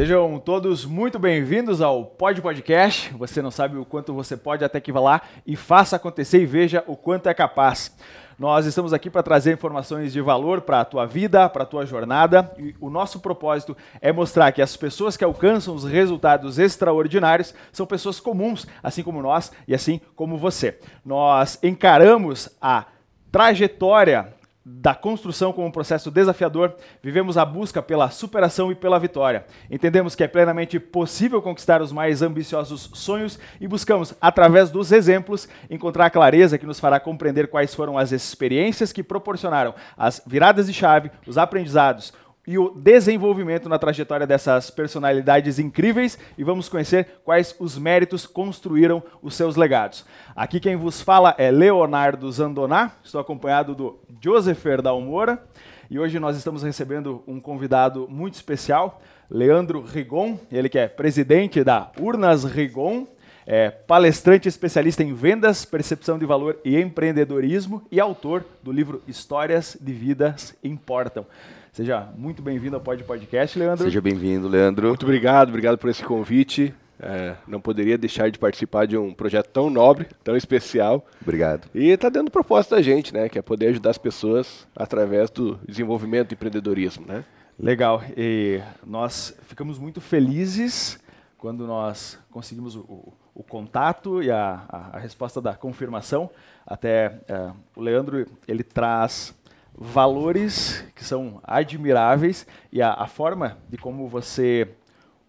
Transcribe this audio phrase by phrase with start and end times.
[0.00, 3.12] Sejam todos muito bem-vindos ao Pod Podcast.
[3.18, 6.46] Você não sabe o quanto você pode até que vá lá e faça acontecer e
[6.46, 7.94] veja o quanto é capaz.
[8.38, 11.84] Nós estamos aqui para trazer informações de valor para a tua vida, para a tua
[11.84, 12.50] jornada.
[12.58, 17.84] E o nosso propósito é mostrar que as pessoas que alcançam os resultados extraordinários são
[17.84, 20.78] pessoas comuns, assim como nós e assim como você.
[21.04, 22.86] Nós encaramos a
[23.30, 24.32] trajetória
[24.64, 29.46] da construção como um processo desafiador, vivemos a busca pela superação e pela vitória.
[29.70, 35.48] Entendemos que é plenamente possível conquistar os mais ambiciosos sonhos e buscamos, através dos exemplos,
[35.70, 40.66] encontrar a clareza que nos fará compreender quais foram as experiências que proporcionaram as viradas
[40.66, 42.12] de chave, os aprendizados,
[42.50, 49.00] e o desenvolvimento na trajetória dessas personalidades incríveis e vamos conhecer quais os méritos construíram
[49.22, 50.04] os seus legados.
[50.34, 55.40] Aqui quem vos fala é Leonardo Zandoná, estou acompanhado do Josefer Dalmora
[55.88, 61.62] e hoje nós estamos recebendo um convidado muito especial, Leandro Rigon, ele que é presidente
[61.62, 63.06] da Urnas Rigon,
[63.46, 69.76] é palestrante especialista em vendas, percepção de valor e empreendedorismo e autor do livro Histórias
[69.80, 71.24] de Vidas Importam.
[71.72, 73.84] Seja muito bem-vindo ao Pod Podcast, Leandro.
[73.84, 74.88] Seja bem-vindo, Leandro.
[74.88, 76.74] Muito obrigado, obrigado por esse convite.
[76.98, 81.06] É, não poderia deixar de participar de um projeto tão nobre, tão especial.
[81.22, 81.68] Obrigado.
[81.72, 83.28] E está dando propósito da gente, né?
[83.28, 87.24] Que é poder ajudar as pessoas através do desenvolvimento do empreendedorismo, né?
[87.56, 88.02] Legal.
[88.16, 90.98] E nós ficamos muito felizes
[91.38, 96.28] quando nós conseguimos o, o, o contato e a, a, a, resposta da confirmação.
[96.66, 99.34] Até é, o Leandro ele traz
[99.82, 104.68] valores que são admiráveis e a, a forma de como você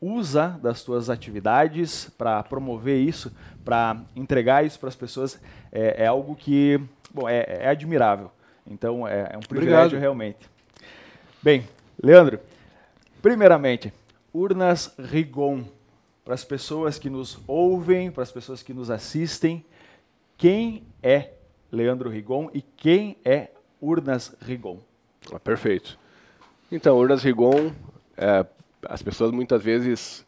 [0.02, 3.32] usa das suas atividades para promover isso,
[3.64, 5.40] para entregar isso para as pessoas,
[5.72, 6.82] é, é, algo que
[7.14, 8.30] bom, é, é admirável.
[8.68, 10.02] Então é, é um privilégio Obrigado.
[10.02, 10.50] realmente.
[11.42, 11.66] Bem,
[12.04, 12.40] Leandro,
[13.22, 13.94] primeiramente,
[14.34, 15.64] Urnas Rigon,
[16.26, 19.64] para as pessoas que nos ouvem, para as pessoas que nos assistem,
[20.38, 21.30] quem é
[21.72, 23.51] Leandro Rigon e quem é
[23.82, 24.78] Urnas Rigon.
[25.34, 25.98] Ah, perfeito.
[26.72, 27.72] Então, Urnas Rigon,
[28.16, 28.46] é,
[28.88, 30.26] as pessoas muitas vezes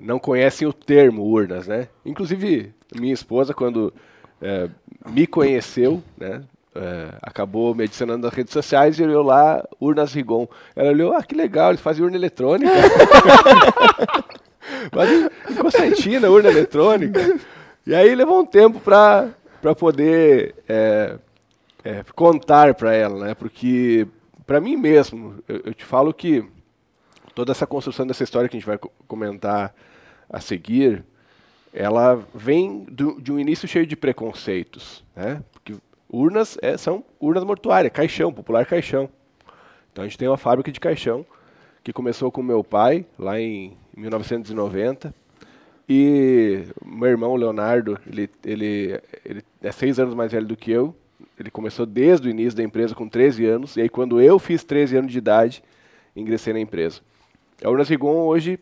[0.00, 1.88] não conhecem o termo urnas, né?
[2.04, 3.92] Inclusive, minha esposa, quando
[4.40, 4.68] é,
[5.10, 6.42] me conheceu, né,
[6.74, 10.46] é, acabou me adicionando nas redes sociais e olhou lá, Urnas Rigon.
[10.76, 12.70] Ela olhou, ah, que legal, eles fazem urna eletrônica.
[14.94, 15.10] Mas
[15.50, 17.40] em Constantina, urna eletrônica.
[17.86, 19.34] E aí levou um tempo para
[19.76, 21.16] poder é,
[21.88, 23.34] é, contar para ela, né?
[23.34, 24.06] Porque
[24.46, 26.44] para mim mesmo, eu, eu, te falo que
[27.34, 29.74] toda essa construção dessa história que a gente vai comentar
[30.28, 31.02] a seguir,
[31.72, 35.42] ela vem do, de um início cheio de preconceitos, né?
[35.50, 35.76] Porque
[36.10, 39.08] urnas é, são urnas mortuárias, caixão, popular caixão.
[39.90, 41.24] Então a gente tem uma fábrica de caixão
[41.82, 45.14] que começou com meu pai lá em 1990
[45.88, 50.94] e meu irmão Leonardo, ele, ele, ele é seis anos mais velho do que eu
[51.38, 54.64] ele começou desde o início da empresa com 13 anos, e aí quando eu fiz
[54.64, 55.62] 13 anos de idade,
[56.14, 57.00] ingressei na empresa.
[57.62, 58.58] A Urnas Rigon hoje,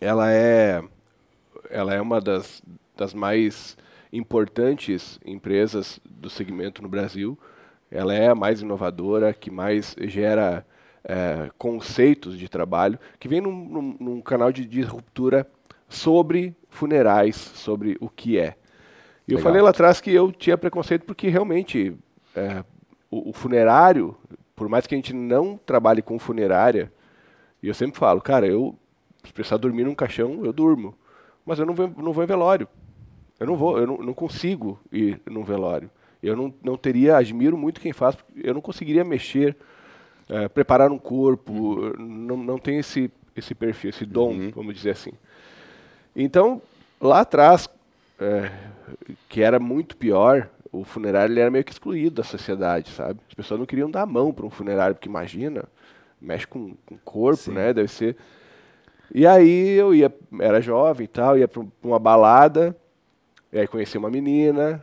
[0.00, 0.82] ela é,
[1.70, 2.62] ela é uma das,
[2.96, 3.76] das mais
[4.12, 7.38] importantes empresas do segmento no Brasil.
[7.90, 10.64] Ela é a mais inovadora, que mais gera
[11.02, 15.46] é, conceitos de trabalho, que vem num, num, num canal de, de ruptura
[15.88, 18.56] sobre funerais, sobre o que é.
[19.26, 21.96] E eu falei lá atrás que eu tinha preconceito porque realmente
[22.36, 22.62] é,
[23.10, 24.16] o, o, funerário,
[24.54, 26.92] por mais que a gente não trabalhe com funerária,
[27.62, 28.76] e eu sempre falo, cara, eu
[29.24, 30.94] se precisar dormir num caixão, eu durmo.
[31.44, 32.68] Mas eu não vou, não vou em velório.
[33.38, 35.90] Eu não vou, eu não, não consigo ir num velório.
[36.22, 39.56] Eu não, não teria, admiro muito quem faz, eu não conseguiria mexer,
[40.28, 41.92] é, preparar um corpo, uhum.
[41.98, 44.50] não, não tem esse, esse perfil, esse dom, uhum.
[44.54, 45.12] vamos dizer assim.
[46.16, 46.62] Então,
[47.00, 47.68] lá atrás,
[48.24, 48.50] é,
[49.28, 53.20] que era muito pior, o funerário ele era meio que excluído da sociedade, sabe?
[53.28, 55.64] As pessoas não queriam dar a mão para um funerário, porque imagina,
[56.20, 57.52] mexe com, o corpo, Sim.
[57.52, 57.72] né?
[57.72, 58.16] Deve ser.
[59.14, 62.76] E aí eu ia, era jovem e tal, ia para uma balada,
[63.52, 64.82] e aí conheci uma menina,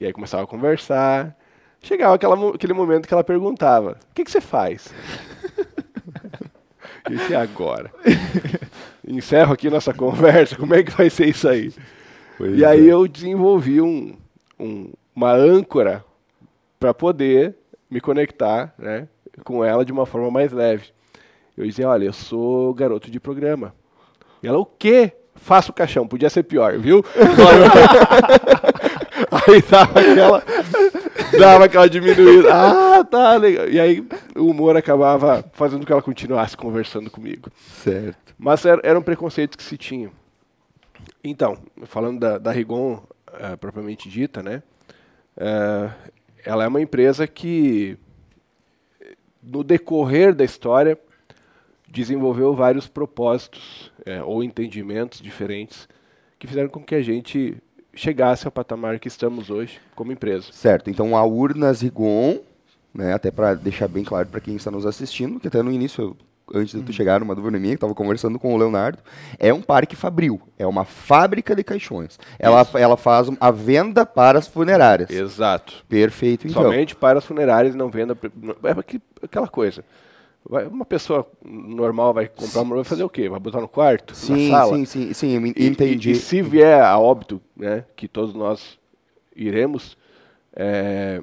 [0.00, 1.36] e aí começava a conversar.
[1.80, 4.92] Chegava aquela, aquele momento que ela perguntava: O que, que você faz?
[7.30, 7.92] e agora?
[9.06, 11.72] Encerro aqui nossa conversa, como é que vai ser isso aí?
[12.36, 12.92] Pois e aí é.
[12.92, 14.16] eu desenvolvi um,
[14.58, 16.04] um, uma âncora
[16.78, 17.54] para poder
[17.90, 19.08] me conectar né,
[19.44, 20.92] com ela de uma forma mais leve.
[21.56, 23.72] Eu dizia, olha, eu sou garoto de programa.
[24.42, 25.12] E ela, o quê?
[25.36, 27.04] Faço caixão, podia ser pior, viu?
[29.30, 30.42] aí dava aquela,
[31.38, 32.48] dava aquela diminuída.
[32.52, 33.68] Ah, tá, legal.
[33.68, 37.50] E aí o humor acabava fazendo com que ela continuasse conversando comigo.
[37.82, 38.34] Certo.
[38.38, 40.10] Mas era, era um preconceito que se tinha.
[41.24, 41.56] Então,
[41.86, 44.62] falando da, da Rigon uh, propriamente dita, né?
[45.36, 45.90] Uh,
[46.44, 47.96] ela é uma empresa que,
[49.42, 50.98] no decorrer da história,
[51.88, 55.88] desenvolveu vários propósitos é, ou entendimentos diferentes
[56.38, 57.56] que fizeram com que a gente
[57.94, 60.48] chegasse ao patamar que estamos hoje como empresa.
[60.52, 60.90] Certo.
[60.90, 62.40] Então a Urnas Rigon,
[62.92, 66.16] né, até para deixar bem claro para quem está nos assistindo, que até no início
[66.52, 68.98] antes de tu chegar, numa dúvida minha, que estava conversando com o Leonardo,
[69.38, 72.18] é um parque fabril, é uma fábrica de caixões.
[72.38, 75.10] Ela, ela faz a venda para as funerárias.
[75.10, 75.84] Exato.
[75.88, 76.62] Perfeito, então.
[76.62, 78.16] Somente para as funerárias, não venda...
[78.64, 79.84] É aquela coisa.
[80.46, 83.30] Vai, uma pessoa normal vai comprar uma vai fazer o quê?
[83.30, 84.14] Vai botar no quarto?
[84.14, 84.76] Sim, na sala?
[84.76, 86.10] sim, sim, sim, entendi.
[86.10, 88.78] E, e, se vier a óbito, né, que todos nós
[89.34, 89.96] iremos,
[90.54, 91.22] é,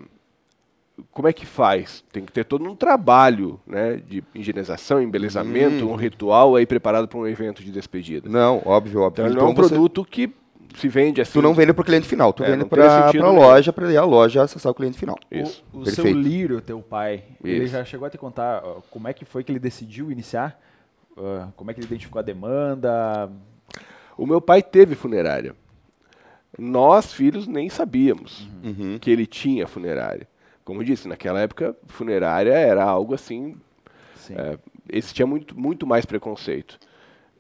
[1.12, 2.04] como é que faz?
[2.12, 5.94] Tem que ter todo um trabalho né, de higienização, embelezamento, hum.
[5.94, 8.30] um ritual aí preparado para um evento de despedida.
[8.30, 9.24] Não, óbvio, óbvio.
[9.24, 9.70] Então, então não é um você...
[9.70, 10.34] produto que
[10.76, 11.34] se vende assim.
[11.34, 14.06] Tu não vende para o cliente final, tu é, vende para a loja, para a
[14.06, 15.18] loja acessar o cliente final.
[15.30, 15.64] Isso.
[15.74, 17.48] O, o seu Lírio, teu pai, Isso.
[17.48, 20.60] ele já chegou a te contar uh, como é que foi que ele decidiu iniciar?
[21.18, 23.30] Uh, como é que ele identificou a demanda?
[24.18, 25.56] O meu pai teve funerária.
[26.58, 28.98] Nós, filhos, nem sabíamos uhum.
[29.00, 30.28] que ele tinha funerária.
[30.64, 33.56] Como eu disse, naquela época, funerária era algo assim.
[34.30, 34.58] É,
[34.92, 36.80] existia muito, muito mais preconceito.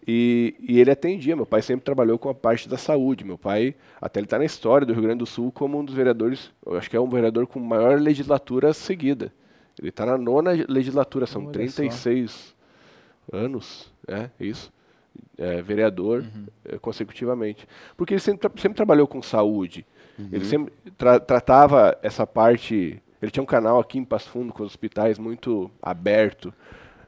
[0.07, 1.35] E, e, ele atendia.
[1.35, 3.23] Meu pai sempre trabalhou com a parte da saúde.
[3.23, 5.93] Meu pai, até ele está na história do Rio Grande do Sul como um dos
[5.93, 9.31] vereadores, eu acho que é um vereador com maior legislatura seguida.
[9.79, 12.55] Ele está na nona legislatura, são Olha 36
[13.31, 13.37] só.
[13.37, 14.71] anos, é isso,
[15.37, 16.45] é, vereador uhum.
[16.65, 17.67] é, consecutivamente.
[17.95, 19.85] Porque ele sempre, sempre trabalhou com saúde.
[20.17, 20.29] Uhum.
[20.31, 23.01] Ele sempre tra tratava essa parte.
[23.21, 26.53] Ele tinha um canal aqui em Passo Fundo com os hospitais muito aberto,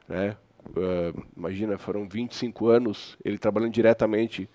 [0.08, 0.36] né?
[0.70, 4.48] uh, imagina, foram 25 anos ele trabalhando diretamente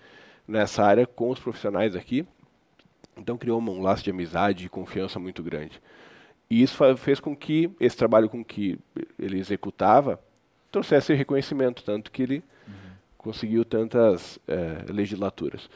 [0.46, 2.26] nessa área com os profissionais aqui.
[3.16, 5.80] Então criou um laço de amizade e confiança muito grande.
[6.48, 8.78] E isso fez com que esse trabalho com que
[9.18, 10.20] ele executava
[10.70, 12.74] trouxesse reconhecimento, tanto que ele uhum.
[13.18, 15.68] conseguiu tantas uh, legislaturas.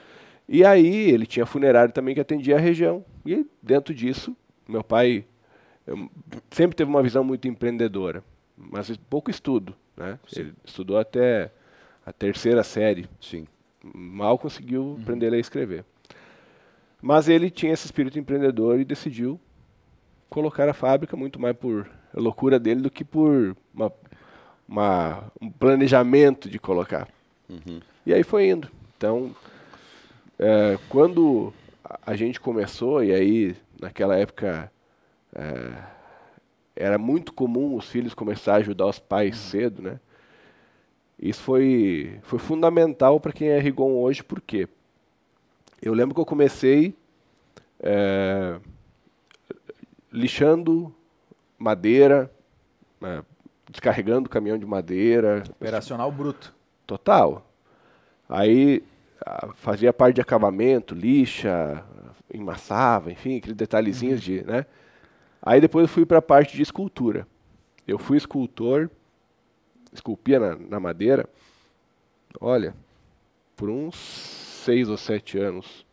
[0.48, 3.04] E aí ele tinha funerário também que atendia a região.
[3.25, 4.36] E dentro disso,
[4.69, 5.25] meu pai
[6.50, 8.25] sempre teve uma visão muito empreendedora,
[8.56, 9.75] mas pouco estudo.
[9.96, 10.19] Né?
[10.34, 11.50] Ele estudou até
[12.04, 13.08] a terceira série.
[13.20, 13.46] Sim.
[13.94, 14.98] Mal conseguiu uhum.
[15.02, 15.84] aprender a e escrever.
[17.02, 19.38] Mas ele tinha esse espírito empreendedor e decidiu
[20.31, 23.92] colocar a fábrica muito mais por loucura dele do que por uma,
[24.66, 27.08] uma, um planejamento de colocar.
[27.48, 27.81] Uhum.
[28.06, 28.70] E aí foi indo.
[28.96, 29.34] Então,
[30.38, 31.52] é, quando
[32.04, 34.72] a gente começou, e aí naquela época
[35.34, 35.72] é,
[36.76, 39.50] era muito comum os filhos começar a ajudar os pais uhum.
[39.50, 40.00] cedo, né?
[41.19, 44.69] Isso foi, foi fundamental para quem é Rigon hoje, por quê?
[45.81, 46.94] Eu lembro que eu comecei
[47.81, 48.58] é,
[50.12, 50.94] lixando
[51.58, 52.31] madeira,
[53.02, 53.22] é,
[53.70, 55.44] descarregando caminhão de madeira.
[55.50, 56.54] Operacional bruto.
[56.86, 57.46] Total.
[58.28, 58.82] Aí
[59.54, 61.84] fazia parte de acabamento, lixa,
[62.32, 64.36] emassava, enfim, aqueles detalhezinhos uhum.
[64.36, 64.66] de, né?
[65.44, 67.27] Aí depois eu fui para a parte de escultura.
[67.86, 68.89] Eu fui escultor,
[69.93, 71.29] esculpia na, na, madeira,
[72.41, 72.74] olha,
[73.55, 75.84] por uns seis ou sete anos.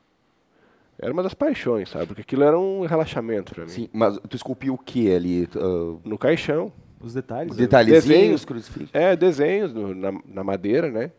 [0.97, 2.05] Era uma das paixões, sabe?
[2.07, 3.71] Porque aquilo era um relaxamento para mim.
[3.71, 5.49] Sim, mas tu esculpiu o que ali?
[5.55, 5.99] Uh...
[6.05, 6.71] No caixão.
[7.01, 7.51] Os detalhes.
[7.51, 11.11] Os detalhezinhos, desenhos, É, desenhos no, na, na, madeira, né?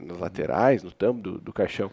[0.00, 1.90] Nas laterais, no tampo do, do caixão.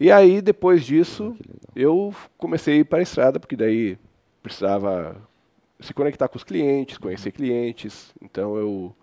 [0.00, 1.36] E aí, depois disso,
[1.74, 3.98] eu comecei a ir para a estrada, porque daí
[4.48, 5.16] precisava
[5.80, 8.12] se conectar com os clientes, conhecer clientes.
[8.20, 8.96] Então eu,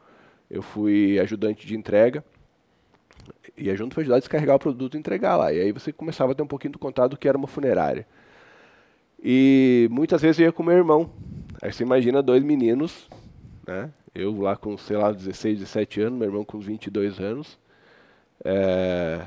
[0.49, 2.23] eu fui ajudante de entrega.
[3.57, 5.53] E a junto foi ajudar a descarregar o produto e entregar lá.
[5.53, 8.05] E aí você começava a ter um pouquinho do contato do que era uma funerária.
[9.23, 11.09] E muitas vezes eu ia com meu irmão.
[11.61, 13.09] Aí você imagina dois meninos,
[13.65, 13.89] né?
[14.13, 17.57] Eu lá com, sei lá, 16, 17 anos, meu irmão com 22 anos.
[18.43, 19.25] É,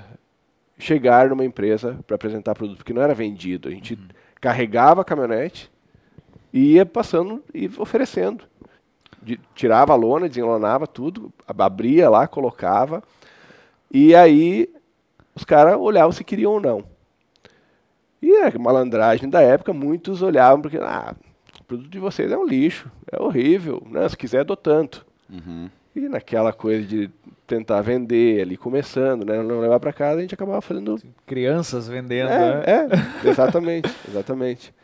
[0.79, 3.69] chegar numa empresa para apresentar produto, porque não era vendido.
[3.69, 4.09] A gente uhum.
[4.41, 5.71] carregava a caminhonete,
[6.59, 8.43] e ia passando e oferecendo.
[9.23, 13.01] De, tirava a lona, desenlonava tudo, abria lá, colocava.
[13.93, 14.69] E aí
[15.37, 16.85] os caras olhavam se queriam ou não.
[18.21, 21.15] E a malandragem da época, muitos olhavam porque, ah,
[21.61, 24.09] o produto de vocês é um lixo, é horrível, né?
[24.09, 25.07] se quiser dou tanto.
[25.31, 25.71] Uhum.
[25.95, 27.09] E naquela coisa de
[27.47, 29.41] tentar vender ali, começando, né?
[29.45, 31.01] não levar para casa, a gente acabava fazendo...
[31.25, 32.63] Crianças vendendo, é, né?
[32.67, 34.75] É, exatamente, exatamente.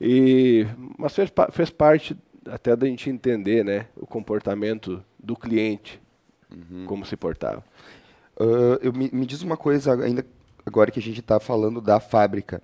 [0.00, 0.66] E,
[0.98, 6.00] mas fez, fez parte até da gente entender, né, o comportamento do cliente,
[6.86, 7.64] como se portava.
[8.38, 10.24] Ah, eu, me, me diz uma coisa, ainda
[10.66, 12.62] agora que a gente está falando da fábrica.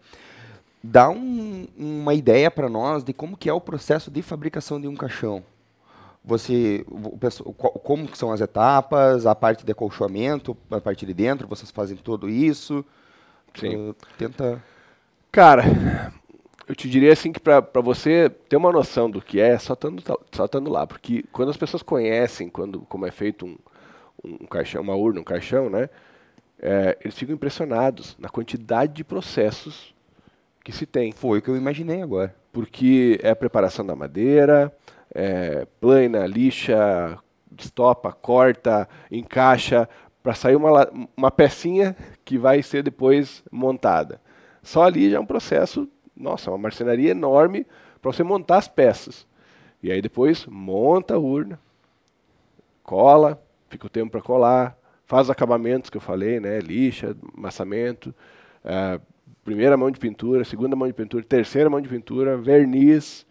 [0.82, 4.88] Dá um- uma ideia para nós de como que é o processo de fabricação de
[4.88, 5.42] um caixão.
[6.24, 11.70] Você, o como são as etapas, a parte de acolchoamento, a parte de dentro, vocês
[11.70, 12.84] fazem tudo isso?
[13.54, 13.90] Sim.
[13.90, 14.62] Ah, tenta...
[15.32, 15.62] Cara,
[16.70, 20.02] eu te diria assim que para você ter uma noção do que é, só estando
[20.32, 23.56] só estando lá, porque quando as pessoas conhecem quando como é feito um,
[24.24, 25.88] um caixão, uma urna, um caixão, né?
[26.60, 29.94] é, eles ficam impressionados na quantidade de processos
[30.62, 31.10] que se tem.
[31.12, 32.34] Foi o que eu imaginei agora.
[32.52, 34.74] porque é a preparação da madeira,
[35.14, 37.18] é, plana, lixa,
[37.56, 39.88] estopa, corta, encaixa,
[40.22, 44.20] para sair uma, uma pecinha que vai ser depois montada.
[44.62, 45.88] Só ali já é um processo,
[46.20, 47.66] nossa, uma marcenaria enorme
[48.00, 49.26] para você montar as peças.
[49.82, 51.58] E aí depois monta a urna,
[52.82, 56.58] cola, fica o tempo para colar, faz os acabamentos que eu falei, né?
[56.58, 58.14] Lixa, amassamento,
[58.64, 59.00] ah,
[59.44, 63.26] primeira mão de pintura, segunda mão de pintura, terceira mão de pintura, verniz,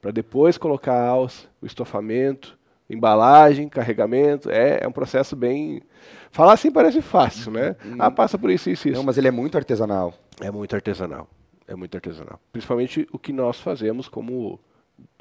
[0.00, 2.58] para depois colocar a alça, o estofamento,
[2.90, 4.50] embalagem, carregamento.
[4.50, 5.82] É, é um processo bem.
[6.30, 7.76] Falar assim parece fácil, né?
[7.98, 8.96] Ah, passa por isso, isso, isso.
[8.98, 10.12] Não, mas ele é muito artesanal.
[10.40, 11.28] É muito artesanal.
[11.66, 12.40] É muito artesanal.
[12.52, 14.60] Principalmente o que nós fazemos como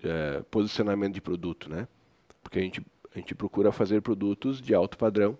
[0.04, 1.88] é, posicionamento de produto, né?
[2.42, 5.38] Porque a gente, a gente procura fazer produtos de alto padrão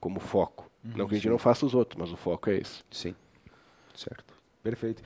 [0.00, 0.70] como foco.
[0.82, 2.82] não que a gente não faça os outros, mas o foco é esse.
[2.90, 3.14] Sim.
[3.94, 4.34] Certo.
[4.62, 5.02] Perfeito.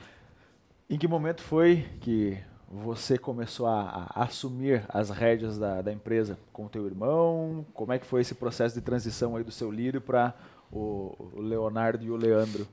[0.89, 2.37] Em que momento foi que
[2.69, 7.65] você começou a, a assumir as rédeas da, da empresa com o teu irmão?
[7.73, 10.33] Como é que foi esse processo de transição aí do seu Lírio para
[10.71, 12.67] o, o Leonardo e o Leandro?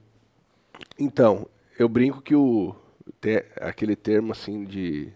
[0.98, 1.46] Então,
[1.78, 2.74] eu brinco que o
[3.20, 5.12] te- aquele termo assim de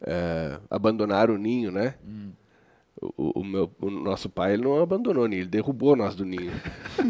[0.00, 1.94] é, abandonar o ninho, né?
[3.00, 6.24] O, o meu, o nosso pai ele não abandonou o ninho, ele derrubou nós do
[6.24, 6.52] ninho.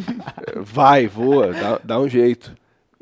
[0.62, 2.54] Vai, voa, dá, dá um jeito.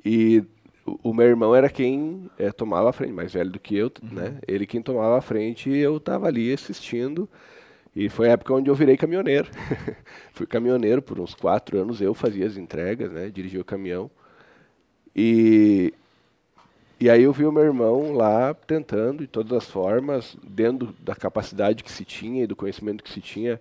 [0.04, 0.42] E
[0.86, 3.92] o, o meu irmão era quem é, tomava a frente, mais velho do que eu,
[4.02, 4.38] né?
[4.46, 7.28] Ele quem tomava a frente e eu estava ali assistindo.
[7.96, 9.50] E foi a época onde eu virei caminhoneiro.
[10.32, 13.30] Fui caminhoneiro por uns quatro anos, eu fazia as entregas, né?
[13.30, 14.10] Dirigia o caminhão.
[15.20, 15.92] E,
[17.00, 21.12] e aí eu vi o meu irmão lá tentando, de todas as formas, dentro da
[21.12, 23.60] capacidade que se tinha e do conhecimento que se tinha,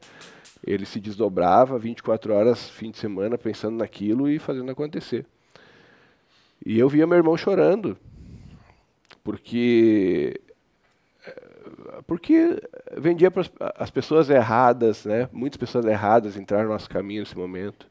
[0.64, 5.26] ele se desdobrava 24 horas, fim de semana, pensando naquilo e fazendo acontecer.
[6.64, 7.98] E eu via meu irmão chorando,
[9.24, 10.40] porque
[12.06, 12.62] porque
[12.96, 13.44] vendia para
[13.78, 15.28] as pessoas erradas, né?
[15.34, 17.88] Muitas pessoas erradas entraram no nosso caminho nesse momento.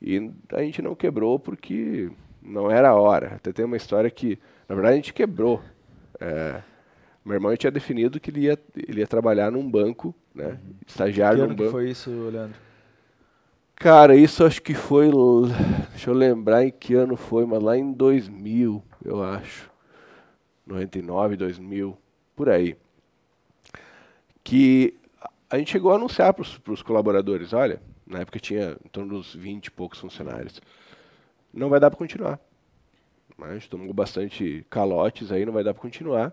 [0.00, 2.12] E a gente não quebrou porque
[2.42, 3.34] não era a hora.
[3.36, 5.62] Até tem uma história que, na verdade, a gente quebrou.
[6.18, 6.62] É,
[7.24, 10.58] meu irmão tinha definido que ele ia, ele ia trabalhar num banco, né?
[10.84, 11.72] Que Estagiário num ano que banco.
[11.72, 12.58] foi isso, Leandro?
[13.76, 15.10] Cara, isso acho que foi.
[15.90, 19.70] Deixa eu lembrar em que ano foi, mas lá em 2000, eu acho.
[20.66, 21.96] 99, 2000,
[22.36, 22.76] por aí.
[24.44, 24.94] Que
[25.48, 29.34] a gente chegou a anunciar para os colaboradores: olha, na época tinha em torno dos
[29.34, 30.60] 20 e poucos funcionários.
[31.52, 32.38] Não vai dar para continuar.
[33.36, 36.32] Mas a gente tomou bastante calotes aí, não vai dar para continuar.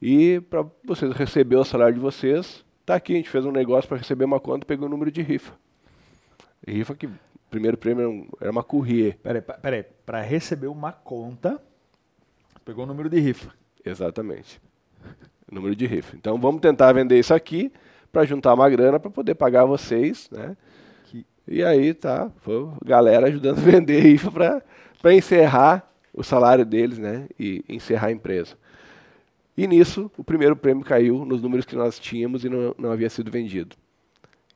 [0.00, 3.88] E para vocês receber o salário de vocês, tá aqui, a gente fez um negócio
[3.88, 5.54] para receber uma conta e pegou o número de rifa.
[6.66, 7.12] Rifa que o
[7.50, 9.16] primeiro prêmio era um- uma Courrier.
[9.18, 9.84] Peraí, peraí.
[10.04, 11.62] Para receber uma conta,
[12.64, 13.52] pegou o número de rifa.
[13.84, 14.60] Exatamente.
[15.50, 16.16] Número de rifa.
[16.16, 17.72] Então vamos tentar vender isso aqui
[18.10, 20.56] para juntar uma grana para poder pagar vocês, né?
[21.46, 27.26] E aí tá, foi galera ajudando a vender rifa para encerrar o salário deles, né?
[27.38, 28.56] E encerrar a empresa.
[29.56, 33.10] E nisso, o primeiro prêmio caiu nos números que nós tínhamos e não, não havia
[33.10, 33.76] sido vendido.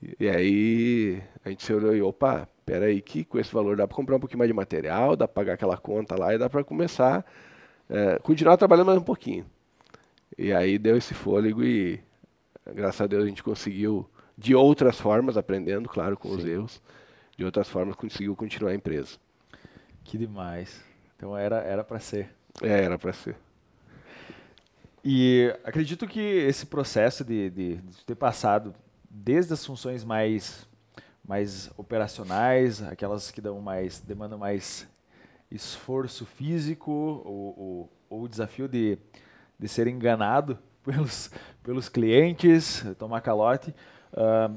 [0.02, 3.86] E, e aí a gente se olhou e, opa, peraí, que com esse valor dá
[3.86, 6.48] para comprar um pouquinho mais de material, dá para pagar aquela conta lá e dá
[6.48, 7.24] para começar,
[7.90, 9.46] é, continuar trabalhando mais um pouquinho.
[10.38, 12.00] E aí deu esse fôlego e,
[12.74, 16.82] graças a Deus, a gente conseguiu, de outras formas, aprendendo, claro, com os erros,
[17.36, 19.16] de outras formas, conseguiu continuar a empresa.
[20.04, 20.82] Que demais.
[21.16, 22.30] Então era era para ser.
[22.62, 23.36] É, era para ser.
[25.04, 28.74] E acredito que esse processo de, de, de ter passado
[29.08, 30.66] desde as funções mais,
[31.24, 34.86] mais operacionais, aquelas que dão mais, demandam mais
[35.50, 38.98] esforço físico, ou, ou, ou o desafio de,
[39.58, 41.30] de ser enganado pelos,
[41.62, 43.72] pelos clientes, tomar calote,
[44.14, 44.50] ah,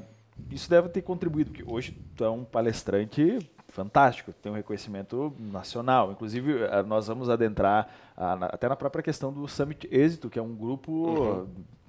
[0.50, 3.38] isso deve ter contribuído, porque hoje tu é um palestrante
[3.68, 6.10] fantástico, tem um reconhecimento nacional.
[6.12, 10.42] Inclusive, ah, nós vamos adentrar na- até na própria questão do Summit Êxito, que é
[10.42, 11.46] um grupo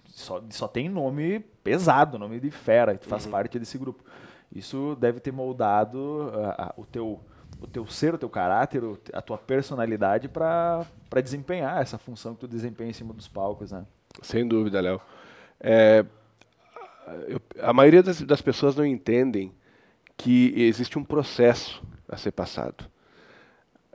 [0.08, 3.32] só, só tem nome pesado, nome de fera, e tu faz Uhum.
[3.32, 4.03] parte desse grupo.
[4.53, 7.20] Isso deve ter moldado ah, ah, o teu
[7.60, 8.82] o teu ser, o teu caráter,
[9.13, 10.84] a tua personalidade para
[11.24, 13.86] desempenhar essa função que tu desempenha em cima dos palcos, né?
[14.24, 15.00] Sem dúvida, Léo.
[15.60, 16.03] É,
[17.27, 19.51] eu- a maioria das, das pessoas não entendem
[20.18, 22.86] que existe um processo a ser passado.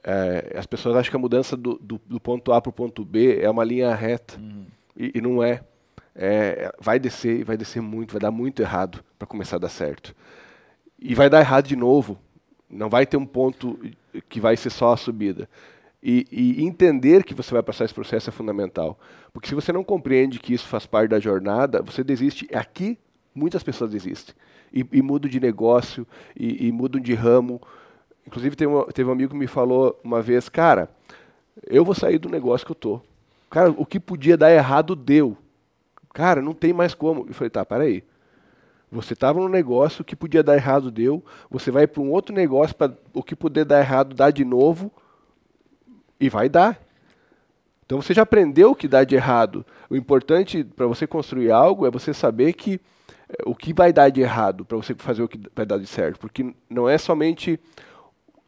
[0.02, 3.04] É, as pessoas acham que a mudança do, do- do ponto A para o ponto
[3.04, 4.40] B é uma linha reta.
[4.96, 5.62] E, e não é.
[6.14, 9.68] É, Vai descer e vai descer muito, vai dar muito errado para começar a dar
[9.68, 10.14] certo.
[10.98, 12.18] E vai dar errado de novo.
[12.70, 13.78] Não vai ter um ponto
[14.28, 15.48] que vai ser só a subida.
[16.02, 18.98] E, e entender que você vai passar esse processo é fundamental.
[19.32, 22.48] Porque se você não compreende que isso faz parte da jornada, você desiste.
[22.54, 22.96] Aqui,
[23.36, 24.34] muitas pessoas desistem.
[24.72, 27.60] E, e mudam de negócio, e, e mudam de ramo.
[28.26, 30.90] Inclusive, teve, uma- teve um amigo que me falou uma vez, cara,
[31.66, 33.00] eu vou sair do negócio que eu tô.
[33.48, 35.36] Cara, o que podia dar errado, deu.
[36.12, 37.26] Cara, não tem mais como.
[37.28, 38.02] Eu falei, tá, peraí.
[38.90, 41.24] Você estava num negócio que podia dar errado, deu.
[41.50, 44.92] Você vai para um outro negócio para o que puder dar errado, dá de novo.
[46.18, 46.80] E vai dar.
[47.84, 49.64] Então você já aprendeu o que dá de errado.
[49.88, 52.80] O importante para você construir algo é você saber que
[53.44, 56.18] o que vai dar de errado para você fazer o que vai dar de certo.
[56.18, 57.58] Porque não é somente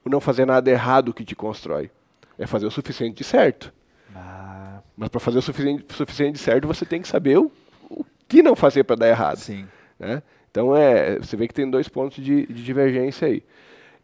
[0.05, 1.91] não fazer nada errado que te constrói.
[2.39, 3.73] É fazer o suficiente de certo.
[4.15, 7.51] Ah, Mas para fazer o suficiente, suficiente de certo, você tem que saber o,
[7.91, 9.39] o que não fazer para dar errado.
[9.39, 9.67] sim.
[9.99, 10.23] né?
[10.51, 13.43] Então é, você vê que tem dois pontos de, de divergência aí.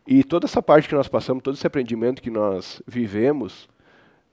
[0.06, 3.66] E toda essa parte que nós passamos, todo esse aprendimento que nós vivemos,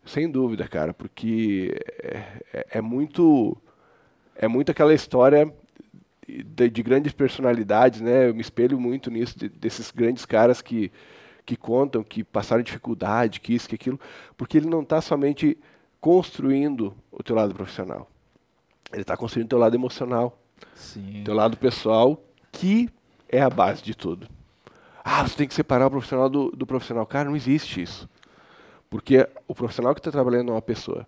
[0.04, 3.56] sem dúvida, cara, porque é, é- é muito
[4.36, 5.52] é muito aquela história
[6.44, 8.30] de, de grandes personalidades, né?
[8.30, 10.92] Eu me espelho muito nisso de- desses grandes caras que
[11.44, 14.00] que contam que passaram dificuldade, que isso, que aquilo,
[14.38, 15.58] porque ele não está somente
[16.00, 18.10] construindo o teu lado profissional,
[18.94, 20.38] ele está construindo o teu lado emocional
[20.76, 21.24] Sim.
[21.26, 22.90] teu lado pessoal, que
[23.28, 24.28] é a base de tudo.
[25.04, 27.06] Ah, você tem que separar o profissional do, do profissional.
[27.08, 28.08] Cara, não existe isso.
[28.90, 31.08] Porque o profissional que está trabalhando é uma pessoa.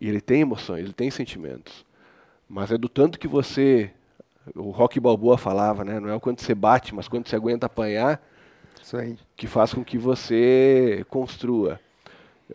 [0.00, 1.84] E ele tem emoções, ele tem sentimentos.
[2.48, 3.90] Mas é do tanto que você.
[4.54, 6.00] O Rock Balboa falava, né?
[6.00, 8.22] Não é o quanto você bate, mas quanto você aguenta apanhar
[8.80, 9.18] Isso aí.
[9.36, 11.78] que faz com que você construa.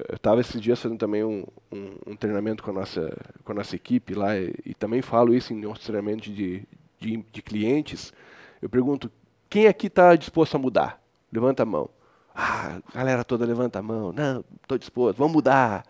[0.10, 3.56] Eu estava esses dias fazendo também um, um, um treinamento com a nossa, com a
[3.56, 6.64] nossa equipe lá, e, e também falo isso em outros treinamentos de,
[7.00, 8.12] de, de clientes.
[8.60, 9.12] Eu pergunto,
[9.48, 11.00] quem aqui está disposto a mudar?
[11.32, 11.88] Levanta a mão.
[12.34, 14.12] Ah, a galera toda levanta a mão.
[14.12, 15.86] Não, estou disposto, vamos mudar.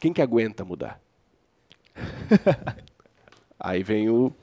[0.00, 0.98] Quem que aguenta mudar?
[3.64, 4.34] Aí vem o.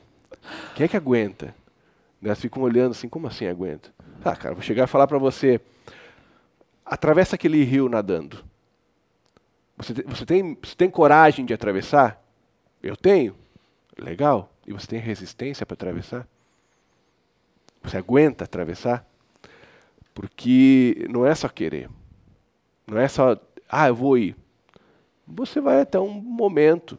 [0.74, 1.48] Quem é que aguenta?
[2.22, 3.94] Né, Elas ficam olhando assim, como assim aguenta?
[4.24, 5.60] Ah, cara, vou chegar e falar pra você.
[6.86, 8.42] Atravessa aquele rio nadando.
[9.76, 12.24] Você, você, tem, você tem coragem de atravessar?
[12.82, 13.36] Eu tenho.
[13.98, 14.50] Legal.
[14.66, 16.26] E você tem resistência para atravessar?
[17.84, 19.06] Você aguenta atravessar?
[20.14, 21.90] Porque não é só querer.
[22.88, 24.36] Não é só, ah, eu vou ir.
[25.28, 26.98] Você vai até um momento.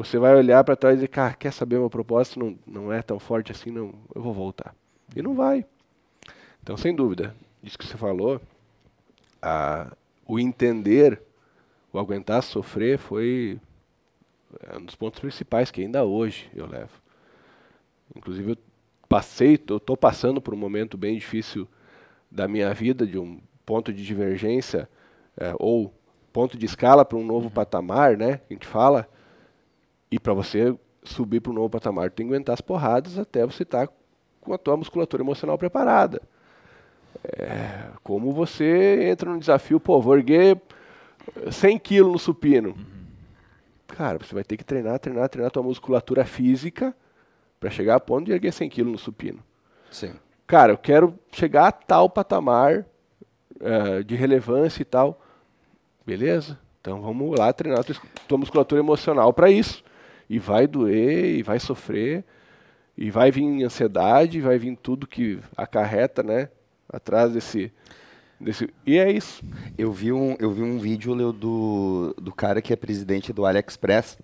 [0.00, 3.02] Você vai olhar para trás e dizer, cara, quer saber, meu propósito não, não é
[3.02, 4.74] tão forte assim, não, eu vou voltar.
[5.14, 5.62] E não vai.
[6.62, 8.40] Então, sem dúvida, isso que você falou,
[9.42, 9.94] a,
[10.26, 11.20] o entender,
[11.92, 13.60] o aguentar sofrer foi
[14.62, 16.98] é, um dos pontos principais que ainda hoje eu levo.
[18.16, 18.58] Inclusive, eu
[19.06, 21.68] passei, estou passando por um momento bem difícil
[22.30, 24.88] da minha vida, de um ponto de divergência,
[25.36, 25.92] é, ou
[26.32, 28.40] ponto de escala para um novo patamar, né?
[28.48, 29.06] A gente fala.
[30.10, 33.62] E para você subir para um novo patamar, tem que aguentar as porradas até você
[33.62, 33.88] estar
[34.40, 36.20] com a tua musculatura emocional preparada.
[37.24, 40.60] É, como você entra num desafio, pô, vou erguer
[41.50, 42.74] 100 quilos no supino.
[43.88, 46.94] Cara, você vai ter que treinar, treinar, treinar a tua musculatura física
[47.58, 49.42] para chegar a ponto de erguer 100 quilos no supino.
[49.90, 50.14] Sim.
[50.46, 52.86] Cara, eu quero chegar a tal patamar
[53.60, 55.20] eh, de relevância e tal.
[56.06, 56.58] Beleza?
[56.80, 59.84] Então vamos lá treinar a tua musculatura emocional para isso.
[60.30, 62.24] E vai doer, e vai sofrer,
[62.96, 66.48] e vai vir ansiedade, vai vir tudo que acarreta, né?
[66.88, 67.72] Atrás desse.
[68.40, 69.42] desse e é isso.
[69.76, 73.44] Eu vi um, eu vi um vídeo Leo, do, do cara que é presidente do
[73.44, 74.18] AliExpress,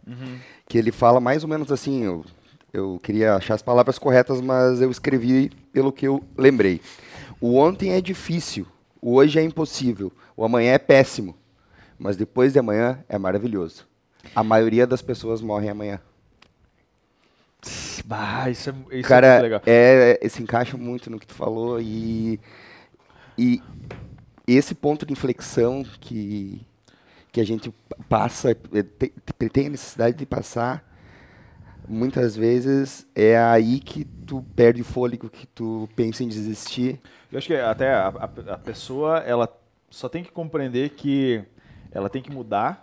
[0.68, 2.24] que ele fala mais ou menos assim, eu,
[2.72, 6.80] eu queria achar as palavras corretas, mas eu escrevi pelo que eu lembrei.
[7.40, 8.64] O ontem é difícil,
[9.02, 11.34] o hoje é impossível, o amanhã é péssimo,
[11.98, 13.88] mas depois de amanhã é maravilhoso.
[14.34, 16.00] A maioria das pessoas morrem amanhã.
[18.04, 19.62] Bah, isso é, isso é muito Cara, legal.
[19.66, 22.38] é, é, se encaixa muito no que tu falou e,
[23.36, 23.60] e
[24.46, 26.64] esse ponto de inflexão que,
[27.32, 27.74] que a gente
[28.08, 29.12] passa, eh, tem,
[29.52, 30.84] tem a necessidade de passar,
[31.88, 37.00] muitas vezes é aí que tu perde o fôlego, que tu pensa em desistir.
[37.32, 39.48] Eu acho que até a, a, a pessoa, ela
[39.90, 41.42] só tem que compreender que
[41.90, 42.80] ela tem que mudar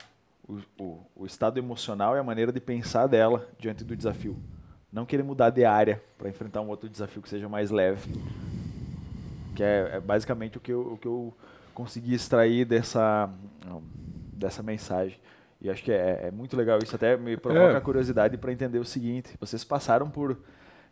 [0.47, 4.37] o, o, o, estado emocional e a maneira de pensar dela diante do desafio.
[4.91, 8.13] Não querer mudar de área para enfrentar um outro desafio que seja mais leve.
[9.55, 11.33] Que é, é basicamente o que, eu, o que eu
[11.73, 13.29] consegui extrair dessa,
[14.33, 15.17] dessa mensagem.
[15.61, 16.95] E acho que é, é muito legal isso.
[16.95, 17.77] Até me provoca é.
[17.77, 20.37] a curiosidade para entender o seguinte: vocês passaram por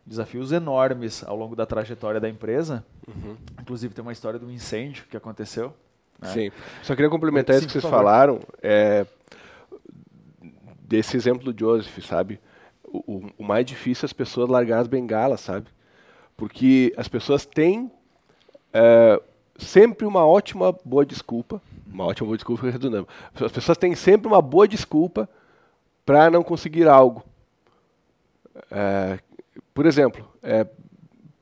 [0.04, 2.84] desafios enormes ao longo da trajetória da empresa.
[3.06, 3.36] Uhum.
[3.60, 5.74] Inclusive, tem uma história de um incêndio que aconteceu.
[6.18, 6.28] Né?
[6.28, 6.52] Sim.
[6.82, 8.40] Só queria complementar Sim, isso que vocês falaram.
[8.62, 9.06] É,
[10.92, 12.38] desse exemplo do Joseph, sabe?
[12.84, 15.66] O, o, mais difícil é as pessoas largar as bengalas, sabe?
[16.36, 17.90] Porque as pessoas têm
[18.74, 19.18] é,
[19.56, 21.62] sempre uma ótima, boa desculpa.
[21.86, 23.08] Uma ótima, boa desculpa redundante.
[23.34, 25.26] As pessoas têm sempre uma boa desculpa
[26.04, 27.24] para não conseguir algo.
[28.70, 29.18] É,
[29.72, 30.66] por exemplo, é,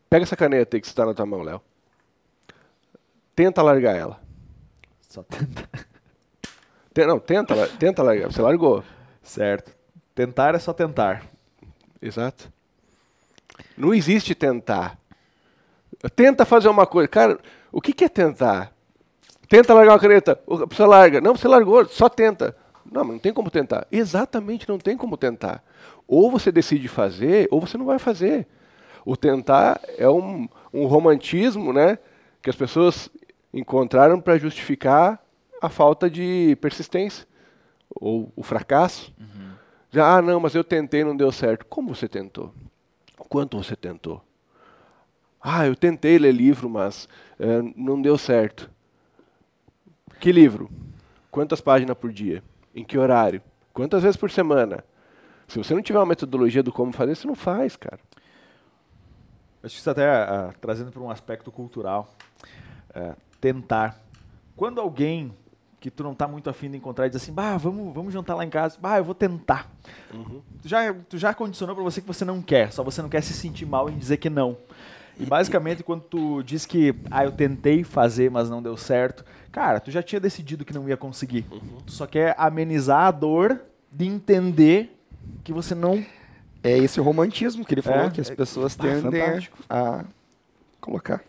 [0.09, 1.61] pega essa caneta que está na tua mão, Léo.
[3.35, 4.21] Tenta largar ela.
[5.09, 5.69] Só tenta.
[7.05, 8.31] Não, tenta, tenta largar.
[8.31, 8.85] Você largou.
[9.31, 9.73] Certo.
[10.13, 11.23] Tentar é só tentar.
[12.03, 12.53] Exato.
[13.79, 14.99] Não existe tentar.
[16.17, 17.07] Tenta fazer uma coisa.
[17.07, 17.39] Cara,
[17.71, 18.73] o que, que é tentar?
[19.49, 20.35] Tenta largar uma caneta.
[20.69, 21.21] Pessoa larga.
[21.21, 22.57] Não, você largou, só tenta.
[22.85, 23.87] Não, mas não tem como tentar.
[23.93, 25.63] Exatamente, não tem como tentar.
[26.09, 28.49] Ou você decide fazer, ou você não vai fazer.
[29.05, 31.99] O tentar é um, um romantismo né,
[32.43, 33.09] que as pessoas
[33.55, 35.25] encontraram para justificar
[35.63, 37.30] a falta de persistência
[37.91, 39.13] ou o fracasso.
[39.19, 39.53] Uhum.
[39.91, 41.67] Já, ah, não, mas eu tentei não deu certo.
[41.67, 42.55] Como você tentou?
[43.29, 44.23] Quanto você tentou?
[45.41, 48.71] Ah, eu tentei ler livro, mas é, não deu certo.
[50.21, 50.71] Que livro?
[51.31, 52.43] Quantas páginas por dia?
[52.75, 53.43] Em que horário?
[53.73, 54.85] Quantas vezes por semana?
[55.49, 57.99] Se você não tiver uma metodologia do como fazer, você não faz, cara.
[59.63, 62.15] Acho que isso até uh, trazendo para um aspecto cultural.
[62.91, 64.01] Uh, tentar.
[64.57, 65.35] Quando alguém
[65.81, 68.35] que tu não tá muito afim de encontrar e diz assim, bah, vamos, vamos jantar
[68.35, 69.71] lá em casa, bah, eu vou tentar.
[70.13, 70.43] Uhum.
[70.61, 73.23] Tu, já, tu já condicionou para você que você não quer, só você não quer
[73.23, 74.59] se sentir mal em dizer que não.
[75.19, 79.81] E basicamente, quando tu diz que, ah, eu tentei fazer, mas não deu certo, cara,
[79.81, 81.47] tu já tinha decidido que não ia conseguir.
[81.51, 81.79] Uhum.
[81.87, 84.97] Tu só quer amenizar a dor de entender
[85.43, 86.05] que você não.
[86.63, 90.05] É esse romantismo que ele falou, é, que as pessoas é, tendem a
[90.79, 91.23] colocar.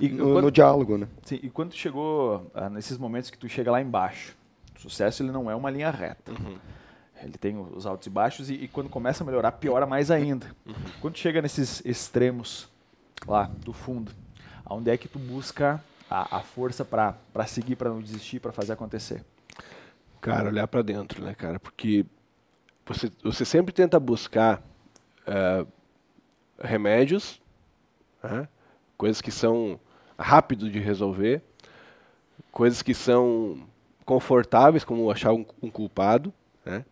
[0.00, 1.08] E no, quando, no, diálogo, né?
[1.24, 4.36] Sim, e quando chegou ah, nesses momentos que tu chega lá embaixo,
[4.76, 6.32] o sucesso ele não é uma linha reta.
[6.32, 6.58] Uhum.
[7.22, 10.46] Ele tem os altos e baixos e, e, quando começa a melhorar, piora mais ainda.
[10.66, 10.74] Uhum.
[11.00, 12.68] Quando chega nesses extremos
[13.26, 14.12] lá do fundo,
[14.64, 17.16] aonde é que tu busca a, a força para
[17.46, 19.24] seguir, para não desistir, para fazer acontecer?
[20.20, 21.58] Cara, olhar para dentro, né, cara?
[21.60, 22.04] Porque
[22.84, 24.62] você, você sempre tenta buscar
[25.26, 25.66] uh,
[26.60, 27.40] remédios,
[28.22, 28.48] né?
[29.02, 29.80] Coisas que são
[30.16, 31.42] rápido de resolver,
[32.52, 33.58] coisas que são
[34.04, 36.32] confortáveis, como achar um, um culpado,
[36.64, 36.84] né?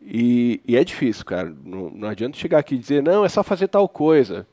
[0.00, 1.54] E, e, é difícil, cara.
[1.62, 4.46] Não, não adianta chegar aqui e dizer, não, é só fazer tal coisa.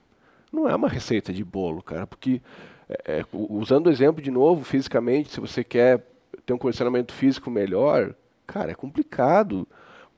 [0.52, 2.42] Não é uma receita de bolo, cara, porque,
[2.90, 6.06] é, é usando o exemplo de novo, fisicamente, se você quer
[6.46, 8.14] ter um condicionamento físico melhor,
[8.46, 9.66] cara, é complicado.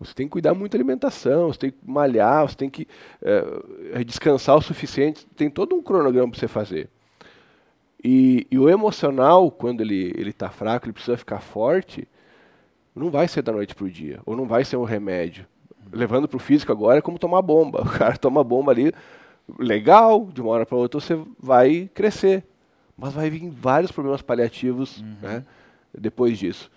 [0.02, 2.88] Você tem que cuidar muito da alimentação, você tem que malhar, você tem que
[3.22, 5.26] é, descansar o suficiente.
[5.36, 6.90] Tem todo um cronograma para você fazer.
[8.04, 12.08] E, e, o emocional, quando ele está fraco, ele precisa ficar forte,
[12.96, 15.46] não vai ser da noite para o dia, ou não vai ser um remédio.
[15.94, 17.82] Levando para o físico agora é como tomar bomba.
[17.86, 18.92] O cara toma bomba ali,
[19.60, 22.44] legal, de uma hora para outra você vai crescer.
[22.98, 25.16] Mas vai vir vários problemas paliativos uhum.
[25.22, 25.46] né,
[25.96, 26.72] depois disso.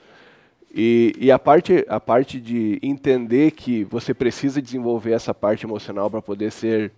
[0.77, 6.11] E, e, a, parte, a parte de entender que você precisa desenvolver essa parte emocional
[6.11, 6.91] para poder ser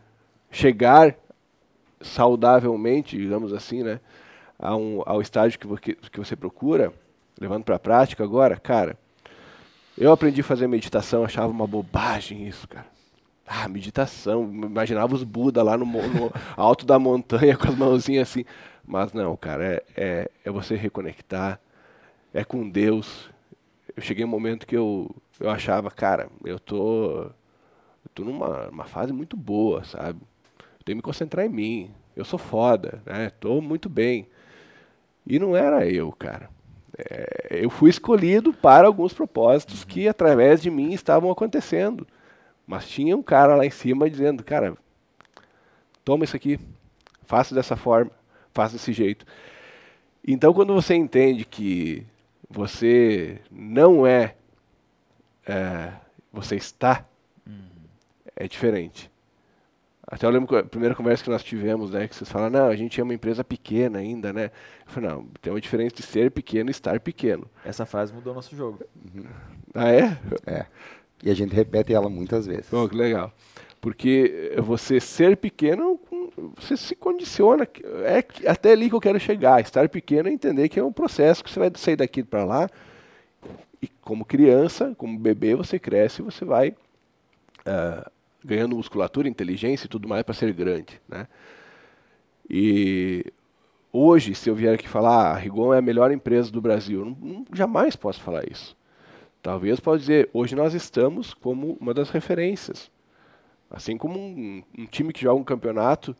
[0.51, 1.15] chegar
[2.01, 4.01] saudavelmente, digamos assim, né,
[4.59, 6.91] a um, ao estágio que, você, que você procura,
[7.39, 8.97] levando para a prática agora, cara,
[9.99, 12.87] eu aprendi a fazer meditação, achava uma bobagem isso, cara.
[13.47, 18.45] Ah, meditação, imaginava os Buda lá no, no alto da montanha com as mãozinhas assim.
[18.87, 21.61] Mas não, cara, é, é, é você reconectar,
[22.33, 23.31] é com Deus,
[23.97, 28.85] eu cheguei um momento que eu, eu achava, cara, eu tô, eu tô numa, numa
[28.85, 30.21] fase muito boa, sabe?
[30.61, 31.91] Eu tenho que me concentrar em mim.
[32.15, 33.31] Eu sou foda, né?
[33.41, 34.29] Tô muito bem.
[35.27, 36.51] E não era eu, cara.
[36.99, 39.89] É, eu fui escolhido para alguns propósitos uhum.
[39.89, 42.07] que através de mim estavam acontecendo.
[42.67, 44.77] Mas tinha um cara lá em cima dizendo, cara,
[46.05, 46.59] toma isso aqui,
[47.25, 48.11] faça dessa forma,
[48.53, 49.25] faça desse jeito.
[50.27, 52.05] Então, quando você entende que
[52.49, 54.37] você não é,
[55.47, 55.93] é
[56.33, 57.07] você está,
[58.37, 59.11] é diferente.
[60.09, 62.69] Até eu lembro que a primeira conversa que nós tivemos, né, que vocês falaram, não,
[62.69, 64.53] a gente é uma empresa pequena ainda, né?
[64.87, 67.51] Eu falei, não, tem uma diferença de ser pequeno e estar pequeno.
[67.65, 68.85] Essa frase mudou nosso jogo.
[69.75, 70.17] Ah, é?
[70.47, 70.67] É.
[71.25, 72.69] E a gente repete ela muitas vezes.
[72.71, 73.33] Bom, que legal.
[73.81, 75.99] Porque você ser pequeno,
[76.57, 77.67] você se condiciona.
[78.05, 79.61] É até ali que eu quero chegar.
[79.61, 82.69] Estar pequeno é entender que é um processo que você vai sair daqui para lá.
[83.81, 88.11] E como criança, como bebê, você cresce e você vai uh,
[88.45, 91.01] ganhando musculatura, inteligência e tudo mais para ser grande.
[91.09, 91.27] Né?
[92.49, 93.33] E
[93.93, 97.05] hoje, se eu vier aqui falar, ah, a Rigon é a melhor empresa do Brasil,
[97.05, 98.77] não, não, jamais posso falar isso.
[99.43, 102.91] Talvez possa dizer, hoje nós estamos como uma das referências.
[103.71, 106.17] Assim como um, um, time que joga um campeonato,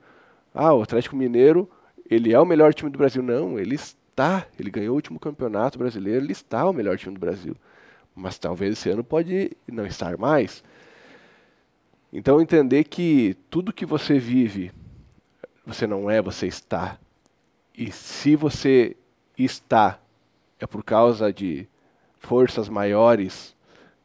[0.57, 1.69] ah, o Atlético Mineiro,
[2.09, 3.23] ele é o melhor time do Brasil.
[3.23, 7.21] Não, ele está, ele ganhou o último campeonato brasileiro, ele está o melhor time do
[7.21, 7.55] Brasil.
[8.15, 10.65] Mas talvez esse ano pode não estar mais.
[12.11, 14.73] Então entender que tudo que você vive,
[15.67, 16.99] você não é, você está.
[17.77, 18.97] E se você
[19.37, 20.01] está,
[20.59, 21.69] é por causa de
[22.19, 23.55] forças maiores,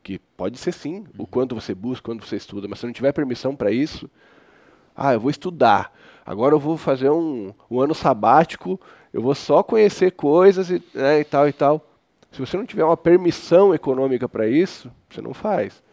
[0.04, 3.14] que pode ser sim, o quanto você busca, quando você estuda, mas se não tiver
[3.14, 4.10] permissão para isso,
[4.94, 5.94] ah, eu vou estudar,
[6.26, 8.80] agora eu vou fazer um, um ano sabático,
[9.14, 11.86] eu vou só conhecer coisas e, né, e tal e tal.
[12.32, 15.84] Se você não tiver uma permissão econômica para isso, você não faz.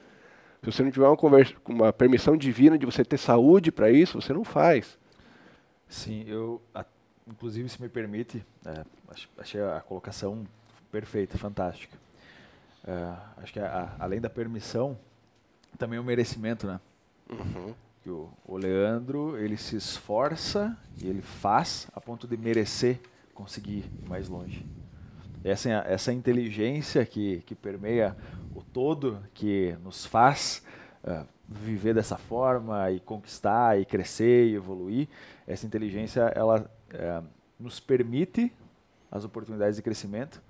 [0.62, 4.20] Se você não tiver uma, conversa, uma permissão divina de você ter saúde para isso,
[4.20, 4.98] você não faz.
[5.88, 6.84] Sim, eu, a,
[7.26, 8.84] inclusive, se me permite, é,
[9.38, 10.46] achei a colocação
[10.90, 11.96] perfeita, fantástica.
[12.86, 14.96] É, acho que a, a, além da permissão,
[15.76, 16.80] também o merecimento, né?
[17.30, 17.74] Uhum.
[18.08, 22.98] Que o, o Leandro, ele se esforça e ele faz a ponto de merecer
[23.34, 24.64] conseguir ir mais longe.
[25.44, 28.16] Essa, essa inteligência que, que permeia
[28.54, 30.64] o todo que nos faz
[31.04, 35.06] uh, viver dessa forma e conquistar e crescer e evoluir,
[35.46, 37.26] essa inteligência ela uh,
[37.60, 38.50] nos permite
[39.10, 40.40] as oportunidades de crescimento,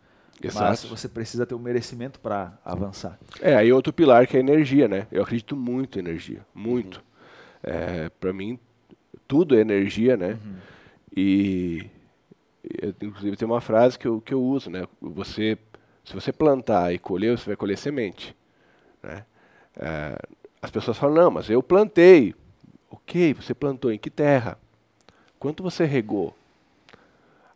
[0.40, 0.64] Exato.
[0.64, 3.18] mas você precisa ter o um merecimento para avançar.
[3.40, 5.08] É, aí outro pilar que é a energia, né?
[5.10, 6.98] Eu acredito muito em energia, muito.
[6.98, 7.07] Uhum.
[7.68, 8.58] É, para mim,
[9.26, 10.38] tudo é energia, né?
[10.44, 10.56] Uhum.
[11.16, 11.86] E,
[13.02, 14.86] inclusive tem uma frase que eu, que eu uso, né?
[15.00, 15.58] Você
[16.08, 18.34] se você plantar e colher, você vai colher semente.
[19.02, 19.26] Né?
[19.76, 20.18] É,
[20.62, 22.34] as pessoas falam, não, mas eu plantei.
[22.90, 24.56] Ok, você plantou em que terra?
[25.38, 26.34] Quanto você regou?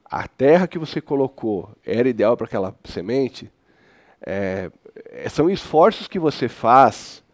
[0.04, 3.50] A terra que você colocou era ideal para aquela semente?
[4.20, 4.70] É,
[5.06, 7.24] é, são esforços que você faz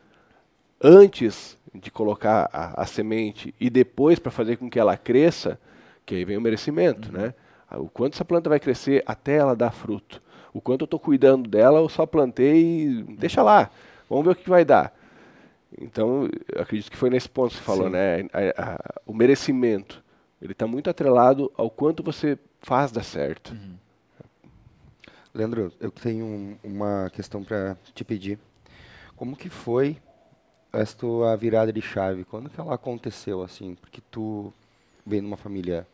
[0.80, 5.58] antes de colocar a, a semente e depois para fazer com que ela cresça,
[6.04, 7.20] que aí vem o merecimento, uhum.
[7.20, 7.34] né?
[7.72, 11.48] O quanto essa planta vai crescer até ela dar fruto o quanto eu estou cuidando
[11.48, 13.70] dela, eu só plantei e deixa lá,
[14.08, 14.92] vamos ver o que vai dar.
[15.80, 17.92] Então, acredito que foi nesse ponto que você falou, Sim.
[17.92, 18.22] né?
[18.32, 20.02] A, a, o merecimento,
[20.40, 23.52] ele está muito atrelado ao quanto você faz dar certo.
[23.52, 23.74] Uhum.
[25.34, 28.38] Leandro, eu tenho uma questão para te pedir.
[29.14, 29.98] Como que foi
[30.72, 32.24] esta virada de chave?
[32.24, 33.74] Quando que ela aconteceu, assim?
[33.74, 34.52] Porque tu
[35.04, 35.86] vem de uma família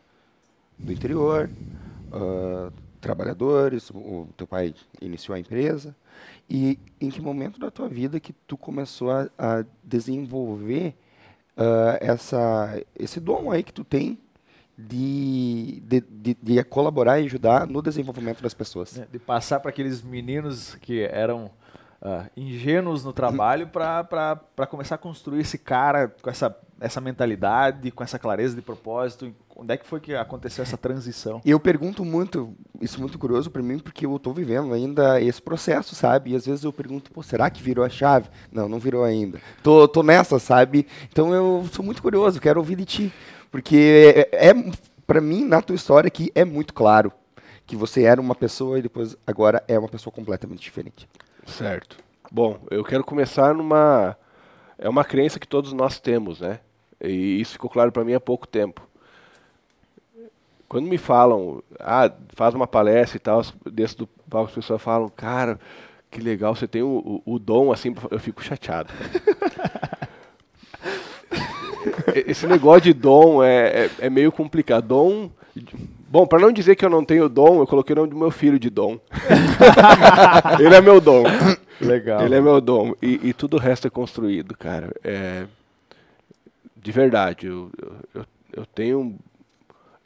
[0.77, 1.49] do interior,
[2.11, 5.95] uh, trabalhadores, o teu pai iniciou a empresa,
[6.49, 10.95] e em que momento da tua vida que tu começou a, a desenvolver
[11.57, 14.17] uh, essa, esse dom aí que tu tem
[14.77, 18.97] de, de, de, de, colaborar e ajudar no desenvolvimento das pessoas.
[18.97, 21.49] É, de passar para aqueles meninos que eram
[22.01, 28.03] uh, ingênuos no trabalho para começar a construir esse cara com essa, essa mentalidade, com
[28.03, 29.33] essa clareza de propósito.
[29.55, 31.41] Onde é que foi que aconteceu essa transição?
[31.45, 35.41] Eu pergunto muito, isso é muito curioso para mim, porque eu estou vivendo ainda esse
[35.41, 36.31] processo, sabe?
[36.31, 38.29] E às vezes eu pergunto, pô, será que virou a chave?
[38.51, 39.39] Não, não virou ainda.
[39.63, 40.85] Tô, tô nessa, sabe?
[41.09, 43.13] Então eu sou muito curioso, quero ouvir de ti.
[43.49, 44.53] Porque é, é
[45.07, 47.11] para mim, na tua história aqui, é muito claro
[47.65, 51.07] que você era uma pessoa e depois agora é uma pessoa completamente diferente.
[51.45, 51.97] Certo.
[52.31, 54.17] Bom, eu quero começar numa.
[54.77, 56.59] É uma crença que todos nós temos, né?
[57.01, 58.85] E isso ficou claro para mim há pouco tempo.
[60.67, 65.07] Quando me falam, ah, faz uma palestra e tal, desse do palco as pessoas falam,
[65.09, 65.59] cara,
[66.09, 68.91] que legal, você tem o, o, o dom assim, eu fico chateado.
[72.25, 74.87] Esse negócio de dom é, é, é meio complicado.
[74.87, 75.29] Dom.
[76.15, 78.31] Bom, para não dizer que eu não tenho dom, eu coloquei o nome do meu
[78.31, 78.97] filho de dom.
[80.57, 81.25] Ele é meu dom.
[81.81, 82.21] Legal.
[82.21, 82.93] Ele é meu dom.
[83.01, 84.95] E, e tudo o resto é construído, cara.
[85.03, 85.45] É,
[86.77, 87.69] de verdade, eu,
[88.13, 89.17] eu, eu tenho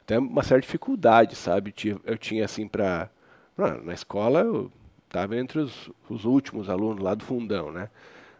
[0.02, 1.72] até uma certa dificuldade, sabe?
[2.04, 3.08] Eu tinha assim pra.
[3.56, 4.68] Na escola eu
[5.06, 7.88] estava entre os, os últimos alunos lá do fundão, né?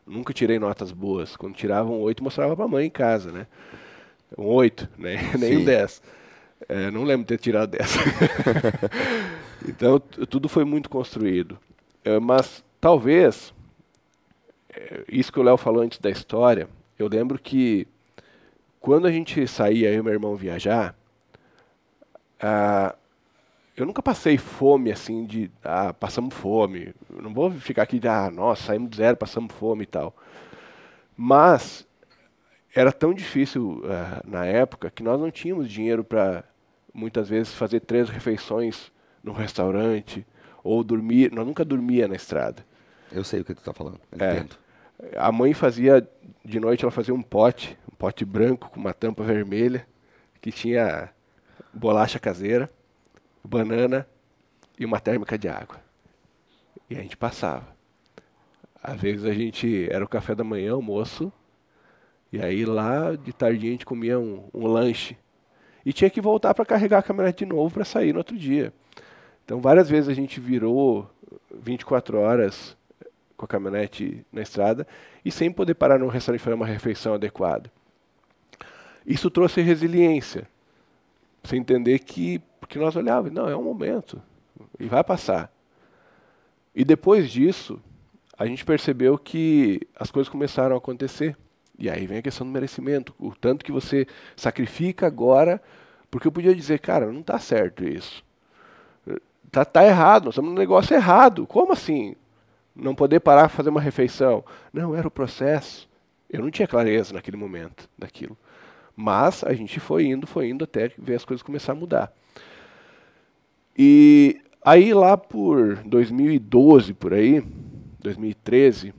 [0.04, 1.36] Nunca tirei notas boas.
[1.36, 3.46] Quando tirava um 8, mostrava para a mãe em casa, né?
[4.36, 5.30] Um 8, né?
[5.38, 6.02] nem um 10.
[6.68, 7.96] É, não lembro de ter tirado 10.
[9.68, 11.58] então, tudo foi muito construído.
[12.04, 13.54] É, mas, talvez,
[14.72, 16.68] é, isso que o Léo falou antes da história,
[16.98, 17.86] eu lembro que
[18.78, 20.94] quando a gente saía, eu e meu irmão viajar,
[23.76, 26.94] eu nunca passei fome assim de ah, passamos fome.
[27.14, 30.14] Eu não vou ficar aqui de ah, nossa, saímos do zero, passamos fome e tal.
[31.16, 31.86] Mas
[32.74, 36.44] era tão difícil uh, na época que nós não tínhamos dinheiro para
[36.92, 40.26] muitas vezes fazer três refeições no restaurante
[40.62, 41.32] ou dormir.
[41.32, 42.64] Nós nunca dormia na estrada.
[43.10, 44.00] Eu sei o que tu está falando.
[44.18, 44.44] É,
[45.16, 46.06] a mãe fazia
[46.44, 49.86] de noite ela fazia um pote, um pote branco com uma tampa vermelha
[50.40, 51.10] que tinha
[51.72, 52.70] bolacha caseira
[53.44, 54.06] banana
[54.78, 55.80] e uma térmica de água.
[56.88, 57.68] E a gente passava.
[58.82, 61.32] Às vezes a gente era o café da manhã, almoço,
[62.32, 65.16] e aí lá de tardinha a gente comia um, um lanche.
[65.84, 68.72] E tinha que voltar para carregar a caminhonete de novo para sair no outro dia.
[69.44, 71.10] Então várias vezes a gente virou
[71.52, 72.76] 24 horas
[73.36, 74.86] com a caminhonete na estrada
[75.24, 77.70] e sem poder parar no restaurante fazer uma refeição adequada.
[79.06, 80.46] Isso trouxe resiliência.
[81.42, 84.22] Você entender que porque nós olhávamos, não, é um momento
[84.78, 85.52] e vai passar.
[86.74, 87.80] E depois disso,
[88.38, 91.36] a gente percebeu que as coisas começaram a acontecer.
[91.80, 95.62] E aí vem a questão do merecimento, o tanto que você sacrifica agora,
[96.10, 98.22] porque eu podia dizer, cara, não está certo isso.
[99.50, 101.46] Tá, tá errado, nós estamos num negócio errado.
[101.46, 102.14] Como assim?
[102.76, 104.44] Não poder parar para fazer uma refeição?
[104.72, 105.88] Não, era o processo.
[106.28, 108.36] Eu não tinha clareza naquele momento daquilo.
[108.94, 112.12] Mas a gente foi indo, foi indo até ver as coisas começar a mudar.
[113.76, 117.42] E aí lá por 2012, por aí,
[118.00, 118.92] 2013,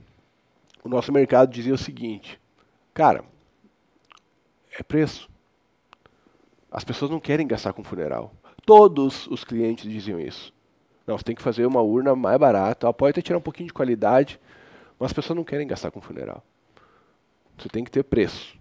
[0.82, 2.41] o nosso mercado dizia o seguinte,
[2.94, 3.24] cara,
[4.78, 5.30] é preço.
[6.70, 8.32] As pessoas não querem gastar com funeral.
[8.64, 10.52] Todos os clientes diziam isso.
[11.06, 12.92] Não, você tem que fazer uma urna mais barata.
[12.92, 14.40] Pode até tirar um pouquinho de qualidade,
[14.98, 16.42] mas as pessoas não querem gastar com funeral.
[17.58, 18.56] Você tem que ter preço.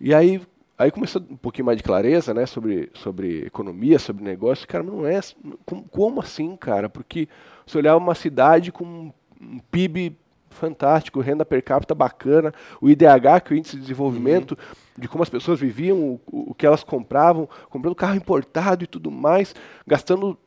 [0.00, 0.40] E aí
[0.78, 4.66] Aí começou um pouquinho mais de clareza, né, sobre, sobre economia, sobre negócio.
[4.68, 5.18] Cara, não é.
[5.66, 6.88] Como, como assim, cara?
[6.88, 7.28] Porque
[7.66, 10.16] você olhava uma cidade com um PIB
[10.58, 15.00] fantástico, renda per capita bacana, o IDH, que é o índice de desenvolvimento, uhum.
[15.00, 19.10] de como as pessoas viviam, o, o, que elas compravam, comprando carro importado e tudo
[19.10, 19.54] mais,
[19.86, 20.38] gastando,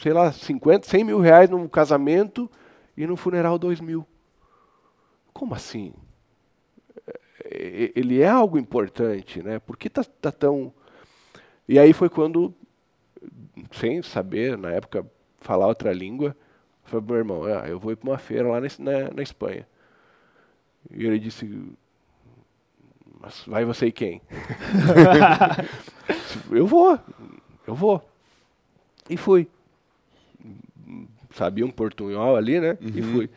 [0.00, 2.50] sei lá, 50, 100 mil reais num casamento
[2.96, 4.06] e no funeral 2 mil.
[5.32, 5.92] Como assim?
[7.50, 9.58] ele é algo importante, né?
[9.58, 10.72] Por que tá, tá tão...
[11.66, 12.54] E aí foi quando,
[13.72, 15.06] sem saber, na época,
[15.38, 16.36] falar outra língua,
[16.94, 19.22] eu falei, meu irmão, ah, eu vou ir para uma feira lá na, na, na,
[19.22, 19.66] Espanha.
[20.90, 21.76] E ele disse,
[23.20, 24.22] mas vai você e quem?
[26.50, 26.98] eu vou,
[27.66, 28.08] eu vou.
[29.08, 29.48] E fui.
[31.30, 32.78] Sabia um portunhol ali, né?
[32.80, 32.88] Uhum.
[32.94, 33.30] E fui.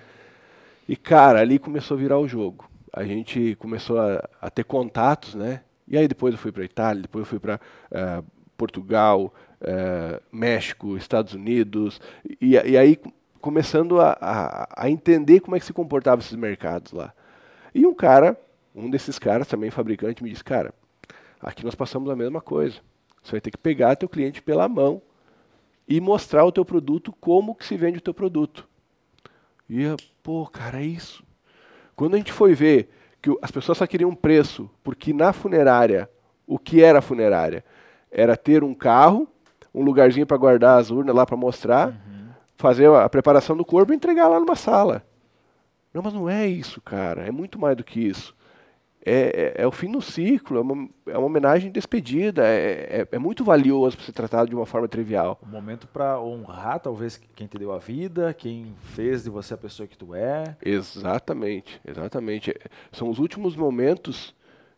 [0.88, 5.36] E, cara, ali começou a virar o jogo a gente começou a, a, ter contatos,
[5.36, 5.62] né?
[5.88, 7.60] E aí depois eu fui para Itália, depois eu fui para uh,
[7.92, 8.24] eh,
[8.58, 12.00] Portugal, uh, México, Estados Unidos,
[12.40, 12.98] e, e aí
[13.42, 17.14] começando a, a, a, entender como é que se comportavam esses mercados lá.
[17.74, 18.40] E um cara,
[18.76, 20.74] um desses caras, também fabricante, me disse, cara,
[21.42, 22.80] aqui nós passamos a mesma coisa.
[23.22, 25.02] Você vai ter que pegar teu cliente pela mão
[25.88, 28.68] e mostrar o teu produto como que se vende o teu produto.
[29.68, 31.24] E eu, pô, cara, é isso.
[31.96, 32.90] Quando a gente foi ver
[33.22, 36.10] que as pessoas só queriam preço, porque na funerária,
[36.48, 37.64] o que era funerária?
[38.12, 39.28] Era ter um carro,
[39.74, 42.21] um lugarzinho para guardar as urnas lá para mostrar, uhum.
[42.62, 45.04] Fazer a preparação do corpo e entregar lá numa sala.
[45.94, 47.28] Não, mas não é isso, cara.
[47.28, 48.34] É muito mais do que isso
[49.04, 53.08] é, é, é, o fim do ciclo, é uma, é uma homenagem despedida, é, é,
[53.12, 55.40] é muito valioso para ser tratado de uma forma trivial.
[55.44, 59.58] Um momento para honrar, talvez, quem te deu a vida, quem fez de você a
[59.58, 60.56] pessoa que tu é.
[60.64, 62.54] Exatamente, exatamente.
[62.92, 64.36] São os últimos momentos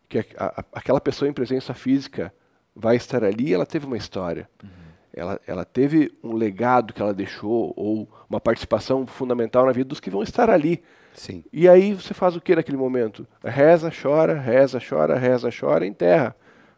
[0.08, 2.32] que a, a, aquela pessoa em presença física
[2.74, 4.48] vai estar ali ela teve uma história.
[4.62, 4.83] Uhum.
[5.16, 10.00] Ela, ela teve um legado que ela deixou, ou uma participação fundamental na vida dos
[10.00, 10.82] que vão estar ali.
[11.12, 11.44] Sim.
[11.52, 13.24] E aí você faz o que naquele momento?
[13.42, 16.34] Reza, chora, reza, chora, reza, chora, enterra.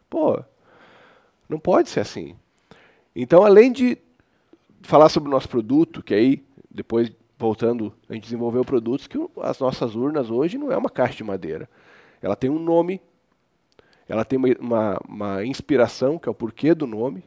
[0.07, 0.39] Pô,
[1.49, 2.35] não pode ser assim.
[3.15, 3.97] Então, além de
[4.83, 9.57] falar sobre o nosso produto, que aí, depois, voltando, a gente desenvolveu produtos que as
[9.57, 11.67] nossas urnas hoje não é uma caixa de madeira.
[12.21, 13.01] Ela tem um nome,
[14.07, 17.23] ela tem uma, uma, uma inspiração, que é o porquê do nome,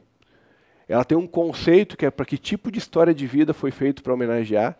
[0.91, 4.03] ela tem um conceito que é para que tipo de história de vida foi feito
[4.03, 4.77] para homenagear.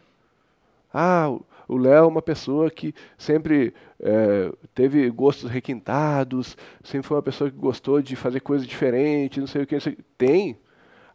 [0.93, 1.29] Ah,
[1.67, 7.49] o Léo é uma pessoa que sempre é, teve gostos requintados, sempre foi uma pessoa
[7.49, 9.79] que gostou de fazer coisas diferentes, não sei o que.
[9.79, 10.57] Sei, tem.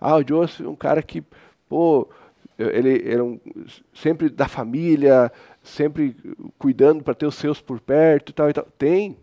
[0.01, 1.22] Ah, o Joseph é um cara que,
[1.68, 2.09] pô,
[2.59, 3.38] ele era um,
[3.92, 5.30] sempre da família,
[5.62, 6.16] sempre
[6.59, 8.66] cuidando para ter os seus por perto e tal e tal.
[8.78, 9.16] Tem.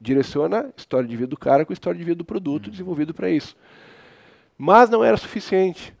[0.00, 2.70] Direciona a história de vida do cara com a história de vida do produto uhum.
[2.70, 3.56] desenvolvido para isso.
[4.56, 5.94] Mas não era suficiente.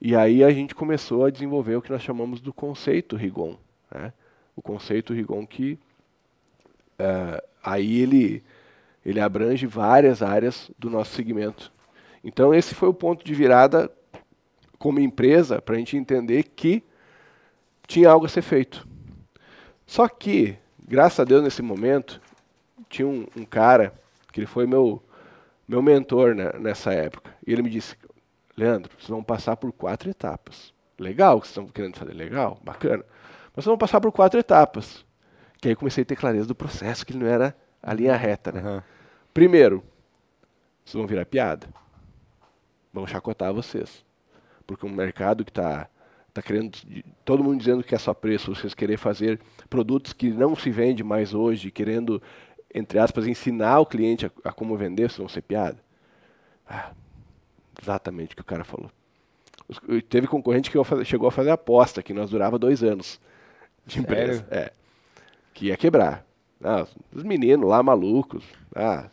[0.00, 3.56] E aí a gente começou a desenvolver o que nós chamamos do conceito Rigon.
[3.90, 4.12] Né?
[4.54, 5.78] O conceito Rigon que
[6.98, 8.44] uh, aí ele,
[9.04, 11.72] ele abrange várias áreas do nosso segmento.
[12.22, 13.90] Então esse foi o ponto de virada
[14.78, 16.82] como empresa para a gente entender que
[17.86, 18.86] tinha algo a ser feito.
[19.86, 20.56] Só que,
[20.86, 22.20] graças a Deus, nesse momento,
[22.88, 23.94] tinha um, um cara
[24.32, 25.02] que ele foi meu,
[25.66, 27.34] meu mentor né, nessa época.
[27.46, 27.96] E ele me disse,
[28.56, 30.72] Leandro, vocês vão passar por quatro etapas.
[30.98, 33.04] Legal o que vocês estão querendo fazer, legal, bacana.
[33.54, 35.04] Mas vocês vão passar por quatro etapas.
[35.60, 38.52] Que aí comecei a ter clareza do processo, que ele não era a linha reta,
[38.52, 38.62] né?
[38.62, 38.82] Uhum.
[39.32, 39.82] Primeiro,
[40.84, 41.66] vocês vão virar piada.
[42.92, 44.04] Vão chacotar vocês.
[44.66, 45.88] Porque um mercado que está
[46.32, 46.76] tá querendo,
[47.24, 49.40] todo mundo dizendo que é só preço, vocês querer fazer
[49.70, 52.20] produtos que não se vende mais hoje, querendo
[52.74, 55.78] entre aspas, ensinar o cliente a, a como vender, se não ser piada.
[56.68, 56.90] Ah,
[57.80, 58.90] exatamente o que o cara falou.
[60.08, 63.20] Teve concorrente que chegou a fazer aposta, que nós durava dois anos
[63.86, 64.46] de empresa.
[64.50, 64.72] É,
[65.54, 66.26] que ia quebrar.
[66.62, 68.44] Ah, os meninos lá malucos.
[68.74, 69.08] Ah,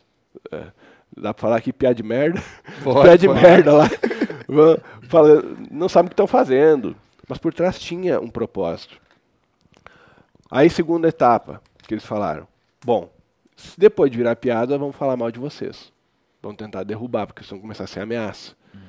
[0.52, 0.72] é,
[1.16, 2.42] dá pra falar aqui piada de merda?
[2.84, 3.90] piada de merda lá.
[5.04, 6.96] Fala, não sabem o que estão fazendo.
[7.28, 9.00] Mas por trás tinha um propósito.
[10.50, 12.46] Aí, segunda etapa, que eles falaram.
[12.84, 13.10] Bom,
[13.78, 15.92] depois de virar piada, vão falar mal de vocês.
[16.42, 18.56] Vão tentar derrubar, porque vocês vão começar a ser ameaça.
[18.74, 18.82] Uhum.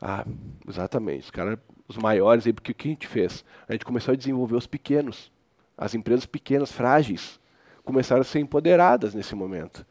[0.00, 0.26] Ah,
[0.68, 1.24] exatamente.
[1.24, 1.58] Os caras,
[1.88, 3.44] os maiores aí, porque o que a gente fez?
[3.68, 5.30] A gente começou a desenvolver os pequenos.
[5.76, 7.40] As empresas pequenas, frágeis,
[7.84, 9.86] começaram a ser empoderadas nesse momento.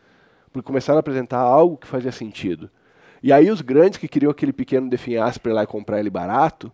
[0.52, 2.70] Porque começaram a apresentar algo que fazia sentido.
[3.24, 6.10] E aí os grandes que queriam aquele pequeno definhasse para ir lá e comprar ele
[6.10, 6.72] barato,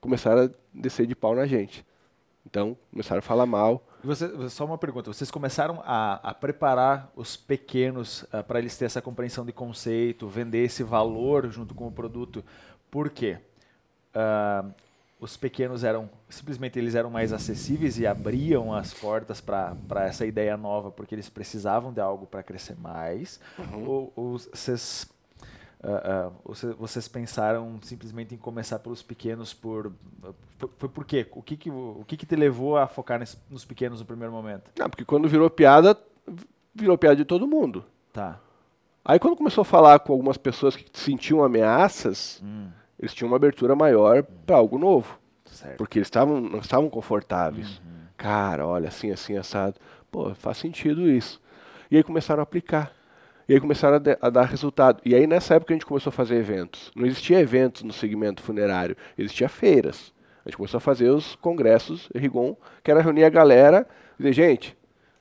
[0.00, 1.84] começaram a descer de pau na gente.
[2.46, 3.84] Então, começaram a falar mal.
[4.04, 8.76] Você, só uma pergunta: vocês começaram a, a preparar os pequenos uh, ah, para eles
[8.76, 12.44] terem essa compreensão de conceito, vender esse valor junto com o produto.
[12.90, 13.38] Por quê?
[14.14, 14.72] Uh,
[15.22, 20.56] os pequenos eram simplesmente eles eram mais acessíveis e abriam as portas para essa ideia
[20.56, 23.88] nova porque eles precisavam de algo para crescer mais uhum.
[23.88, 25.08] ou, ou vocês
[25.82, 29.92] Uh, uh, vocês pensaram simplesmente em começar pelos pequenos por
[30.56, 31.26] foi, foi por quê?
[31.32, 34.32] O que que, o que que te levou a focar nesse, nos pequenos no primeiro
[34.32, 34.70] momento?
[34.78, 35.98] Não, porque quando virou piada,
[36.72, 37.84] virou piada de todo mundo.
[38.12, 38.38] Tá.
[39.04, 42.68] Aí quando começou a falar com algumas pessoas que sentiam ameaças, hum.
[42.98, 44.34] eles tinham uma abertura maior hum.
[44.46, 45.18] para algo novo.
[45.46, 45.76] Certo.
[45.76, 47.78] Porque eles estavam não estavam confortáveis.
[47.78, 48.02] Uhum.
[48.16, 49.74] Cara, olha assim, assim, assado.
[50.10, 51.42] Pô, faz sentido isso.
[51.90, 52.92] E aí começaram a aplicar.
[53.52, 55.02] E aí começaram a, a, dar resultado.
[55.04, 56.90] E aí nessa época a gente começou a fazer eventos.
[56.96, 60.10] Não existia eventos no segmento funerário, existia feiras.
[60.42, 63.86] A gente começou a fazer os congressos Rigon, que era reunir a galera
[64.18, 64.76] e dizer, gente,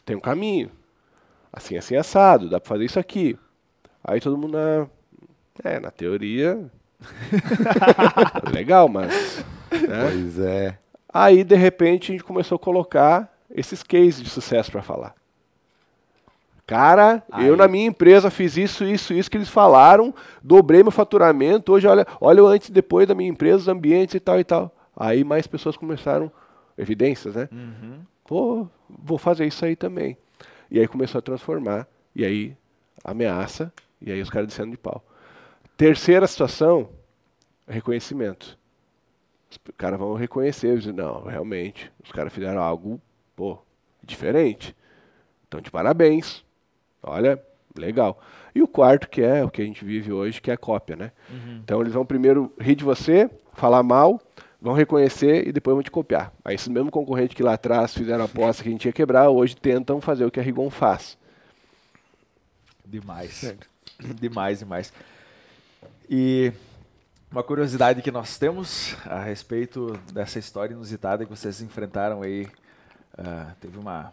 [0.05, 0.71] tem um caminho.
[1.51, 3.37] Assim, assim, assado, dá para fazer isso aqui.
[4.01, 4.87] Aí todo mundo, na,
[5.61, 6.71] é, na teoria,
[8.53, 9.43] legal, mas...
[9.73, 10.09] Né?
[10.09, 10.79] Pois é.
[11.13, 15.20] Aí, de repente, a gente começou a colocar esses cases de sucesso para falar.
[16.71, 17.47] Cara, Aí.
[17.47, 21.73] eu na minha empresa fiz isso, isso, isso que eles falaram, dobrei meu faturamento.
[21.73, 24.43] Hoje, olha, olha o antes e depois da minha empresa, os ambientes e tal e
[24.45, 24.73] tal.
[24.95, 26.31] Aí mais pessoas começaram,
[26.77, 27.49] evidências, né?
[27.51, 27.99] Uhum.
[28.25, 30.17] Pô, vou fazer isso aí também.
[30.69, 31.85] E aí começou a transformar.
[32.15, 32.55] E aí,
[33.03, 33.69] ameaça.
[34.01, 35.03] E aí os caras descendo de pau.
[35.75, 36.87] Terceira situação,
[37.67, 38.57] reconhecimento.
[39.49, 43.01] Os caras vão reconhecer, dizer, não, realmente, os caras fizeram algo,
[43.35, 43.59] pô,
[44.01, 44.73] diferente.
[45.49, 46.45] Então, de parabéns.
[47.03, 47.41] Olha,
[47.77, 48.21] legal.
[48.53, 50.95] E o quarto, que é o que a gente vive hoje, que é a cópia,
[50.95, 51.11] né?
[51.29, 51.61] Uhum.
[51.63, 54.21] Então eles vão primeiro rir de você, falar mal,
[54.61, 56.31] vão reconhecer e depois vão te copiar.
[56.43, 59.29] Aí esses mesmos concorrentes que lá atrás fizeram a aposta que a gente ia quebrar,
[59.29, 61.17] hoje tentam fazer o que a Rigon faz.
[62.85, 63.33] Demais.
[63.33, 63.69] Certo.
[64.19, 64.91] Demais, demais.
[66.09, 66.51] E
[67.31, 72.47] uma curiosidade que nós temos a respeito dessa história inusitada que vocês enfrentaram aí.
[73.13, 74.11] Uh, teve uma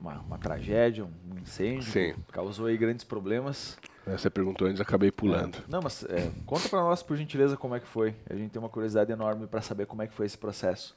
[0.00, 2.14] uma, uma tragédia, um incêndio, Sim.
[2.32, 3.78] causou aí grandes problemas.
[4.06, 5.58] Você perguntou antes, acabei pulando.
[5.58, 8.14] É, não, mas é, conta para nós, por gentileza, como é que foi.
[8.30, 10.94] A gente tem uma curiosidade enorme para saber como é que foi esse processo.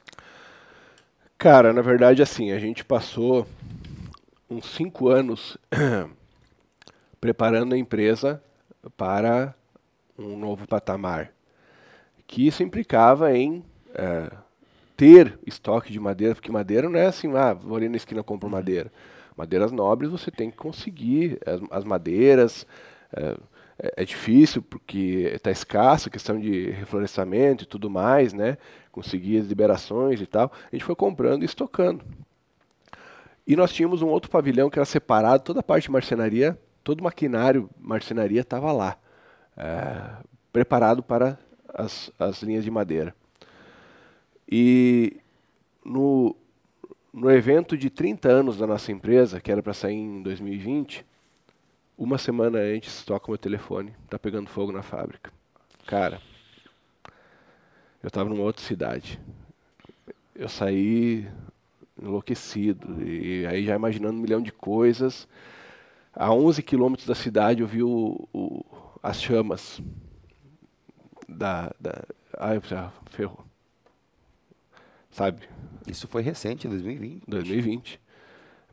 [1.36, 3.46] Cara, na verdade, assim, a gente passou
[4.48, 5.58] uns cinco anos
[7.20, 8.42] preparando a empresa
[8.96, 9.54] para
[10.18, 11.32] um novo patamar.
[12.26, 14.30] que isso implicava em é,
[15.00, 18.50] ter estoque de madeira, porque madeira não é assim, ah, vou ali na esquina compro
[18.50, 18.92] madeira.
[19.34, 22.66] Madeiras nobres você tem que conseguir as, as madeiras.
[23.10, 23.34] É,
[23.78, 28.58] é, é difícil porque está escasso a questão de reflorestamento e tudo mais, né?
[28.92, 30.52] Conseguir as liberações e tal.
[30.70, 32.04] A gente foi comprando e estocando.
[33.46, 37.00] E nós tínhamos um outro pavilhão que era separado, toda a parte de marcenaria, todo
[37.00, 38.98] o maquinário marcenaria estava lá,
[39.56, 40.22] é,
[40.52, 41.38] preparado para
[41.72, 43.14] as, as linhas de madeira.
[44.50, 45.16] E
[45.84, 46.34] no,
[47.12, 51.06] no evento de 30 anos da nossa empresa, que era para sair em 2020,
[51.96, 55.32] uma semana antes toca meu telefone, tá pegando fogo na fábrica.
[55.86, 56.20] Cara,
[58.02, 59.20] eu estava numa outra cidade.
[60.34, 61.28] Eu saí
[62.00, 65.28] enlouquecido e aí já imaginando um milhão de coisas.
[66.12, 68.64] A 11 quilômetros da cidade eu vi o, o,
[69.00, 69.80] as chamas
[71.28, 72.02] da, da
[72.36, 72.58] ai
[73.10, 73.49] ferrou
[75.10, 75.48] sabe?
[75.86, 77.24] Isso foi recente, 2020.
[77.26, 78.00] 2020.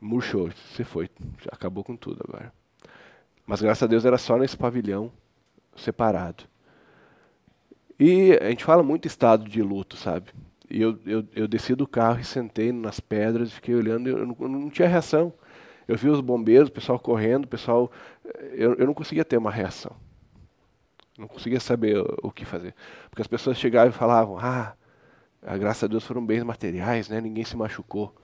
[0.00, 1.10] Murchou, você foi,
[1.50, 2.52] acabou com tudo agora.
[3.46, 5.10] Mas graças a Deus era só nesse pavilhão
[5.76, 6.44] separado.
[7.98, 10.30] E a gente fala muito estado de luto, sabe?
[10.70, 14.36] E eu, eu, eu desci do carro e sentei nas pedras, fiquei olhando, eu não,
[14.38, 15.32] eu não tinha reação.
[15.88, 17.90] Eu vi os bombeiros, o pessoal correndo, o pessoal.
[18.52, 19.96] Eu, eu não conseguia ter uma reação.
[21.18, 22.74] Não conseguia saber o, o que fazer.
[23.08, 24.74] Porque as pessoas chegavam e falavam: Ah,
[25.42, 27.20] graças a Deus foram bens materiais, né?
[27.20, 28.14] Ninguém se machucou.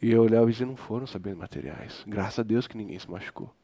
[0.00, 2.02] E eu olhava e dizia, não foram só bens materiais.
[2.06, 3.54] Graças a Deus que ninguém se machucou.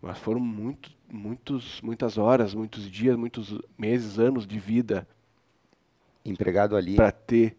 [0.00, 5.06] Mas foram muito, muitos, muitas horas, muitos dias, muitos meses, anos de vida.
[6.24, 6.96] Empregado ali.
[6.96, 7.56] Para ter.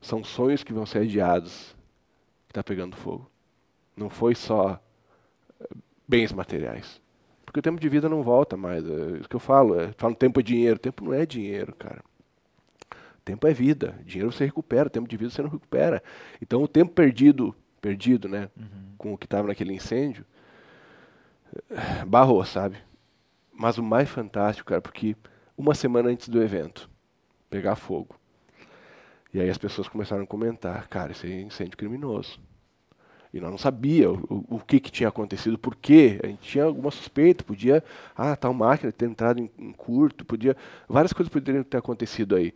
[0.00, 1.74] São sonhos que vão ser adiados.
[2.46, 3.30] Que está pegando fogo.
[3.96, 4.80] Não foi só
[5.60, 7.00] eh, bens materiais.
[7.44, 8.84] Porque o tempo de vida não volta mais.
[8.84, 9.78] É isso que eu falo.
[9.78, 10.76] É, falo tempo é dinheiro.
[10.76, 12.02] O tempo não é dinheiro, cara.
[13.24, 13.98] Tempo é vida.
[14.04, 16.02] Dinheiro você recupera, tempo de vida você não recupera.
[16.42, 18.94] Então o tempo perdido, perdido, né, uhum.
[18.98, 20.24] com o que estava naquele incêndio,
[22.06, 22.76] barrou, sabe?
[23.52, 25.16] Mas o mais fantástico, cara, porque
[25.56, 26.90] uma semana antes do evento,
[27.48, 28.16] pegar fogo.
[29.32, 32.38] E aí as pessoas começaram a comentar, cara, isso é incêndio criminoso.
[33.32, 36.20] E nós não sabia o, o, o, que, que tinha acontecido, por quê.
[36.22, 37.82] A gente tinha alguma suspeita, podia,
[38.16, 40.56] ah, tal máquina ter entrado em, em curto, podia,
[40.88, 42.54] várias coisas poderiam ter acontecido aí.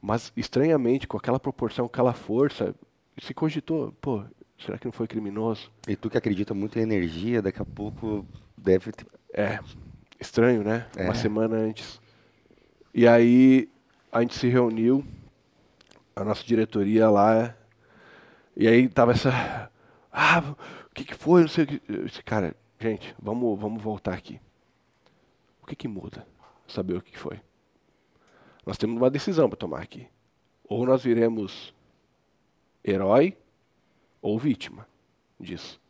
[0.00, 2.74] Mas, estranhamente, com aquela proporção, aquela força,
[3.20, 4.24] se cogitou, pô,
[4.58, 5.70] será que não foi criminoso?
[5.86, 8.26] E tu que acredita muito em energia, daqui a pouco
[8.56, 9.06] deve ter...
[9.32, 9.60] É,
[10.18, 10.86] estranho, né?
[10.96, 11.04] É.
[11.04, 12.00] Uma semana antes.
[12.94, 13.68] E aí,
[14.10, 15.04] a gente se reuniu,
[16.16, 17.54] a nossa diretoria lá,
[18.56, 19.70] e aí tava essa...
[20.12, 20.54] Ah,
[20.90, 21.42] o que, que foi?
[21.42, 21.80] Não sei o que...
[22.04, 24.40] Disse, cara, gente, vamos, vamos voltar aqui.
[25.62, 26.26] O que que muda?
[26.66, 27.40] Saber o que, que foi.
[28.66, 30.06] Nós temos uma decisão para tomar aqui.
[30.64, 31.74] Ou nós viremos
[32.84, 33.36] herói
[34.20, 34.86] ou vítima
[35.38, 35.80] disso.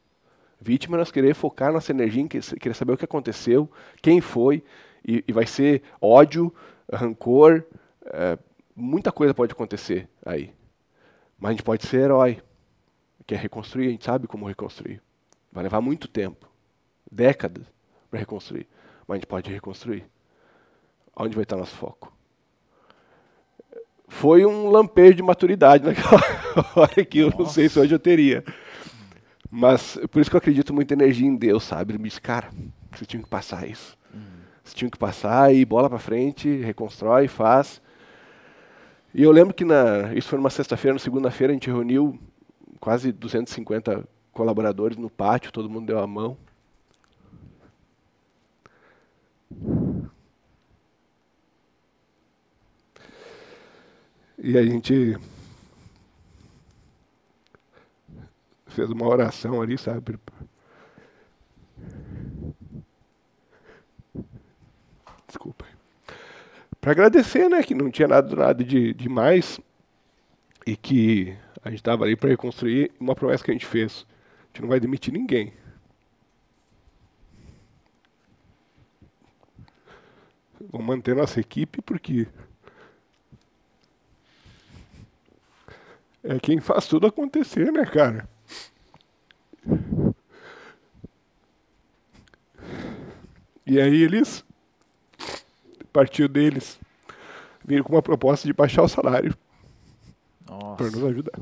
[0.60, 3.70] Vítima nós querer focar nossa energia em querer saber o que aconteceu,
[4.02, 4.62] quem foi,
[5.06, 6.54] e, e vai ser ódio,
[6.92, 7.64] rancor,
[8.04, 8.38] é,
[8.76, 10.52] muita coisa pode acontecer aí.
[11.38, 12.42] Mas a gente pode ser herói,
[13.26, 15.00] que é reconstruir, a gente sabe como reconstruir.
[15.50, 16.46] Vai levar muito tempo,
[17.10, 17.64] décadas,
[18.10, 18.68] para reconstruir.
[19.06, 20.04] Mas a gente pode reconstruir.
[21.16, 22.12] Onde vai estar nosso foco?
[24.10, 26.20] Foi um lampejo de maturidade naquela
[26.74, 27.38] hora que eu Nossa.
[27.38, 28.44] não sei se hoje eu teria.
[29.48, 31.92] Mas por isso que eu acredito muito energia em Deus, sabe?
[31.92, 32.50] Ele me disse, cara,
[32.92, 33.96] você tinha que passar isso.
[34.12, 34.20] Uhum.
[34.62, 37.80] Você tinha que passar e bola para frente, reconstrói, faz.
[39.14, 42.18] E eu lembro que na, isso foi numa sexta-feira, na segunda-feira a gente reuniu
[42.78, 46.36] quase 250 colaboradores no pátio, todo mundo deu a mão.
[54.42, 55.18] E a gente
[58.66, 60.18] fez uma oração ali, sabe?
[65.26, 65.66] Desculpa.
[66.80, 69.60] Para agradecer, né, que não tinha nada, nada de demais
[70.66, 74.06] e que a gente estava ali para reconstruir uma promessa que a gente fez.
[74.42, 75.52] A gente não vai demitir ninguém.
[80.70, 82.26] Vamos manter nossa equipe porque
[86.22, 88.28] é quem faz tudo acontecer, né, cara?
[93.66, 94.44] E aí eles,
[95.92, 96.78] partiu deles,
[97.64, 99.36] viram com uma proposta de baixar o salário
[100.76, 101.40] para nos ajudar.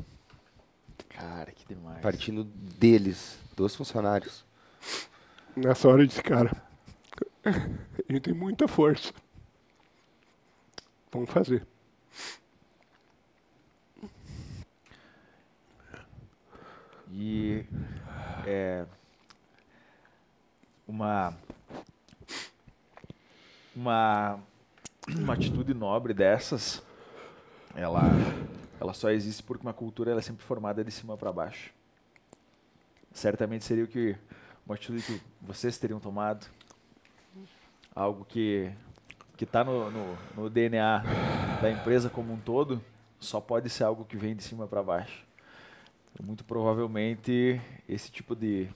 [1.09, 2.01] Cara, que demais.
[2.01, 4.45] Partindo deles, dos funcionários.
[5.55, 6.51] Nessa hora eu disse, cara,
[7.43, 7.51] a
[8.11, 9.11] gente tem muita força.
[11.11, 11.65] vamos fazer.
[17.11, 17.65] E
[18.45, 18.85] é,
[20.87, 21.33] uma,
[23.75, 24.39] uma,
[25.07, 26.83] uma atitude nobre dessas,
[27.75, 28.01] ela,
[28.79, 31.71] ela só existe porque uma cultura ela é sempre formada de cima para baixo.
[33.11, 34.15] Certamente seria o que
[34.65, 36.45] uma atitude que vocês teriam tomado,
[37.95, 38.71] algo que
[39.35, 41.01] que está no, no, no DNA
[41.61, 42.83] da empresa como um todo,
[43.21, 45.28] só pode ser algo que vem de cima para baixo.
[46.21, 48.67] Muito provavelmente esse tipo de,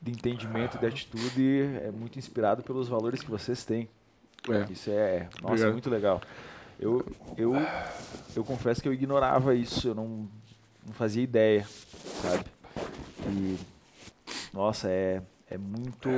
[0.00, 3.88] de entendimento, de atitude é muito inspirado pelos valores que vocês têm.
[4.48, 4.72] É.
[4.72, 5.72] Isso é, nossa, Obrigado.
[5.72, 6.20] muito legal.
[6.78, 7.04] Eu,
[7.36, 7.52] eu,
[8.34, 10.28] eu confesso que eu ignorava isso, eu não,
[10.86, 12.44] não fazia ideia, sabe?
[13.28, 13.58] E,
[14.52, 16.08] nossa, é, é muito,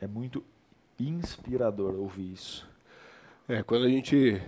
[0.00, 0.44] é muito
[0.98, 2.68] inspirador ouvir isso.
[3.48, 4.42] É, quando a gente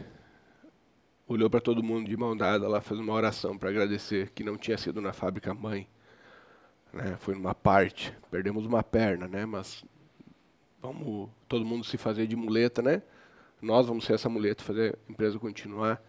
[1.33, 4.57] olhou para todo mundo de mão dada lá, fez uma oração para agradecer que não
[4.57, 5.87] tinha sido na fábrica mãe,
[6.93, 7.17] né?
[7.21, 9.47] Foi numa parte, perdemos uma perna, né?
[9.47, 9.85] Mas
[10.83, 13.01] vamos todo mundo se fazer de muleta, né?
[13.63, 16.03] Nós vamos ser essa muleta, fazer a empresa continuar.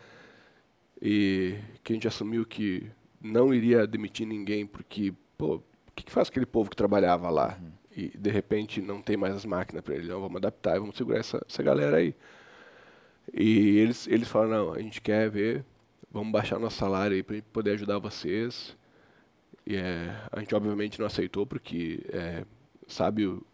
[0.99, 2.89] E que a gente assumiu que
[3.21, 5.63] não iria demitir ninguém porque, pô, o
[5.95, 7.59] que, que faz aquele povo que trabalhava lá?
[7.95, 10.95] E de repente não tem mais as máquinas para ele, não, vamos adaptar e vamos
[10.95, 12.15] segurar essa, essa galera aí.
[13.33, 15.65] E eles, eles falaram, não, a gente quer ver,
[16.11, 18.75] vamos baixar nosso salário aí para poder ajudar vocês.
[19.65, 22.45] E é, a gente obviamente não aceitou porque é,
[22.87, 23.45] sabe o,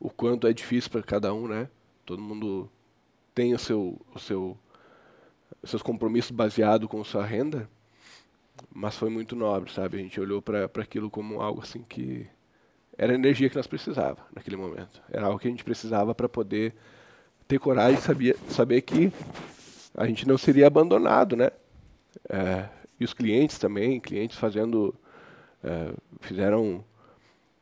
[0.00, 1.68] o quanto é difícil para cada um, né?
[2.04, 2.70] Todo mundo
[3.34, 4.58] tem o seu, o seu,
[5.64, 7.68] seus compromissos baseados com sua renda,
[8.72, 9.96] mas foi muito nobre, sabe?
[9.96, 12.26] A gente olhou para aquilo como algo assim que
[12.96, 15.02] era a energia que nós precisava naquele momento.
[15.10, 16.74] Era algo que a gente precisava para poder
[17.46, 19.12] ter coragem de saber, saber que
[19.96, 21.50] a gente não seria abandonado, né?
[22.28, 22.68] É,
[22.98, 24.94] e os clientes também, clientes fazendo,
[25.62, 26.84] é, fizeram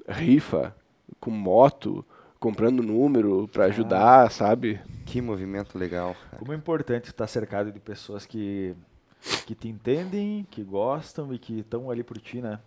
[0.09, 0.75] rifa
[1.21, 2.05] com moto,
[2.39, 4.81] comprando número para ajudar, sabe?
[5.07, 6.15] Que movimento legal.
[6.15, 6.39] cara.
[6.39, 8.75] Como é importante estar cercado de pessoas que,
[9.47, 12.59] que te entendem, que gostam e que estão ali por ti, né?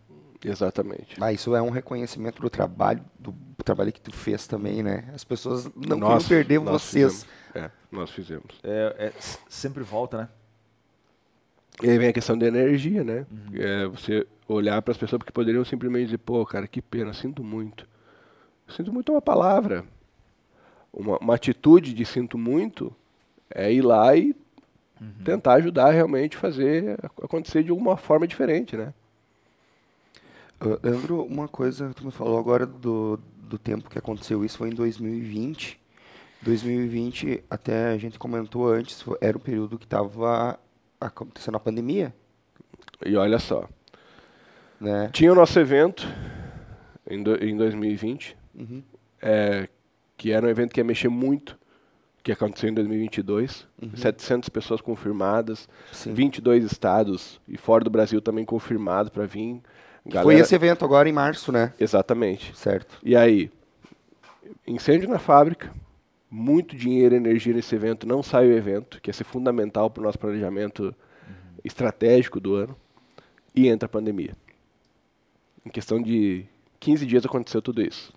[0.48, 1.16] Exatamente.
[1.20, 3.34] Ah, isso é um reconhecimento do trabalho, do
[3.64, 5.06] trabalho que tu fez também, né?
[5.14, 7.14] As pessoas não Nós- queriam perder nós vocês.
[7.24, 7.36] fizemos.
[7.56, 8.60] É, nós fizemos.
[8.64, 9.14] É, é,
[9.50, 10.30] sempre volta, né?
[11.84, 13.26] E aí vem a questão da energia, né?
[13.54, 17.44] É, você olhar para as pessoas que poderiam simplesmente dizer, pô, cara, que pena, sinto
[17.44, 17.88] muito.
[18.70, 19.84] Sinto muito é uma palavra.
[20.94, 22.96] Uma, uma atitude de sinto muito
[23.50, 24.36] é ir lá e
[25.26, 28.94] tentar ajudar realmente a fazer acontecer de alguma forma diferente, né?
[30.84, 34.70] Leandro, uma coisa que tu me falou agora do, do tempo que aconteceu isso foi
[34.70, 35.80] em 2020.
[36.42, 40.60] 2020, até a gente comentou antes, era o período que estava
[41.02, 42.14] acontecendo a pandemia,
[43.04, 43.68] E olha só,
[44.80, 45.10] né?
[45.12, 46.08] tinha o nosso evento
[47.10, 48.84] em, do- em 2020, Uhum.
[49.22, 49.68] é,
[50.16, 51.58] que era um evento que ia mexer muito,
[52.24, 53.68] que aconteceu em 2022.
[53.96, 56.14] 700 pessoas confirmadas, Sim.
[56.14, 59.62] 22 estados e fora do Brasil também confirmado para vir.
[60.06, 60.24] Galera...
[60.24, 61.74] Foi esse evento agora em março, né?
[61.80, 62.56] Exatamente.
[62.56, 63.00] Certo.
[63.04, 63.52] E aí,
[64.68, 65.74] incêndio na fábrica,
[66.30, 70.02] muito dinheiro e energia nesse evento, não sai o evento, que ia ser fundamental para
[70.02, 70.94] o nosso planejamento
[71.64, 72.76] estratégico do ano,
[73.56, 74.36] e entra a pandemia.
[75.66, 76.46] Em questão de
[76.80, 78.14] 15 dias aconteceu tudo isso.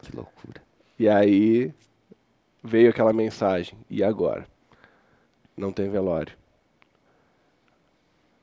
[0.00, 0.62] Que loucura.
[0.98, 1.74] E aí
[2.64, 4.46] veio aquela mensagem, e agora?
[5.54, 6.32] Não tem velório.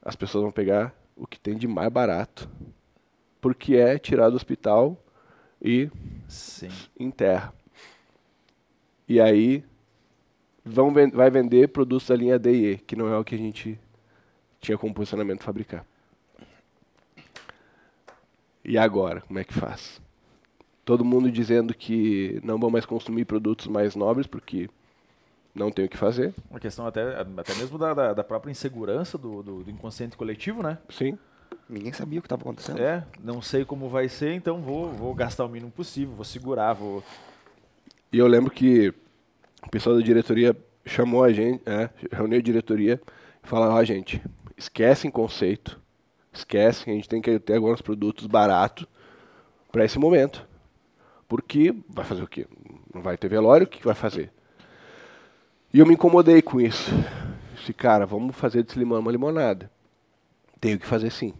[0.03, 2.49] As pessoas vão pegar o que tem de mais barato,
[3.39, 5.01] porque é tirar do hospital
[5.61, 5.89] e
[6.27, 6.69] Sim.
[6.99, 7.53] enterra.
[9.07, 9.63] E aí
[10.63, 13.37] vão vai vender produtos da linha D e E, que não é o que a
[13.37, 13.79] gente
[14.59, 15.85] tinha como posicionamento fabricar.
[18.63, 20.01] E agora, como é que faz?
[20.83, 24.67] Todo mundo dizendo que não vão mais consumir produtos mais nobres porque
[25.55, 26.33] não tem o que fazer.
[26.51, 30.61] Uma questão até, até mesmo da, da, da própria insegurança do, do, do inconsciente coletivo,
[30.61, 30.77] né?
[30.89, 31.17] Sim.
[31.69, 32.81] Ninguém sabia o que estava acontecendo.
[32.81, 36.73] É, não sei como vai ser, então vou, vou gastar o mínimo possível, vou segurar,
[36.73, 37.01] vou.
[38.11, 38.93] E eu lembro que
[39.65, 43.01] o pessoal da diretoria chamou a gente, é, reuniu a diretoria
[43.43, 44.21] e falou, ó gente,
[44.57, 45.79] esquecem conceito,
[46.31, 48.85] esquecem, a gente tem que ter agora uns produtos baratos
[49.71, 50.45] para esse momento.
[51.27, 52.45] Porque vai fazer o quê?
[52.93, 54.31] Não vai ter velório, o que vai fazer?
[55.73, 56.91] E eu me incomodei com isso.
[57.55, 59.71] Disse, cara, vamos fazer desse limão uma limonada.
[60.59, 61.33] Tenho que fazer sim.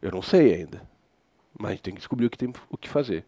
[0.00, 0.82] Eu não sei ainda.
[1.58, 3.24] Mas tem que descobrir o que tem o que fazer.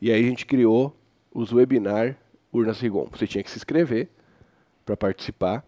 [0.00, 0.96] E aí a gente criou
[1.32, 2.16] os webinar
[2.52, 3.08] Urnas Rigon.
[3.10, 4.08] Você tinha que se inscrever
[4.84, 5.64] para participar.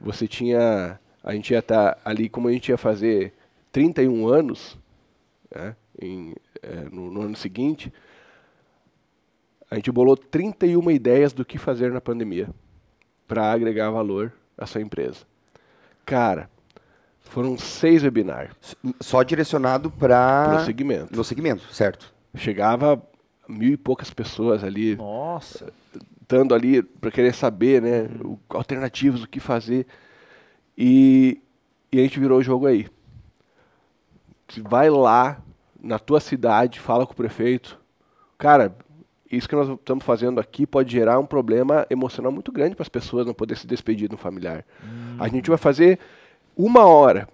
[0.00, 0.98] Você tinha.
[1.22, 3.32] A gente ia estar tá ali, como a gente ia fazer
[3.72, 4.78] 31 anos,
[5.54, 7.92] né, em, é, no, no ano seguinte,
[9.74, 12.48] a gente bolou 31 ideias do que fazer na pandemia
[13.26, 15.26] para agregar valor à sua empresa.
[16.06, 16.48] Cara,
[17.18, 18.76] foram seis webinars.
[19.00, 20.58] Só direcionado para.
[20.58, 21.16] No segmento.
[21.16, 22.14] No segmento, certo.
[22.36, 23.02] Chegava
[23.48, 24.94] mil e poucas pessoas ali.
[24.94, 25.72] Nossa.
[26.28, 28.02] Dando ali para querer saber, né?
[28.22, 28.38] Uhum.
[28.50, 29.88] Alternativas, o que fazer.
[30.78, 31.42] E,
[31.90, 32.86] e a gente virou o jogo aí.
[34.58, 35.42] Vai lá
[35.82, 37.76] na tua cidade, fala com o prefeito.
[38.38, 38.76] Cara,
[39.36, 42.88] isso que nós estamos fazendo aqui pode gerar um problema emocional muito grande para as
[42.88, 44.64] pessoas não poder se despedir de um familiar.
[44.82, 45.16] Hum.
[45.18, 45.98] A gente vai fazer
[46.56, 47.28] uma hora,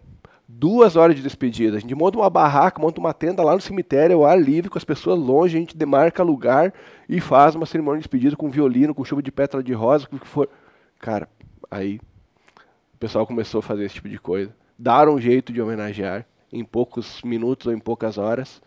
[0.49, 1.77] duas horas de despedida.
[1.77, 4.79] A gente monta uma barraca, monta uma tenda lá no cemitério, ao ar livre, com
[4.79, 6.73] as pessoas longe, a gente demarca lugar
[7.09, 10.17] e faz uma cerimônia de despedida com violino, com chuva de pétala de rosa, com
[10.17, 10.49] o que for.
[10.99, 11.29] Cara,
[11.71, 12.01] aí
[12.95, 14.55] o pessoal começou a fazer esse tipo de coisa.
[14.79, 18.61] Dar um jeito de homenagear em poucos minutos ou em poucas horas.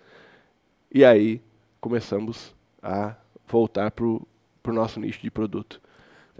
[0.91, 1.41] E aí
[1.81, 3.15] começamos a
[3.47, 4.27] voltar para o
[4.67, 5.81] nosso nicho de produto.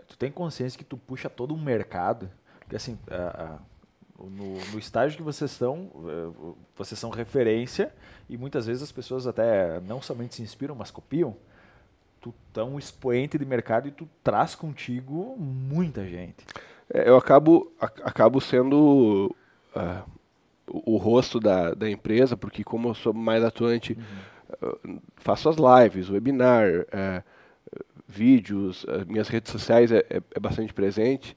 [0.08, 2.30] Tu tem consciência que tu puxa todo um mercado,
[2.68, 3.60] que assim, a, a,
[4.20, 7.94] no, no, estágio que vocês estão, é, vocês são referência
[8.28, 11.36] e muitas vezes as pessoas até não somente se inspiram, mas copiam.
[12.22, 16.46] Tu é um expoente de mercado e tu traz contigo muita gente.
[16.92, 19.36] É, eu acabo, a, acabo sendo
[19.76, 20.10] uh,
[20.66, 24.33] o, o, rosto da, da empresa, porque como eu sou mais atuante uhum
[25.16, 27.24] faço as lives, webinar, é,
[28.08, 31.36] vídeos, minhas redes sociais é, é, é, bastante presente.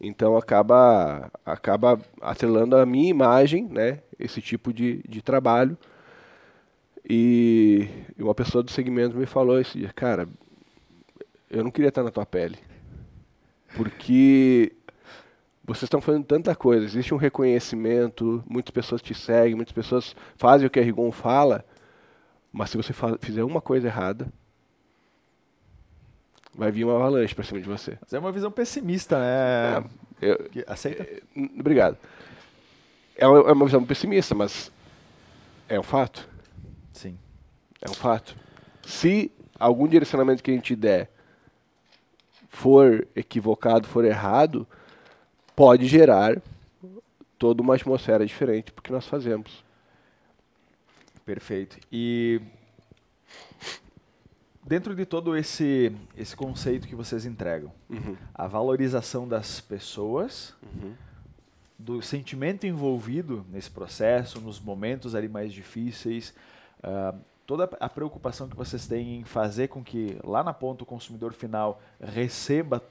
[0.00, 5.76] Então acaba acaba atrelando a minha imagem, né, esse tipo de, de trabalho.
[7.08, 7.88] E
[8.18, 10.28] uma pessoa do segmento me falou esse dia, cara,
[11.50, 12.58] eu não queria estar na tua pele.
[13.76, 14.72] Porque
[15.64, 20.66] vocês estão fazendo tanta coisa, existe um reconhecimento, muitas pessoas te seguem, muitas pessoas fazem
[20.66, 21.64] o que a Rigon fala,
[22.54, 24.32] mas se você fizer uma coisa errada,
[26.54, 27.98] vai vir uma avalanche para cima de você.
[28.00, 29.84] Mas é uma visão pessimista, né?
[30.22, 31.02] É, eu, Aceita?
[31.02, 31.20] É,
[31.58, 31.98] obrigado.
[33.16, 34.70] É uma, é uma visão pessimista, mas
[35.68, 36.28] é um fato.
[36.92, 37.18] Sim.
[37.82, 38.36] É um fato.
[38.86, 41.10] Se algum direcionamento que a gente der
[42.48, 44.64] for equivocado, for errado,
[45.56, 46.40] pode gerar
[47.36, 49.63] toda uma atmosfera diferente porque nós fazemos.
[51.24, 51.78] Perfeito.
[51.90, 52.40] E
[54.64, 58.16] dentro de todo esse, esse conceito que vocês entregam, uhum.
[58.34, 60.94] a valorização das pessoas, uhum.
[61.78, 66.34] do sentimento envolvido nesse processo, nos momentos ali mais difíceis,
[66.80, 70.86] uh, toda a preocupação que vocês têm em fazer com que lá na ponta o
[70.86, 72.82] consumidor final receba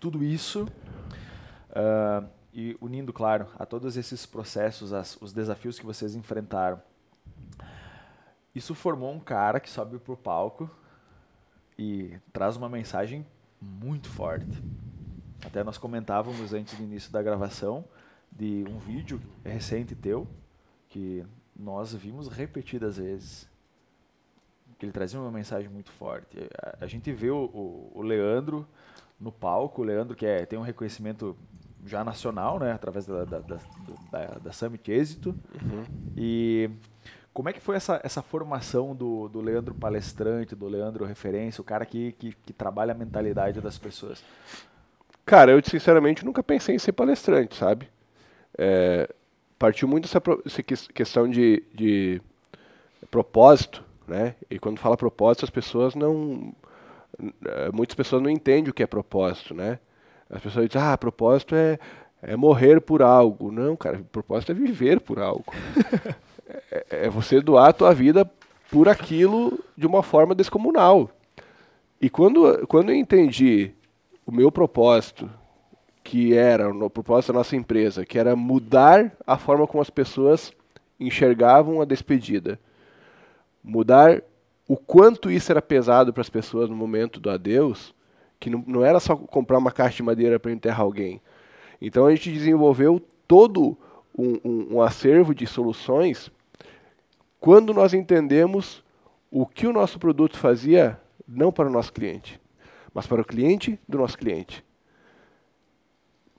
[0.00, 0.66] tudo isso.
[1.70, 6.82] Uh, e unindo, claro, a todos esses processos, as, os desafios que vocês enfrentaram,
[8.54, 10.70] isso formou um cara que sobe pro palco
[11.78, 13.26] e traz uma mensagem
[13.60, 14.62] muito forte.
[15.44, 17.84] Até nós comentávamos antes do início da gravação
[18.30, 20.26] de um vídeo recente teu
[20.88, 21.24] que
[21.56, 23.48] nós vimos repetidas vezes.
[24.78, 26.38] Que ele trazia uma mensagem muito forte.
[26.62, 28.66] A, a gente vê o, o, o, Leandro
[29.18, 31.36] no palco, o Leandro que é, tem um reconhecimento
[31.84, 33.58] já nacional, né, através da, da, da,
[34.10, 35.30] da, da Summit Êxito.
[35.54, 35.84] Uhum.
[36.16, 36.70] E
[37.32, 41.64] como é que foi essa, essa formação do, do Leandro palestrante, do Leandro referência, o
[41.64, 44.22] cara que, que, que trabalha a mentalidade das pessoas?
[45.24, 47.88] Cara, eu sinceramente nunca pensei em ser palestrante, sabe?
[48.58, 49.08] É,
[49.58, 52.20] partiu muito essa, essa questão de, de
[53.10, 54.34] propósito, né?
[54.50, 56.54] E quando fala propósito, as pessoas não...
[57.46, 59.78] É, muitas pessoas não entendem o que é propósito, né?
[60.28, 61.78] As pessoas dizem, ah, propósito é,
[62.20, 63.50] é morrer por algo.
[63.50, 65.44] Não, cara, propósito é viver por algo.
[66.48, 68.30] É, é você doar a tua vida
[68.70, 71.10] por aquilo de uma forma descomunal.
[72.00, 73.72] E quando, quando eu entendi
[74.26, 75.30] o meu propósito,
[76.02, 80.52] que era o propósito da nossa empresa, que era mudar a forma como as pessoas
[80.98, 82.58] enxergavam a despedida,
[83.62, 84.22] mudar
[84.66, 87.94] o quanto isso era pesado para as pessoas no momento do adeus,
[88.40, 91.20] que não, não era só comprar uma caixa de madeira para enterrar alguém.
[91.80, 93.76] Então a gente desenvolveu todo
[94.16, 96.30] um, um, um acervo de soluções
[97.40, 98.84] quando nós entendemos
[99.30, 102.40] o que o nosso produto fazia, não para o nosso cliente,
[102.94, 104.64] mas para o cliente do nosso cliente.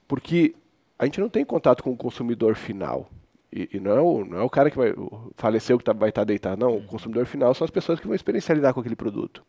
[0.08, 0.56] Porque
[0.98, 3.10] a gente não tem contato com o consumidor final.
[3.52, 4.94] E, e não, é o, não é o cara que vai,
[5.36, 6.60] faleceu que tá, vai estar tá deitado.
[6.60, 9.44] Não, o consumidor final são as pessoas que vão experienciar lidar com aquele produto.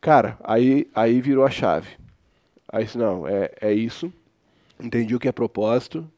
[0.00, 1.96] Cara, aí, aí virou a chave.
[2.70, 4.12] Aí disse, não, é, é isso.
[4.78, 6.08] Entendi o que é propósito.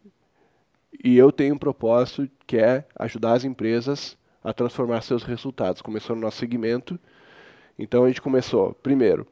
[1.02, 5.82] E eu tenho um propósito que é ajudar as empresas a transformar seus resultados.
[5.82, 6.98] Começou no nosso segmento.
[7.78, 9.26] Então a gente começou, primeiro,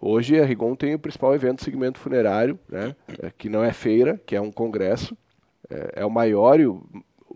[0.00, 3.72] hoje a Rigon tem o principal evento do segmento funerário, né, é, que não é
[3.72, 5.16] feira, que é um congresso.
[5.68, 6.82] É, é o maior e o,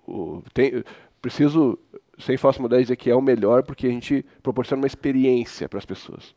[0.06, 0.82] o, tem,
[1.20, 1.78] preciso,
[2.18, 5.78] sem falsa modéstia, dizer que é o melhor porque a gente proporciona uma experiência para
[5.78, 6.34] as pessoas.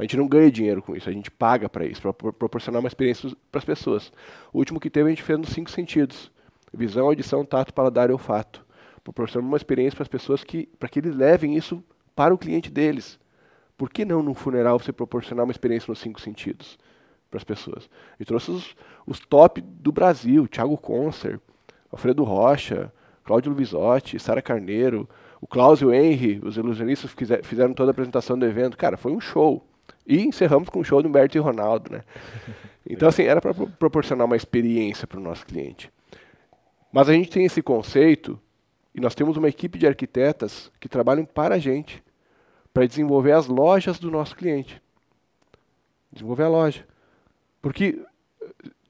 [0.00, 2.88] A gente não ganha dinheiro com isso, a gente paga para isso, para proporcionar uma
[2.88, 4.10] experiência para as pessoas.
[4.50, 6.32] O último que teve a gente fez nos cinco sentidos:
[6.72, 8.64] visão, audição, tato, paladar e olfato.
[9.04, 11.84] Proporcionando uma experiência para as pessoas que, para que eles levem isso
[12.16, 13.20] para o cliente deles.
[13.76, 16.78] Por que não no funeral você proporcionar uma experiência nos cinco sentidos
[17.30, 17.90] para as pessoas?
[18.18, 18.74] E trouxe os,
[19.06, 21.38] os top do Brasil: Thiago Concer,
[21.92, 22.90] Alfredo Rocha,
[23.22, 25.06] Cláudio Luvisotti, Sara Carneiro,
[25.42, 28.78] o Klaus e o Henry, os ilusionistas fizeram toda a apresentação do evento.
[28.78, 29.66] Cara, foi um show.
[30.10, 32.02] E encerramos com o show do Humberto e Ronaldo, né?
[32.88, 35.92] Então, assim, era para proporcionar uma experiência para o nosso cliente.
[36.90, 38.40] Mas a gente tem esse conceito
[38.92, 42.02] e nós temos uma equipe de arquitetas que trabalham para a gente,
[42.74, 44.82] para desenvolver as lojas do nosso cliente.
[46.10, 46.84] Desenvolver a loja.
[47.62, 48.02] Porque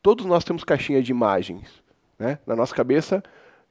[0.00, 1.82] todos nós temos caixinha de imagens.
[2.18, 2.38] Né?
[2.46, 3.22] Na nossa cabeça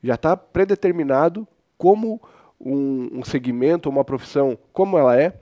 [0.04, 1.48] já está predeterminado
[1.78, 2.22] como
[2.60, 5.40] um, um segmento, uma profissão, como ela é,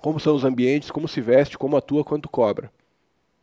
[0.00, 2.70] como são os ambientes, como se veste, como atua, quanto cobra.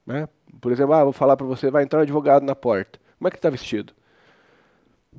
[0.06, 0.28] Né?
[0.60, 3.00] Por exemplo, ah, vou falar para você, vai entrar um advogado na porta.
[3.18, 3.94] Como é que está vestido?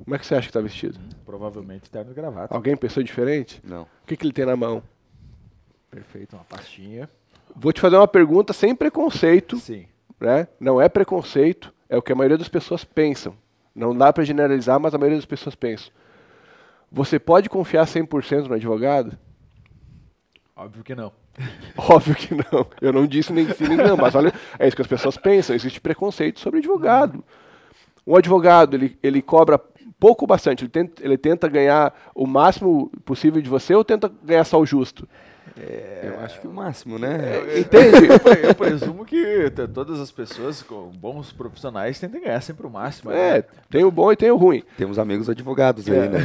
[0.03, 0.99] Como é que você acha que está vestido?
[1.25, 2.53] Provavelmente terno e gravata.
[2.53, 3.61] Alguém pensou diferente?
[3.63, 3.83] Não.
[3.83, 4.81] O que, que ele tem na mão?
[5.89, 7.09] Perfeito, uma pastinha.
[7.55, 9.57] Vou te fazer uma pergunta sem preconceito.
[9.57, 9.85] Sim.
[10.19, 10.47] Né?
[10.59, 13.35] Não é preconceito, é o que a maioria das pessoas pensam.
[13.75, 15.91] Não dá para generalizar, mas a maioria das pessoas pensam.
[16.91, 19.17] Você pode confiar 100% no advogado?
[20.55, 21.11] Óbvio que não.
[21.77, 22.67] Óbvio que não.
[22.79, 25.55] Eu não disse nem sim nem não, mas olha, é isso que as pessoas pensam.
[25.55, 27.23] Existe preconceito sobre advogado.
[28.05, 29.59] Um advogado, ele, ele cobra
[29.99, 30.63] pouco ou bastante?
[30.63, 34.65] Ele tenta, ele tenta ganhar o máximo possível de você ou tenta ganhar só o
[34.65, 35.07] justo?
[35.59, 37.19] É, eu acho que o máximo, né?
[37.21, 38.07] É, entende?
[38.07, 43.11] Eu, eu, presumo que todas as pessoas com bons profissionais tentam ganhar sempre o máximo.
[43.11, 43.43] É, né?
[43.69, 44.63] tem o bom e tem o ruim.
[44.77, 45.91] Temos amigos advogados é.
[45.91, 46.19] aí, né?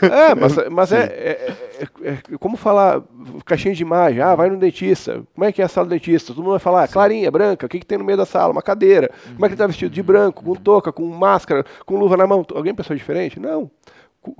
[0.02, 3.02] É, mas, mas é, é, é, é, como falar
[3.44, 5.22] caixinha de imagem, ah, vai no dentista.
[5.34, 6.28] Como é que é a sala do dentista?
[6.28, 6.94] Todo mundo vai falar, Sim.
[6.94, 8.52] clarinha, branca, o que, que tem no meio da sala?
[8.52, 9.10] Uma cadeira.
[9.26, 9.34] Uhum.
[9.34, 9.94] Como é que ele está vestido?
[9.94, 12.46] De branco, com touca, com máscara, com luva na mão.
[12.54, 13.38] Alguém pensou diferente?
[13.38, 13.70] Não.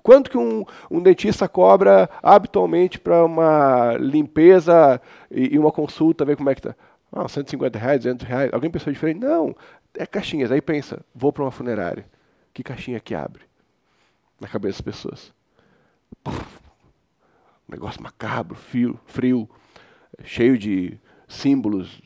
[0.02, 5.00] Quanto que um, um dentista cobra habitualmente para uma limpeza
[5.30, 6.76] e, e, uma consulta, ver como é que está?
[7.12, 8.50] Ah, 150 reais, 200 reais.
[8.52, 9.20] Alguém pensou diferente?
[9.20, 9.54] Não,
[9.94, 10.52] é caixinhas.
[10.52, 12.04] Aí pensa, vou para uma funerária.
[12.52, 13.42] Que caixinha que abre?
[14.38, 15.32] Na cabeça das pessoas.
[16.26, 19.48] Um negócio macabro, frio, frio,
[20.22, 22.00] cheio de símbolos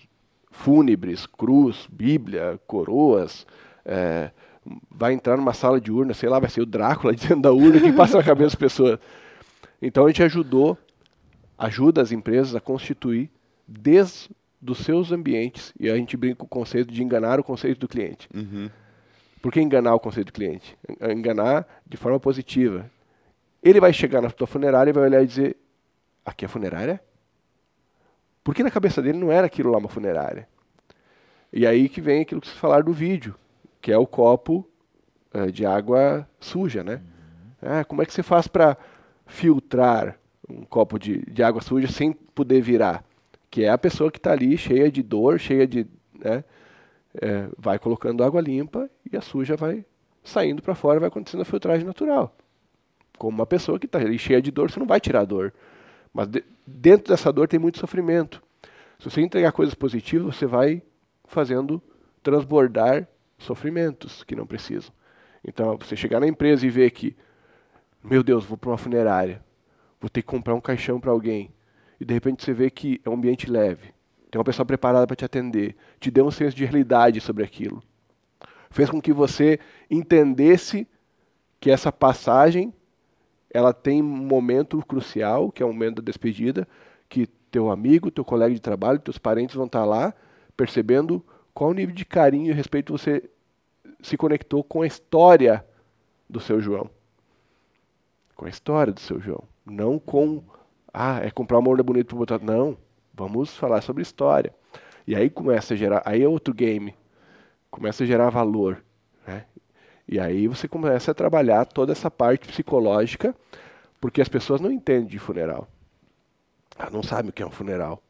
[0.55, 3.47] fúnebres, cruz, Bíblia, coroas,
[3.85, 4.31] é,
[4.91, 7.81] vai entrar numa sala de urna, sei lá, vai ser o Drácula dentro da urna
[7.81, 8.99] que passa na cabeça das pessoas.
[9.81, 10.79] Então a gente ajudou,
[11.59, 13.31] ajuda as empresas a constituir
[13.67, 14.31] desde
[14.65, 17.87] dos seus ambientes, e a gente brinca com o conceito de enganar o conceito do
[17.87, 18.27] cliente.
[18.35, 18.71] Uhum.
[19.43, 20.75] Por que enganar o conceito do cliente?
[21.03, 22.91] Enganar de forma positiva.
[23.63, 25.57] Ele vai chegar na tua funerária e vai olhar e dizer:
[26.25, 26.99] aqui é funerária?
[28.43, 30.49] Porque na cabeça dele não era aquilo lá uma funerária.
[31.53, 33.35] E aí que vem aquilo que vocês falaram do vídeo
[33.85, 34.67] que é o copo
[35.35, 37.03] uh, de água suja, né?
[37.63, 37.69] Uhum.
[37.71, 38.79] Ah, como é que você faz para
[39.27, 40.19] filtrar
[40.49, 43.05] um copo de, de água suja sem poder virar?
[43.51, 45.87] Que é a pessoa que está ali cheia de dor, cheia de,
[46.19, 46.43] né?
[47.21, 49.85] É, vai colocando água limpa e a suja vai
[50.23, 52.35] saindo para fora, vai acontecendo a filtragem natural.
[53.19, 55.53] Como uma pessoa que está ali cheia de dor, você não vai tirar a dor.
[56.11, 58.43] Mas de, dentro dessa dor tem muito sofrimento.
[58.99, 60.83] Se você entregar coisas positivas, você vai
[61.27, 61.83] fazendo
[62.23, 63.07] transbordar
[63.39, 64.93] sofrimentos que não precisam.
[65.47, 67.17] Então, você chegar na empresa e ver que,
[68.03, 69.43] meu Deus, vou para uma funerária,
[70.01, 71.53] vou ter que comprar um caixão para alguém,
[72.01, 73.95] e de repente você vê que é um ambiente leve,
[74.31, 77.83] tem uma pessoa preparada para te atender, te deu um senso de realidade sobre aquilo.
[78.71, 80.89] Fez com que você entendesse
[81.61, 82.75] que essa passagem
[83.51, 86.67] ela tem um momento crucial, que é o momento da despedida,
[87.09, 90.13] que teu amigo, teu colega de trabalho, teus parentes vão estar lá
[90.57, 91.25] percebendo
[91.55, 93.31] qual nível de carinho e respeito você
[94.03, 95.65] se conectou com a história
[96.29, 96.91] do seu João?
[98.35, 99.45] Com a história do seu João.
[99.65, 100.43] Não com,
[100.93, 102.39] ah, é comprar uma urna bonita para botar.
[102.41, 102.77] Não,
[103.15, 104.53] vamos falar sobre história.
[105.07, 106.95] E aí começa a gerar, aí é outro game.
[107.71, 108.83] Começa a gerar valor.
[109.27, 109.45] Né?
[110.09, 113.35] E aí você começa a trabalhar toda essa parte psicológica,
[114.01, 115.69] porque as pessoas não entendem de funeral.
[116.77, 118.03] Elas não sabem o que é um funeral.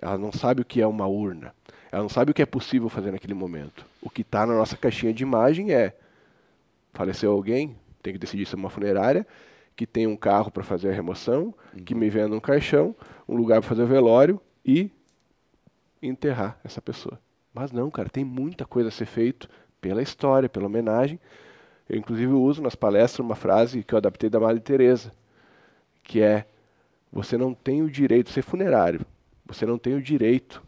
[0.00, 1.54] Ela não sabe o que é uma urna.
[1.96, 3.86] Ela não sabe o que é possível fazer naquele momento.
[4.02, 5.96] O que está na nossa caixinha de imagem é:
[6.92, 9.26] faleceu alguém, tem que decidir se é uma funerária,
[9.74, 11.84] que tem um carro para fazer a remoção, uhum.
[11.86, 12.94] que me venda um caixão,
[13.26, 14.90] um lugar para fazer o velório e
[16.02, 17.18] enterrar essa pessoa.
[17.54, 19.48] Mas não, cara, tem muita coisa a ser feito
[19.80, 21.18] pela história, pela homenagem.
[21.88, 25.14] Eu inclusive uso nas palestras uma frase que eu adaptei da Madre Teresa,
[26.02, 26.44] que é:
[27.10, 29.00] você não tem o direito, ser funerário,
[29.46, 30.65] você não tem o direito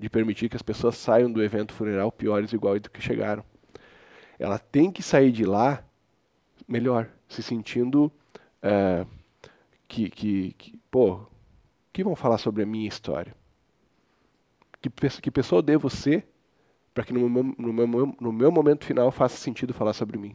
[0.00, 3.44] de permitir que as pessoas saiam do evento funeral piores igual do que chegaram.
[4.38, 5.84] Ela tem que sair de lá
[6.66, 8.10] melhor, se sentindo
[8.62, 9.04] é,
[9.86, 11.26] que, que, que, pô,
[11.92, 13.34] que vão falar sobre a minha história?
[14.80, 14.88] Que,
[15.20, 16.26] que pessoa eu devo ser
[16.94, 20.34] para que no meu, no, meu, no meu momento final faça sentido falar sobre mim?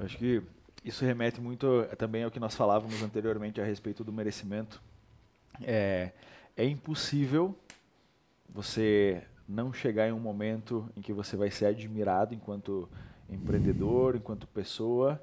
[0.00, 0.42] Acho que
[0.84, 4.82] isso remete muito também ao que nós falávamos anteriormente a respeito do merecimento.
[5.62, 6.10] É,
[6.56, 7.56] é impossível
[8.48, 12.88] você não chegar em um momento em que você vai ser admirado enquanto
[13.28, 15.20] empreendedor, enquanto pessoa,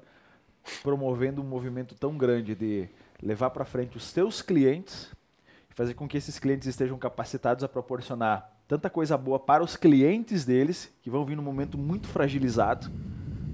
[0.82, 2.88] promovendo um movimento tão grande de
[3.22, 5.10] levar para frente os seus clientes
[5.74, 10.44] fazer com que esses clientes estejam capacitados a proporcionar tanta coisa boa para os clientes
[10.44, 12.90] deles, que vão vir num momento muito fragilizado.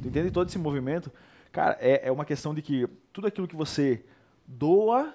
[0.03, 1.11] Tu entende todo esse movimento?
[1.51, 4.05] Cara, é, é uma questão de que tudo aquilo que você
[4.47, 5.15] doa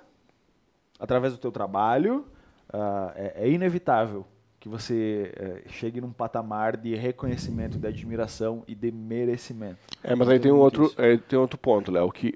[1.00, 2.26] através do teu trabalho
[2.74, 4.26] uh, é, é inevitável
[4.66, 9.78] que você é, chegue num patamar de reconhecimento, de admiração e de merecimento.
[10.04, 10.92] É, mas aí tem um outro,
[11.30, 12.34] tem outro ponto, Léo, que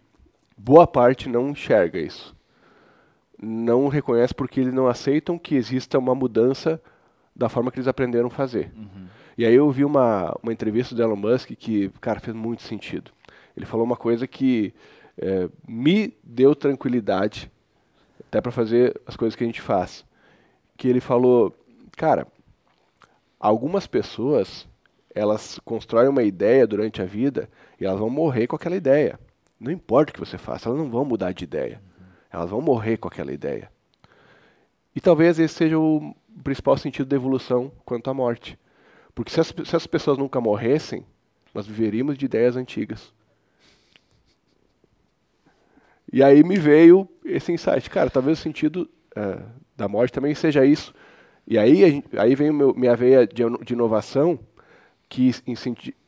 [0.55, 2.35] boa parte não enxerga isso.
[3.41, 6.79] Não reconhece porque eles não aceitam que exista uma mudança
[7.35, 8.71] da forma que eles aprenderam a fazer.
[8.77, 9.07] Uhum.
[9.35, 13.09] E aí eu vi uma, uma entrevista do Elon Musk que, cara, fez muito sentido.
[13.57, 14.71] Ele falou uma coisa que
[15.17, 17.51] é, me deu tranquilidade
[18.27, 20.05] até para fazer as coisas que a gente faz.
[20.77, 21.55] Que ele falou,
[21.99, 22.25] Cara,
[23.37, 24.65] algumas pessoas,
[25.13, 29.19] elas constroem uma ideia durante a vida e elas vão morrer com aquela ideia.
[29.59, 31.81] Não importa o que você faça, elas não vão mudar de ideia.
[32.31, 33.69] Elas vão morrer com aquela ideia.
[34.95, 38.57] E talvez esse seja o principal sentido da evolução quanto à morte.
[39.13, 41.05] Porque se as, se as pessoas nunca morressem,
[41.53, 43.13] nós viveríamos de ideias antigas.
[46.13, 47.89] E aí me veio esse insight.
[47.89, 49.43] Cara, talvez o sentido uh,
[49.75, 50.93] da morte também seja isso.
[51.49, 54.37] E aí, aí vem meu, minha veia de, de inovação,
[55.09, 55.31] que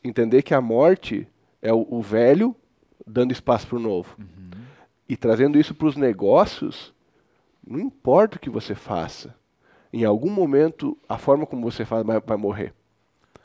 [0.04, 1.28] entender que a morte
[1.60, 2.56] é o, o velho
[3.08, 4.16] dando espaço para o novo.
[4.20, 4.52] Uhum.
[5.10, 6.94] E trazendo isso para os negócios,
[7.66, 9.36] não importa o que você faça,
[9.92, 12.72] em algum momento a forma como você faz vai, vai morrer.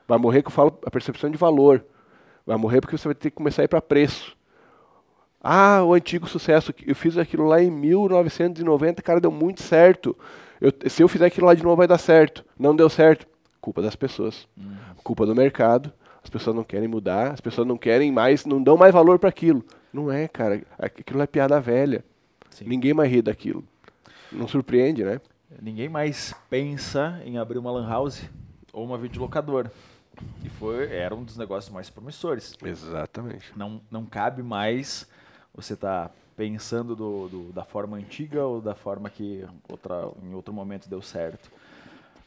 [0.06, 1.82] Vai morrer que eu falo a percepção de valor.
[2.44, 4.36] Vai morrer porque você vai ter que começar a ir para preço.
[5.40, 10.14] Ah, o antigo sucesso, eu fiz aquilo lá em 1990, cara, deu muito certo.
[10.60, 12.44] Eu, se eu fizer aquilo lá de novo vai dar certo.
[12.58, 13.26] Não deu certo.
[13.60, 14.48] Culpa das pessoas.
[14.56, 14.76] Uhum.
[15.02, 15.92] Culpa do mercado.
[16.22, 19.28] As pessoas não querem mudar, as pessoas não querem mais, não dão mais valor para
[19.28, 19.64] aquilo.
[19.92, 20.60] Não é, cara.
[20.76, 22.04] Aquilo é piada velha.
[22.50, 22.64] Sim.
[22.66, 23.62] Ninguém mais ri daquilo.
[24.32, 25.20] Não surpreende, né?
[25.62, 28.28] Ninguém mais pensa em abrir uma lan house
[28.72, 29.70] ou uma videolocadora.
[30.44, 32.54] E foi, era um dos negócios mais promissores.
[32.64, 33.52] Exatamente.
[33.56, 35.08] Não, não cabe mais
[35.54, 40.34] você estar tá pensando do, do, da forma antiga ou da forma que outra, em
[40.34, 41.50] outro momento deu certo.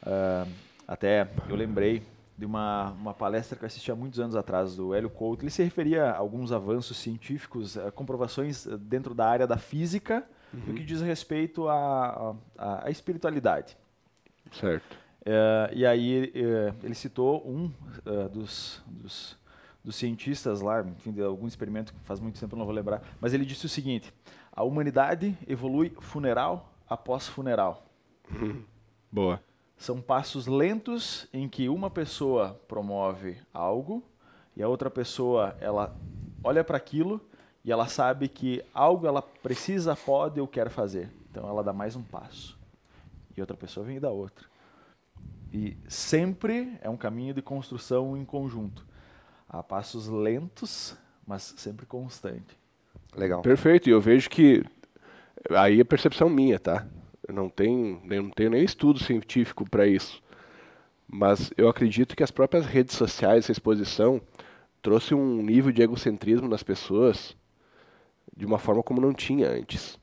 [0.01, 0.49] Uh,
[0.87, 2.01] até eu lembrei
[2.35, 5.43] de uma, uma palestra que eu assisti há muitos anos atrás do Hélio Couto.
[5.43, 10.59] Ele se referia a alguns avanços científicos, a comprovações dentro da área da física, uhum.
[10.67, 13.77] no que diz respeito à, à, espiritualidade.
[14.51, 14.97] Certo.
[15.21, 17.71] Uh, e aí uh, ele citou um
[18.31, 19.37] dos, dos
[19.83, 23.01] dos cientistas lá, enfim, de algum experimento que faz muito tempo eu não vou lembrar,
[23.19, 24.13] mas ele disse o seguinte:
[24.51, 27.85] a humanidade evolui funeral após funeral.
[29.11, 29.41] Boa.
[29.77, 34.03] São passos lentos em que uma pessoa promove algo
[34.55, 35.95] e a outra pessoa ela
[36.43, 37.21] olha para aquilo
[37.63, 41.09] e ela sabe que algo ela precisa, pode ou quer fazer.
[41.31, 42.59] Então ela dá mais um passo.
[43.37, 44.45] E outra pessoa vem e dá outra.
[45.53, 48.88] E sempre é um caminho de construção em conjunto
[49.49, 50.95] a passos lentos,
[51.25, 52.57] mas sempre constante.
[53.15, 53.41] Legal.
[53.41, 53.89] Perfeito.
[53.89, 54.63] E eu vejo que
[55.49, 56.85] aí é percepção minha, tá?
[57.27, 60.21] Eu não tenho, eu não tenho nem estudo científico para isso.
[61.07, 64.21] Mas eu acredito que as próprias redes sociais, essa exposição,
[64.81, 67.35] trouxe um nível de egocentrismo nas pessoas
[68.35, 69.99] de uma forma como não tinha antes.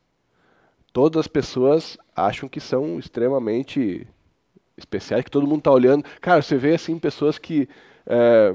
[0.93, 4.07] Todas as pessoas acham que são extremamente
[4.77, 6.05] especiais, que todo mundo está olhando.
[6.21, 7.69] Cara, você vê assim pessoas que
[8.07, 8.55] é,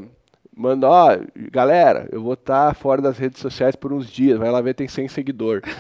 [0.62, 1.18] manda, ó,
[1.52, 4.76] galera, eu vou estar tá fora das redes sociais por uns dias, vai lá ver,
[4.76, 5.62] tem 100 seguidor.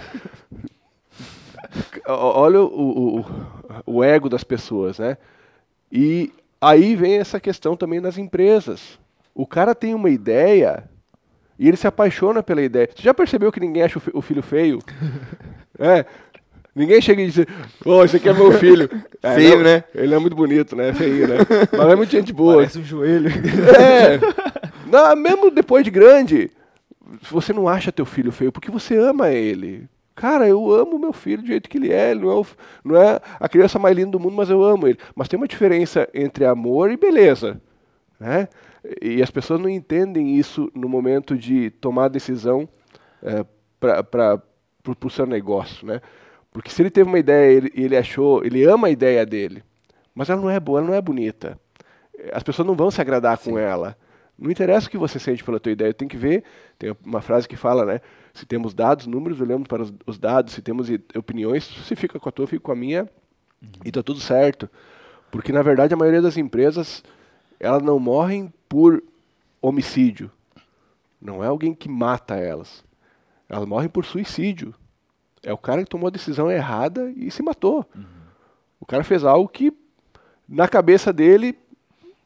[2.07, 3.25] Olha o, o,
[3.85, 5.17] o ego das pessoas, né?
[5.91, 8.99] E aí vem essa questão também nas empresas.
[9.35, 10.89] O cara tem uma ideia
[11.59, 12.89] e ele se apaixona pela ideia.
[12.93, 14.79] Você já percebeu que ninguém acha o filho feio?
[15.77, 16.05] é.
[16.73, 17.45] Ninguém chega e diz,
[17.85, 18.89] oh, esse aqui é meu filho.
[19.23, 19.83] É, feio, não, né?
[19.93, 20.91] Ele é muito bonito, né?
[20.93, 21.35] Feio, né?
[21.77, 22.55] Mas é muito gente boa.
[22.55, 23.29] Parece um joelho.
[23.29, 24.70] É.
[24.91, 26.51] Não, mesmo depois de grande,
[27.29, 29.87] você não acha teu filho feio porque você ama ele.
[30.13, 32.11] Cara, eu amo meu filho do jeito que ele é.
[32.11, 32.45] Ele não é, o,
[32.83, 34.99] não é a criança mais linda do mundo, mas eu amo ele.
[35.15, 37.61] Mas tem uma diferença entre amor e beleza.
[38.19, 38.47] Né?
[39.01, 42.67] E as pessoas não entendem isso no momento de tomar a decisão
[43.23, 43.45] é,
[43.79, 44.41] para
[44.85, 45.87] o seu negócio.
[45.87, 46.01] Né?
[46.51, 49.63] Porque se ele teve uma ideia e ele, ele achou, ele ama a ideia dele,
[50.13, 51.57] mas ela não é boa, ela não é bonita.
[52.33, 53.51] As pessoas não vão se agradar Sim.
[53.51, 53.97] com ela.
[54.41, 56.43] Não interessa o que você sente pela tua ideia, tem que ver.
[56.79, 58.01] Tem uma frase que fala, né?
[58.33, 60.53] Se temos dados, números, olhamos para os, os dados.
[60.53, 63.03] Se temos opiniões, você fica com a tua, eu fico com a minha.
[63.61, 63.69] Uhum.
[63.85, 64.67] E está tudo certo.
[65.29, 67.03] Porque, na verdade, a maioria das empresas,
[67.59, 69.03] elas não morrem por
[69.61, 70.31] homicídio.
[71.21, 72.83] Não é alguém que mata elas.
[73.47, 74.73] Elas morrem por suicídio.
[75.43, 77.87] É o cara que tomou a decisão errada e se matou.
[77.95, 78.03] Uhum.
[78.79, 79.71] O cara fez algo que,
[80.49, 81.55] na cabeça dele,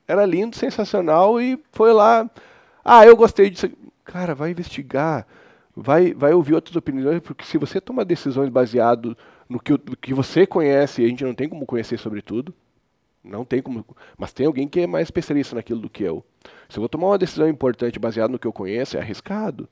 [0.07, 2.29] era lindo, sensacional e foi lá.
[2.83, 3.69] Ah, eu gostei disso.
[4.03, 5.25] Cara, vai investigar,
[5.75, 9.17] vai, vai ouvir outras opiniões, porque se você toma decisões baseado
[9.49, 12.53] no que, no que você conhece, a gente não tem como conhecer sobre tudo,
[13.23, 13.83] não tem como,
[14.17, 16.23] mas tem alguém que é mais especialista naquilo do que eu.
[16.69, 19.67] Se eu vou tomar uma decisão importante baseada no que eu conheço, é arriscado.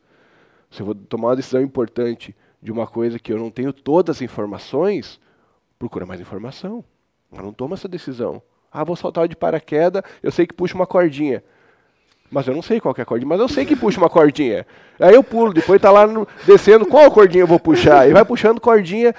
[0.71, 4.17] Se eu vou tomar uma decisão importante de uma coisa que eu não tenho todas
[4.17, 5.19] as informações,
[5.77, 6.83] procura mais informação.
[7.29, 8.41] Mas não toma essa decisão.
[8.73, 11.43] Ah, vou saltar de paraquedas, eu sei que puxa uma cordinha.
[12.31, 14.65] Mas eu não sei qual é a cordinha, mas eu sei que puxa uma cordinha.
[14.99, 18.09] Aí eu pulo, depois tá lá no, descendo, qual cordinha eu vou puxar?
[18.09, 19.13] E vai puxando cordinha.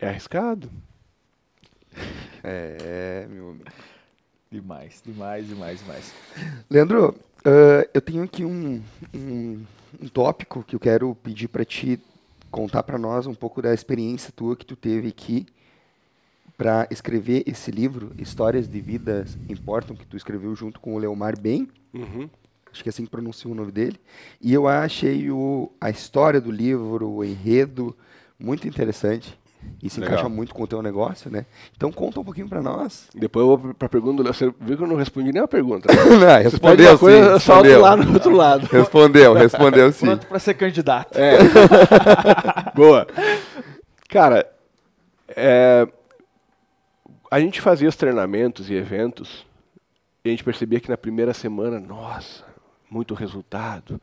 [0.00, 0.70] É arriscado.
[2.42, 3.70] É, meu amigo.
[4.50, 6.14] Demais, demais, demais, demais.
[6.70, 8.82] Leandro, uh, eu tenho aqui um,
[9.14, 9.62] um,
[10.00, 12.00] um tópico que eu quero pedir para ti
[12.50, 15.46] contar para nós um pouco da experiência tua que tu teve aqui
[16.58, 21.38] para escrever esse livro, Histórias de Vidas Importam, que tu escreveu junto com o Leomar
[21.38, 21.68] Bem.
[21.94, 22.28] Uhum.
[22.70, 23.96] Acho que é assim que pronuncia o nome dele.
[24.40, 27.96] E eu achei o, a história do livro, o enredo,
[28.36, 29.38] muito interessante.
[29.80, 30.14] E se Legal.
[30.14, 31.46] encaixa muito com o teu negócio, né?
[31.76, 33.08] Então conta um pouquinho para nós.
[33.14, 34.22] Depois eu vou para a pergunta.
[34.24, 35.92] Você viu que eu não respondi nem a pergunta.
[35.92, 36.04] Né?
[36.18, 36.98] não, respondeu sim.
[36.98, 38.66] Coisa, eu salto lá no outro lado.
[38.70, 40.06] Respondeu, respondeu sim.
[40.06, 41.16] Pronto para ser candidato.
[41.16, 41.38] É.
[42.74, 43.06] Boa.
[44.08, 44.48] Cara,
[45.28, 45.86] é,
[47.30, 49.46] a gente fazia os treinamentos e eventos
[50.24, 52.44] e a gente percebia que na primeira semana, nossa,
[52.90, 54.00] muito resultado.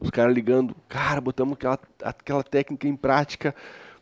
[0.00, 3.54] Os caras ligando, cara, botamos aquela, aquela técnica em prática,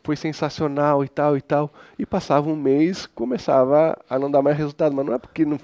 [0.03, 1.73] foi sensacional e tal e tal.
[1.99, 4.95] E passava um mês, começava a não dar mais resultado.
[4.95, 5.59] Mas não é porque não,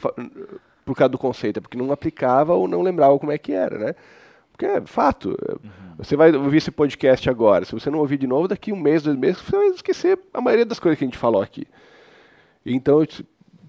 [0.84, 3.78] por causa do conceito, é porque não aplicava ou não lembrava como é que era,
[3.78, 3.94] né?
[4.52, 5.30] Porque é fato.
[5.30, 5.94] Uhum.
[5.98, 7.64] Você vai ouvir esse podcast agora.
[7.64, 10.40] Se você não ouvir de novo, daqui um mês, dois meses, você vai esquecer a
[10.40, 11.66] maioria das coisas que a gente falou aqui.
[12.64, 13.04] Então,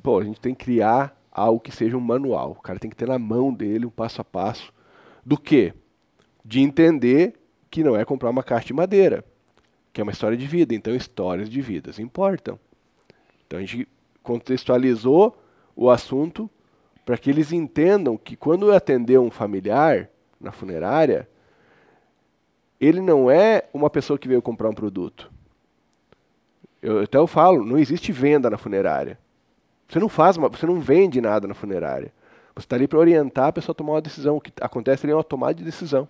[0.03, 2.51] pô, a gente tem que criar algo que seja um manual.
[2.51, 4.73] O cara tem que ter na mão dele um passo a passo
[5.25, 5.73] do que?
[6.43, 7.35] De entender
[7.69, 9.23] que não é comprar uma caixa de madeira
[9.91, 10.73] que é uma história de vida.
[10.73, 12.59] Então, histórias de vidas importam.
[13.45, 13.87] Então, a gente
[14.23, 15.37] contextualizou
[15.75, 16.49] o assunto
[17.05, 20.09] para que eles entendam que quando atender um familiar
[20.39, 21.27] na funerária,
[22.79, 25.31] ele não é uma pessoa que veio comprar um produto.
[26.81, 29.17] Eu, até eu falo, não existe venda na funerária.
[29.87, 32.13] Você não faz, uma, você não vende nada na funerária.
[32.55, 34.37] Você está ali para orientar a pessoa a tomar uma decisão.
[34.37, 36.07] O que acontece ali é uma tomada de decisão.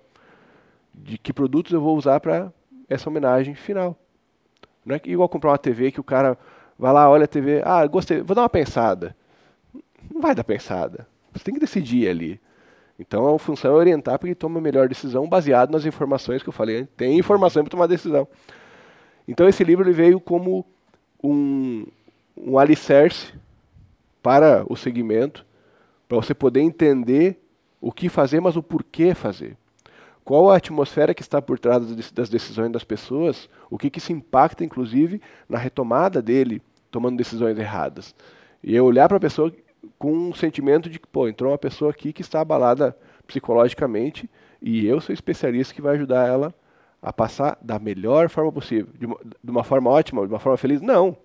[0.94, 2.52] De que produtos eu vou usar para
[2.90, 3.96] essa homenagem final.
[4.86, 6.38] Não é igual comprar uma TV que o cara
[6.78, 9.16] vai lá, olha a TV, ah, gostei, vou dar uma pensada.
[10.12, 11.08] Não vai dar pensada.
[11.34, 12.40] Você tem que decidir ali.
[12.98, 16.44] Então a função é orientar para que ele tome a melhor decisão baseado nas informações
[16.44, 16.86] que eu falei.
[16.98, 18.28] Tem informação para tomar decisão.
[19.30, 20.66] Então esse livro veio como
[21.24, 21.86] um,
[22.36, 23.32] um alicerce
[24.22, 25.46] para o segmento,
[26.08, 27.40] para você poder entender
[27.80, 29.56] o que fazer, mas o porquê fazer
[30.30, 34.14] qual a atmosfera que está por trás das decisões das pessoas, o que, que se
[34.14, 35.20] impacta, inclusive,
[35.50, 36.62] na retomada dele
[36.92, 38.14] tomando decisões erradas.
[38.64, 39.52] E eu olhar para a pessoa
[39.98, 42.96] com um sentimento de que, pô, entrou uma pessoa aqui que está abalada
[43.26, 44.30] psicologicamente
[44.62, 46.54] e eu sou especialista que vai ajudar ela
[47.02, 48.92] a passar da melhor forma possível.
[48.98, 50.82] De uma, de uma forma ótima, de uma forma feliz?
[50.82, 51.18] Não,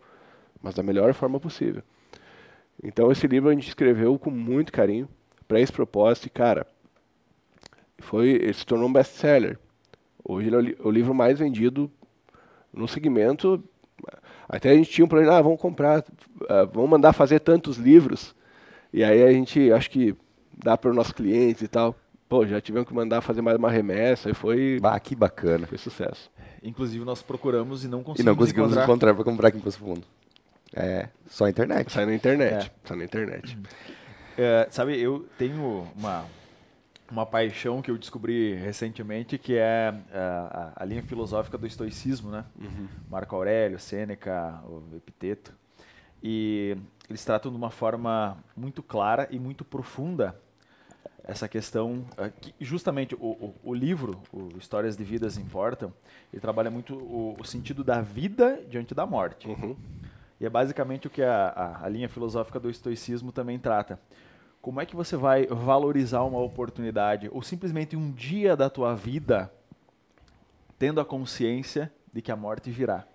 [0.62, 1.82] mas da melhor forma possível.
[2.82, 5.08] Então esse livro a gente escreveu com muito carinho
[5.46, 6.66] para esse propósito e, cara,
[7.98, 9.58] foi, ele se tornou um best-seller.
[10.24, 11.90] Hoje ele é o livro mais vendido
[12.72, 13.62] no segmento.
[14.48, 18.34] Até a gente tinha um plano, ah, vamos comprar, uh, vamos mandar fazer tantos livros.
[18.92, 20.14] E aí a gente, acho que
[20.52, 21.94] dá para os nossos clientes e tal.
[22.28, 24.80] Pô, já tivemos que mandar fazer mais uma remessa e foi.
[24.82, 25.66] Ah, que bacana.
[25.66, 26.30] Foi sucesso.
[26.62, 28.84] Inclusive, nós procuramos e não conseguimos, e não conseguimos encontrar.
[28.84, 30.04] encontrar para comprar aqui em Poço Fundo.
[30.74, 31.92] É, só a internet.
[31.92, 32.66] Sai na internet.
[32.66, 32.88] É.
[32.88, 33.58] Sai na internet.
[34.36, 36.24] É, sabe, eu tenho uma,
[37.10, 42.44] uma paixão que eu descobri recentemente, que é a, a linha filosófica do estoicismo, né?
[42.58, 42.88] Uhum.
[43.08, 45.52] Marco Aurélio, Sêneca, o Epiteto.
[46.22, 46.76] E
[47.08, 50.34] eles tratam de uma forma muito clara e muito profunda
[51.26, 52.04] essa questão
[52.40, 55.92] que justamente o, o, o, livro o Histórias de Vidas Importam
[56.30, 59.48] ele trabalha muito o, o sentido da vida diante da morte.
[59.48, 59.74] Uhum.
[60.38, 63.98] e é basicamente o que a, a, a, linha filosófica do estoicismo também trata.
[64.60, 69.52] Como é que você vai valorizar uma oportunidade ou simplesmente um dia da tua vida
[70.78, 73.06] tendo a consciência de que a morte virá?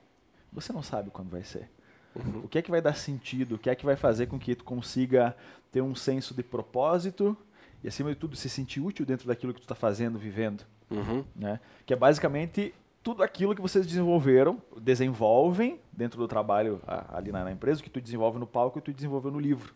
[0.51, 1.69] Você não sabe quando vai ser.
[2.15, 2.41] Uhum.
[2.45, 3.53] o que é que vai dar sentido?
[3.53, 5.35] O que é que vai fazer com que tu consiga
[5.71, 7.37] ter um senso de propósito
[7.83, 11.23] e acima de tudo se sentir útil dentro daquilo que tu está fazendo, vivendo, uhum.
[11.35, 11.59] né?
[11.85, 17.51] Que é basicamente tudo aquilo que vocês desenvolveram, desenvolvem dentro do trabalho ali na, na
[17.51, 19.73] empresa, que tu desenvolve no palco e tu desenvolveu no livro.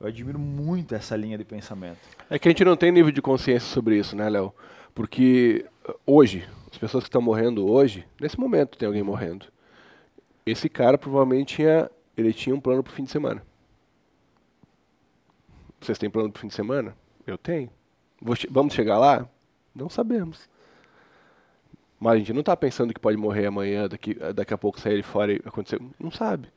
[0.00, 2.00] Eu admiro muito essa linha de pensamento.
[2.28, 4.52] É que a gente não tem nível de consciência sobre isso, né, Léo?
[4.94, 9.46] Porque uh, hoje, as pessoas que estão morrendo hoje, nesse momento tem alguém morrendo.
[10.44, 13.42] Esse cara provavelmente tinha, ele tinha um plano para o fim de semana.
[15.80, 16.96] Vocês têm plano para o fim de semana?
[17.26, 17.70] Eu tenho.
[18.50, 19.28] vamos chegar lá?
[19.74, 20.48] Não sabemos.
[21.98, 25.02] Mas a gente não está pensando que pode morrer amanhã, daqui, daqui a pouco sair
[25.02, 25.80] fora e acontecer.
[26.00, 26.48] Não sabe.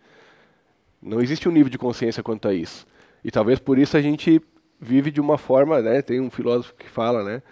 [1.01, 2.87] Não existe um nível de consciência quanto a isso.
[3.23, 4.41] E talvez por isso a gente
[4.79, 6.01] vive de uma forma, né?
[6.01, 7.43] Tem um filósofo que fala, né?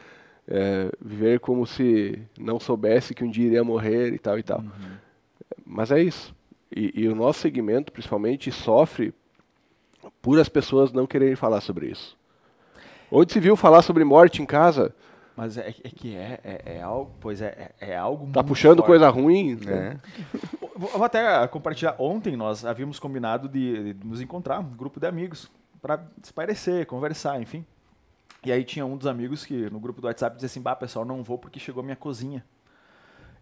[0.48, 4.60] É, viver como se não soubesse que um dia iria morrer e tal e tal.
[4.60, 4.98] Uhum.
[5.66, 6.36] Mas é isso.
[6.76, 9.14] E, e, o nosso segmento, principalmente, sofre
[10.22, 12.18] por as pessoas não quererem falar sobre isso.
[13.16, 14.92] Onde se viu falar sobre morte em casa?
[15.38, 18.78] Mas é, é que é, é, é, algo, pois é, é, é algo Tá puxando
[18.78, 18.88] forte.
[18.88, 19.60] coisa ruim?
[19.68, 19.98] É.
[20.76, 21.96] Vou até compartilhar.
[22.00, 25.48] Ontem nós havíamos combinado de, de nos encontrar, um grupo de amigos,
[25.80, 27.64] para espairecer, conversar, enfim.
[28.44, 31.06] E aí tinha um dos amigos que no grupo do WhatsApp dizia assim: Bah, pessoal,
[31.06, 32.44] não vou porque chegou minha cozinha.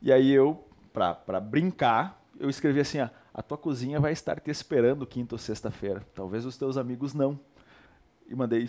[0.02, 4.52] E aí eu, para brincar, eu escrevi assim: ah, A tua cozinha vai estar te
[4.52, 6.03] esperando quinta ou sexta-feira.
[6.14, 7.39] Talvez os teus amigos não
[8.32, 8.68] e mandei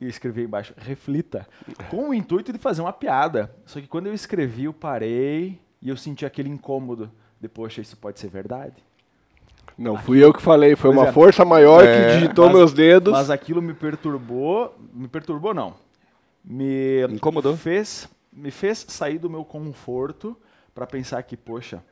[0.00, 1.46] escrever embaixo, reflita,
[1.88, 3.54] com o intuito de fazer uma piada.
[3.64, 7.10] Só que quando eu escrevi, eu parei e eu senti aquele incômodo.
[7.40, 8.74] Depois, isso pode ser verdade?
[9.78, 11.12] Não, fui eu que falei, foi pois uma é.
[11.12, 13.12] força maior é, que digitou mas, meus dedos.
[13.12, 15.74] Mas aquilo me perturbou, me perturbou não,
[16.42, 20.36] me incomodou, fez, me fez sair do meu conforto
[20.74, 21.84] para pensar que, poxa,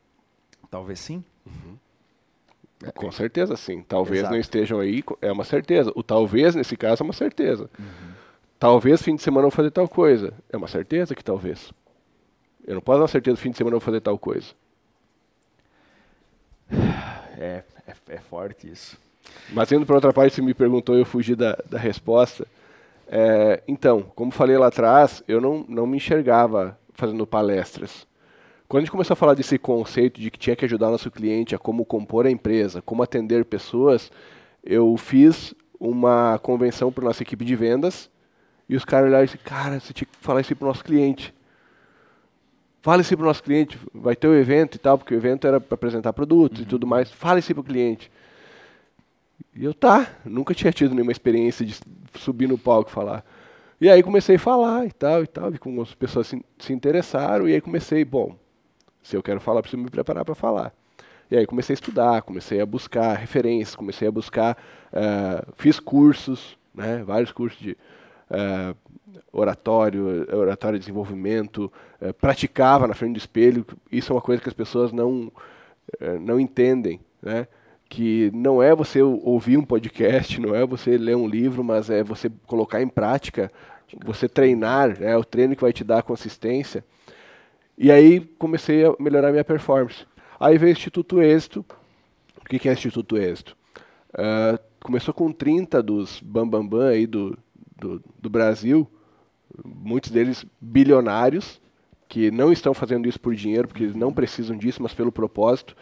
[0.71, 1.23] talvez sim.
[1.47, 1.77] Uhum.
[2.83, 3.83] É, com certeza sim.
[3.83, 4.33] Talvez Exato.
[4.33, 5.93] não estejam aí, é uma certeza.
[5.95, 7.71] O talvez, nesse caso, é uma certeza.
[7.79, 8.13] Uhum.
[8.59, 10.33] Talvez fim de semana eu vou fazer tal coisa.
[10.51, 11.73] É uma certeza que talvez.
[12.67, 14.49] Eu não posso dar certeza fim de semana eu vou fazer tal coisa.
[17.39, 18.97] É, é, é forte isso.
[19.51, 22.47] Mas indo para outra parte, você me perguntou eu fugi da, da resposta.
[23.07, 28.07] É, então, como falei lá atrás, eu não, não me enxergava fazendo palestras.
[28.75, 31.55] Quando a gente começou a falar desse conceito de que tinha que ajudar nosso cliente
[31.55, 34.11] a como compor a empresa, como atender pessoas,
[34.65, 38.11] eu fiz uma convenção para nossa equipe de vendas
[38.69, 40.83] e os caras olharam e disseram, cara, você tinha que falar isso para o nosso
[40.83, 41.33] cliente.
[42.83, 45.19] Fala isso para o nosso cliente, vai ter o um evento e tal, porque o
[45.19, 46.65] evento era para apresentar produtos uhum.
[46.65, 47.13] e tudo mais.
[47.13, 48.11] Fala isso para o cliente.
[49.55, 51.79] E eu, tá, nunca tinha tido nenhuma experiência de
[52.19, 53.25] subir no palco e falar.
[53.81, 56.73] E aí comecei a falar e tal e tal, e como as pessoas se, se
[56.73, 58.37] interessaram, e aí comecei, bom,
[59.05, 60.73] se eu quero falar, preciso me preparar para falar.
[61.31, 64.57] E aí comecei a estudar, comecei a buscar referências, comecei a buscar,
[64.93, 68.75] uh, fiz cursos, né, vários cursos de uh,
[69.31, 71.71] oratório, oratório de desenvolvimento,
[72.01, 73.65] uh, praticava na frente do espelho.
[73.93, 75.31] Isso é uma coisa que as pessoas não,
[76.21, 77.47] não entendem, né?
[77.91, 82.03] que não é você ouvir um podcast, não é você ler um livro, mas é
[82.03, 83.53] você colocar em prática,
[84.05, 86.85] você treinar, é o treino que vai te dar consistência.
[87.77, 90.07] E aí comecei a melhorar minha performance.
[90.39, 91.65] Aí veio o Instituto Êxito.
[92.41, 93.57] O que, é Instituto Êxito?
[94.13, 97.37] Uh, começou com 30 dos bambambam bam, bam aí do,
[97.77, 98.89] do, do Brasil,
[99.65, 101.61] muitos deles bilionários,
[102.09, 105.77] que não estão fazendo isso por dinheiro, porque eles não precisam disso, mas pelo propósito,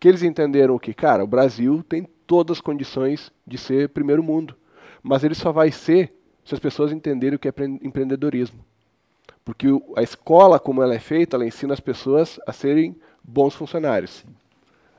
[0.00, 4.56] que eles entenderam que, cara, o Brasil tem todas as condições de ser primeiro mundo,
[5.02, 6.12] mas ele só vai ser
[6.44, 7.52] se as pessoas entenderem o que é
[7.82, 8.64] empreendedorismo.
[9.48, 9.66] Porque
[9.96, 12.94] a escola, como ela é feita, ela ensina as pessoas a serem
[13.24, 14.22] bons funcionários.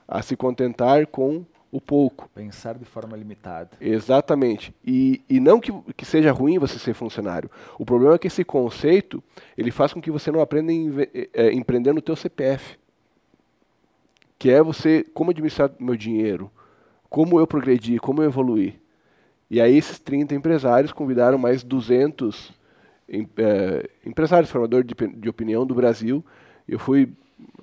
[0.08, 2.28] a se contentar com o pouco.
[2.34, 3.70] Pensar de forma limitada.
[3.80, 4.74] Exatamente.
[4.84, 7.48] E, e não que, que seja ruim você ser funcionário.
[7.78, 9.22] O problema é que esse conceito
[9.56, 10.76] ele faz com que você não aprenda a
[11.32, 12.76] é, empreender no teu CPF.
[14.36, 16.50] Que é você, como administrar meu dinheiro,
[17.08, 18.80] como eu progredir, como eu evoluir.
[19.48, 22.58] E aí esses 30 empresários convidaram mais 200
[23.10, 26.24] em- é, empresários, formadores de, de opinião do Brasil.
[26.68, 27.12] Eu fui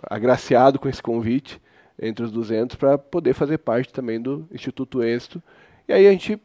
[0.04, 1.62] agraciado com esse convite
[2.00, 5.42] entre os 200 para poder fazer parte também do Instituto Êxito.
[5.88, 6.40] E aí a gente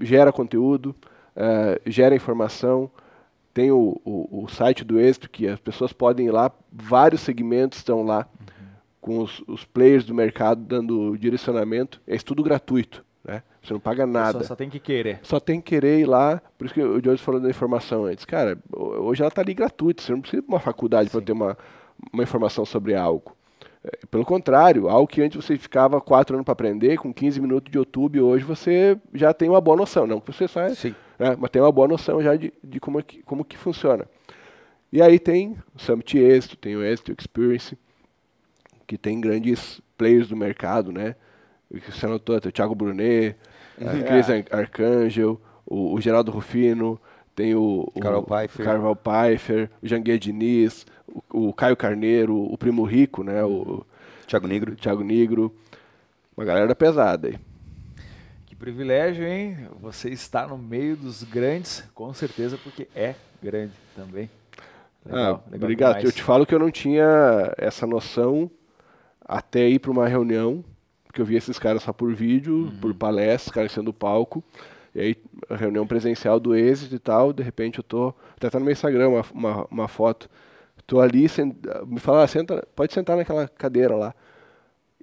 [0.00, 0.94] gera conteúdo,
[1.36, 2.90] eh, gera informação,
[3.54, 7.78] tem o, o, o site do Êxito que as pessoas podem ir lá, vários segmentos
[7.78, 8.26] estão lá
[9.00, 12.00] com os, os players do mercado dando direcionamento.
[12.06, 13.04] É tudo gratuito?
[13.62, 14.32] Você não paga nada.
[14.38, 15.20] pessoa só tem que querer.
[15.22, 16.42] Só tem que querer ir lá.
[16.58, 18.24] Por isso que o Jones falou da informação antes.
[18.24, 20.02] Cara, ho- hoje ela está ali gratuita.
[20.02, 21.56] Você não precisa de uma faculdade para ter uma,
[22.12, 23.36] uma informação sobre algo.
[23.84, 27.70] É, Pelo contrário, algo que antes você ficava quatro anos para aprender, com 15 minutos
[27.70, 30.06] de YouTube, hoje você já tem uma boa noção.
[30.08, 30.94] Não que você saia, Sim.
[31.18, 34.06] né, mas tem uma boa noção já de, de como, é que, como que funciona.
[34.92, 37.78] E aí tem o Summit Êxito, tem o Êxito Experience,
[38.86, 41.14] que tem grandes players do mercado, né?
[41.88, 43.34] Você anotou, tem o Thiago Brunet,
[43.86, 47.00] a Cris Ar- Arcangel, o, o Geraldo Rufino,
[47.34, 48.64] tem o, o Carol Pfeiffer.
[48.64, 50.86] Carval Pfeiffer, o Janguia Diniz,
[51.32, 53.42] o, o Caio Carneiro, o Primo Rico, né?
[53.44, 53.84] O,
[54.26, 54.74] Thiago Negro.
[54.76, 55.54] Thiago Negro.
[56.36, 57.38] Uma galera pesada aí.
[58.46, 59.68] Que privilégio, hein?
[59.80, 64.30] Você está no meio dos grandes, com certeza, porque é grande também.
[65.04, 65.88] Legal, ah, legal obrigado.
[65.96, 66.04] demais.
[66.04, 68.50] Eu te falo que eu não tinha essa noção
[69.20, 70.64] até ir para uma reunião,
[71.12, 72.78] porque eu via esses caras só por vídeo, Uhum.
[72.80, 74.42] por palestra, os caras sendo do palco.
[74.94, 75.16] E aí,
[75.50, 78.14] a reunião presencial do êxito e tal, de repente eu tô.
[78.36, 80.28] Até tá no meu Instagram uma, uma, uma foto.
[80.86, 81.54] Tô ali, sen-
[81.86, 84.14] me falaram, senta, pode sentar naquela cadeira lá.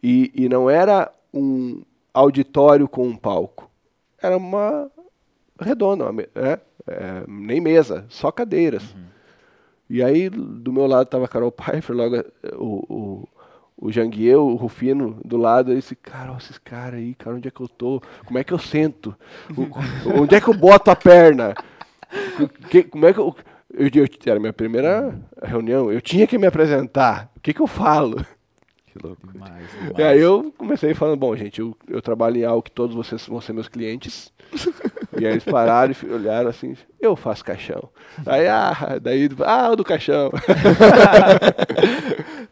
[0.01, 1.83] E, e não era um
[2.13, 3.69] auditório com um palco.
[4.21, 4.89] Era uma
[5.59, 8.95] redonda, uma me- é, é, nem mesa, só cadeiras.
[9.89, 12.15] E aí, do meu lado tava a Carol Pfeiffer, logo
[12.57, 13.27] o, o,
[13.81, 15.71] o Janguier, o Rufino, do lado.
[15.71, 18.01] Eu disse, cara, esses caras aí, cara, onde é que eu tô?
[18.25, 19.15] Como é que eu sento?
[19.55, 21.53] O- onde é que eu boto a perna?
[22.69, 23.35] Que- como é que eu,
[23.73, 27.31] eu, eu- Era minha primeira reunião, eu tinha que me apresentar.
[27.35, 28.25] O que que eu falo?
[28.91, 29.27] Que louco.
[29.31, 29.99] Demais, E demais.
[29.99, 33.39] aí eu comecei falando, bom, gente, eu, eu trabalho em algo que todos vocês vão
[33.39, 34.31] ser meus clientes.
[35.19, 37.89] e aí eles pararam e olharam assim, eu faço caixão.
[38.25, 40.31] Aí, ah, daí, ah, o do caixão.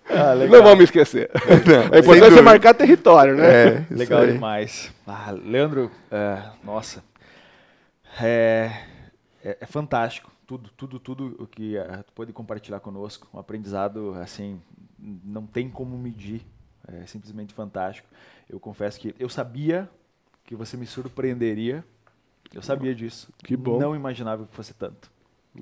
[0.09, 0.33] Ah.
[0.35, 1.29] Não vamos esquecer.
[1.91, 3.45] é importante você marcar território, né?
[3.67, 4.31] É, Legal aí.
[4.31, 4.91] demais.
[5.05, 7.03] Ah, Leandro, é, nossa,
[8.21, 8.71] é,
[9.43, 10.31] é, é fantástico.
[10.45, 13.27] Tudo, tudo, tudo o que eh, tu pôde compartilhar conosco.
[13.33, 14.61] Um aprendizado, assim,
[14.97, 16.45] não tem como medir.
[16.87, 18.07] É simplesmente fantástico.
[18.49, 19.89] Eu confesso que eu sabia
[20.43, 21.83] que você me surpreenderia.
[22.53, 23.29] Eu sabia disso.
[23.39, 23.77] Que bom.
[23.77, 25.11] Não imaginava que fosse tanto.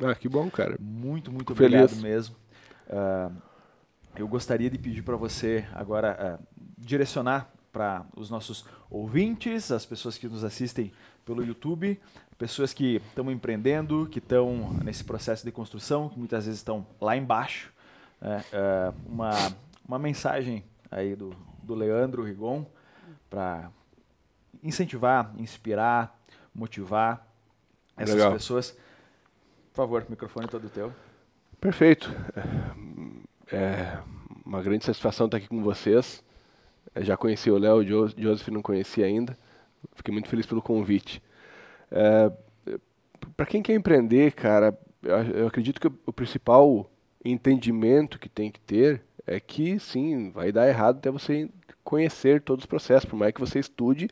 [0.04, 0.78] Ah, que bom, cara.
[0.80, 1.82] Muito, muito Fico feliz.
[1.82, 2.36] obrigado mesmo.
[2.90, 3.32] Ah,
[4.16, 10.18] eu gostaria de pedir para você agora ah, direcionar para os nossos ouvintes, as pessoas
[10.18, 10.94] que nos assistem
[11.26, 12.00] pelo YouTube,
[12.38, 17.18] pessoas que estão empreendendo, que estão nesse processo de construção, que muitas vezes estão lá
[17.18, 17.74] embaixo.
[18.22, 19.32] Né, ah, uma,
[19.88, 21.32] uma mensagem aí do,
[21.64, 22.66] do Leandro Rigon
[23.30, 23.70] para
[24.64, 26.18] incentivar, inspirar,
[26.54, 27.28] motivar
[27.98, 28.34] essas Legal.
[28.34, 28.72] pessoas.
[29.72, 30.92] Por favor, microfone todo teu.
[31.60, 32.10] Perfeito.
[33.52, 33.98] É
[34.46, 36.24] uma grande satisfação estar aqui com vocês.
[36.94, 39.38] Eu já conheci o Léo, o Jo- Joseph não conhecia ainda.
[39.94, 41.22] Fiquei muito feliz pelo convite.
[41.92, 42.32] É,
[43.36, 44.78] Para quem quer empreender, cara,
[45.34, 46.90] eu acredito que o principal
[47.26, 51.50] entendimento que tem que ter é que sim, vai dar errado até você
[51.84, 53.10] conhecer todos os processos.
[53.10, 54.08] Por mais que você estude,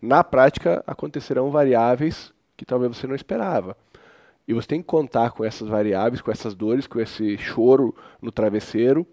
[0.00, 3.76] na prática acontecerão variáveis que talvez você não esperava.
[4.46, 8.32] E você tem que contar com essas variáveis, com essas dores, com esse choro no
[8.32, 9.06] travesseiro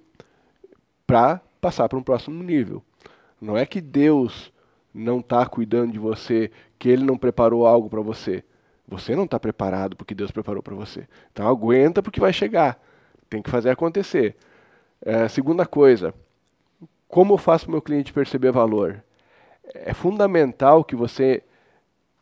[1.05, 2.83] para passar para um próximo nível.
[3.39, 4.51] Não é que Deus
[4.93, 6.49] não está cuidando de você,
[6.79, 8.43] que Ele não preparou algo para você.
[8.87, 11.07] Você não está preparado porque Deus preparou para você.
[11.31, 12.79] Então aguenta porque vai chegar.
[13.29, 14.35] Tem que fazer acontecer.
[15.01, 16.13] É, segunda coisa,
[17.07, 19.03] como eu faço meu cliente perceber valor?
[19.73, 21.43] É fundamental que você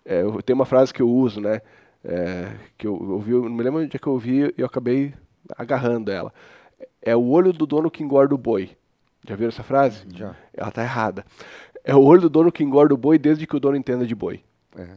[0.06, 1.62] é, eu tenho uma frase que eu uso, né?
[2.04, 5.14] é, que eu ouvi, não me lembro onde é que eu ouvi e eu acabei
[5.58, 6.34] agarrando ela.
[7.02, 8.72] É o olho do dono que engorda o boi.
[9.26, 10.06] Já viram essa frase?
[10.14, 10.36] Já.
[10.54, 11.26] Ela tá errada.
[11.84, 14.16] É o olho do dono que engorda o boi desde que o dono entenda de
[14.16, 14.44] boi.
[14.78, 14.88] É.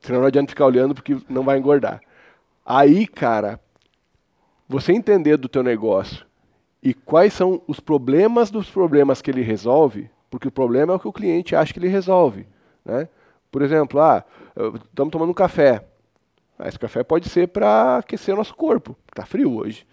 [0.00, 2.00] Senão não adianta ficar olhando porque não vai engordar.
[2.64, 3.58] Aí, cara,
[4.68, 6.26] você entender do teu negócio
[6.82, 11.00] e quais são os problemas dos problemas que ele resolve, porque o problema é o
[11.00, 12.46] que o cliente acha que ele resolve.
[12.84, 13.08] Né?
[13.50, 14.24] Por exemplo, ah,
[14.84, 15.84] estamos tomando um café.
[16.58, 19.86] Ah, esse café pode ser para aquecer o nosso corpo, está frio hoje.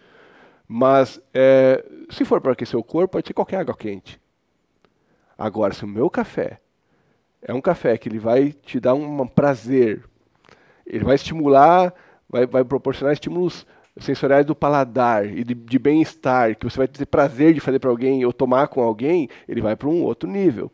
[0.67, 4.19] Mas é, se for para aquecer o corpo, pode ser qualquer água quente.
[5.37, 6.59] Agora, se o meu café
[7.41, 10.03] é um café que ele vai te dar um prazer,
[10.85, 11.93] ele vai estimular,
[12.29, 13.65] vai, vai proporcionar estímulos
[13.97, 17.89] sensoriais do paladar e de, de bem-estar, que você vai ter prazer de fazer para
[17.89, 20.71] alguém ou tomar com alguém, ele vai para um outro nível.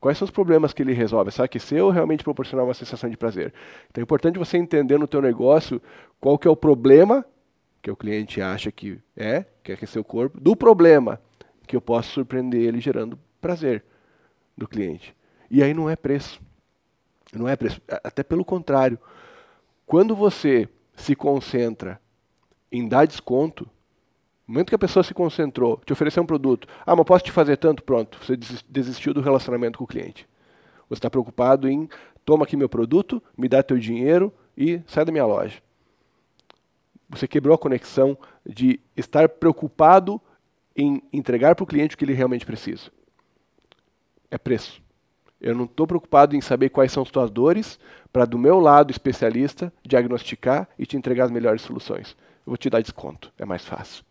[0.00, 1.30] Quais são os problemas que ele resolve?
[1.30, 3.54] Só aquecer ou realmente proporcionar uma sensação de prazer?
[3.88, 5.80] Então é importante você entender no teu negócio
[6.20, 7.24] qual que é o problema
[7.80, 11.20] que o cliente acha que é, que é aquecer o corpo, do problema
[11.66, 13.84] que eu posso surpreender ele gerando prazer
[14.56, 15.14] do cliente.
[15.48, 16.40] E aí não é preço.
[17.32, 17.80] Não é preço.
[17.88, 18.98] Até pelo contrário.
[19.86, 22.00] Quando você se concentra
[22.72, 23.68] em dar desconto,
[24.48, 27.30] no momento que a pessoa se concentrou, te ofereceu um produto, ah, mas posso te
[27.30, 27.82] fazer tanto?
[27.82, 28.36] Pronto, você
[28.68, 30.26] desistiu do relacionamento com o cliente.
[30.88, 31.88] Você está preocupado em,
[32.24, 35.60] toma aqui meu produto, me dá teu dinheiro e sai da minha loja.
[37.08, 40.20] Você quebrou a conexão de estar preocupado
[40.74, 42.90] em entregar para o cliente o que ele realmente precisa.
[44.30, 44.82] É preço.
[45.40, 47.78] Eu não estou preocupado em saber quais são as tuas dores,
[48.12, 52.16] para do meu lado especialista diagnosticar e te entregar as melhores soluções
[52.46, 54.04] eu vou te dar desconto, é mais fácil.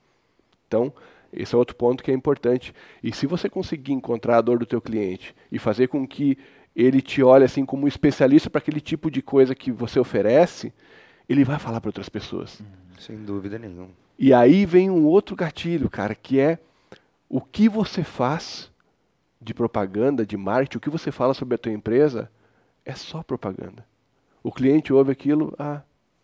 [0.67, 0.93] Então,
[1.33, 2.73] esse é outro ponto que é importante.
[3.03, 6.37] E se você conseguir encontrar a dor do teu cliente e fazer com que
[6.75, 10.73] ele te olhe assim como um especialista para aquele tipo de coisa que você oferece,
[11.27, 12.61] ele vai falar para outras pessoas.
[12.61, 12.65] Hum,
[12.99, 13.89] sem dúvida nenhuma.
[14.17, 16.59] E aí vem um outro gatilho, cara, que é
[17.27, 18.71] o que você faz
[19.41, 22.29] de propaganda, de marketing, o que você fala sobre a tua empresa
[22.85, 23.85] é só propaganda.
[24.43, 25.81] O cliente ouve aquilo, ah,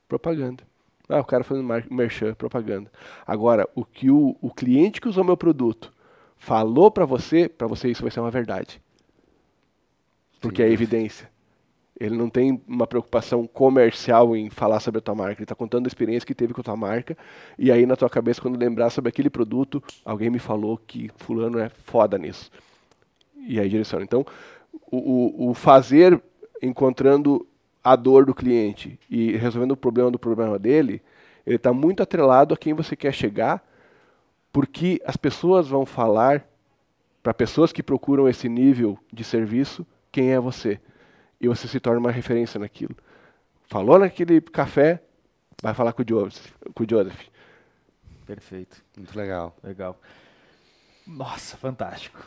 [0.07, 0.63] propaganda.
[1.09, 2.91] Ah, o cara fazendo merchan, propaganda.
[3.25, 5.93] Agora, o que o, o cliente que usou meu produto
[6.37, 8.81] falou para você, para você isso vai ser uma verdade.
[10.41, 10.69] Porque Sim.
[10.69, 11.29] é evidência.
[11.99, 15.39] Ele não tem uma preocupação comercial em falar sobre a tua marca.
[15.39, 17.17] Ele está contando a experiência que teve com a tua marca.
[17.57, 21.57] E aí, na tua cabeça, quando lembrar sobre aquele produto, alguém me falou que fulano
[21.57, 22.51] é foda nisso.
[23.35, 24.03] E aí direciona.
[24.03, 24.23] Então,
[24.91, 26.21] o, o, o fazer
[26.61, 27.47] encontrando
[27.87, 31.01] a dor do cliente e resolvendo o problema do problema dele,
[31.45, 33.65] ele está muito atrelado a quem você quer chegar,
[34.51, 36.45] porque as pessoas vão falar
[37.23, 40.81] para pessoas que procuram esse nível de serviço quem é você.
[41.39, 42.95] E você se torna uma referência naquilo.
[43.67, 45.01] Falou naquele café,
[45.61, 46.51] vai falar com o Joseph.
[46.73, 47.27] Com o Joseph.
[48.25, 48.83] Perfeito.
[48.97, 49.55] Muito legal.
[49.63, 49.97] Legal.
[51.05, 52.19] Nossa, fantástico.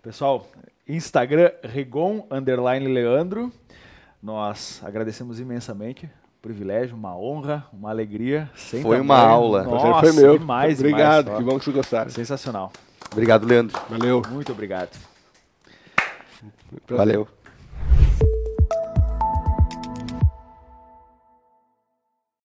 [0.00, 0.46] Pessoal,
[0.88, 3.52] Instagram, Regon, underline Leandro.
[4.24, 6.08] Nós agradecemos imensamente.
[6.40, 8.50] privilégio, uma honra, uma alegria.
[8.56, 9.02] Sem foi tamanho.
[9.02, 9.62] uma aula.
[9.64, 10.38] Nossa, foi meu.
[10.38, 12.10] Demais, Obrigado, demais, que bom que vocês gostaram.
[12.10, 12.72] Sensacional.
[13.12, 13.78] Obrigado, Leandro.
[13.90, 14.22] Valeu.
[14.30, 14.96] Muito obrigado.
[16.88, 17.28] Valeu.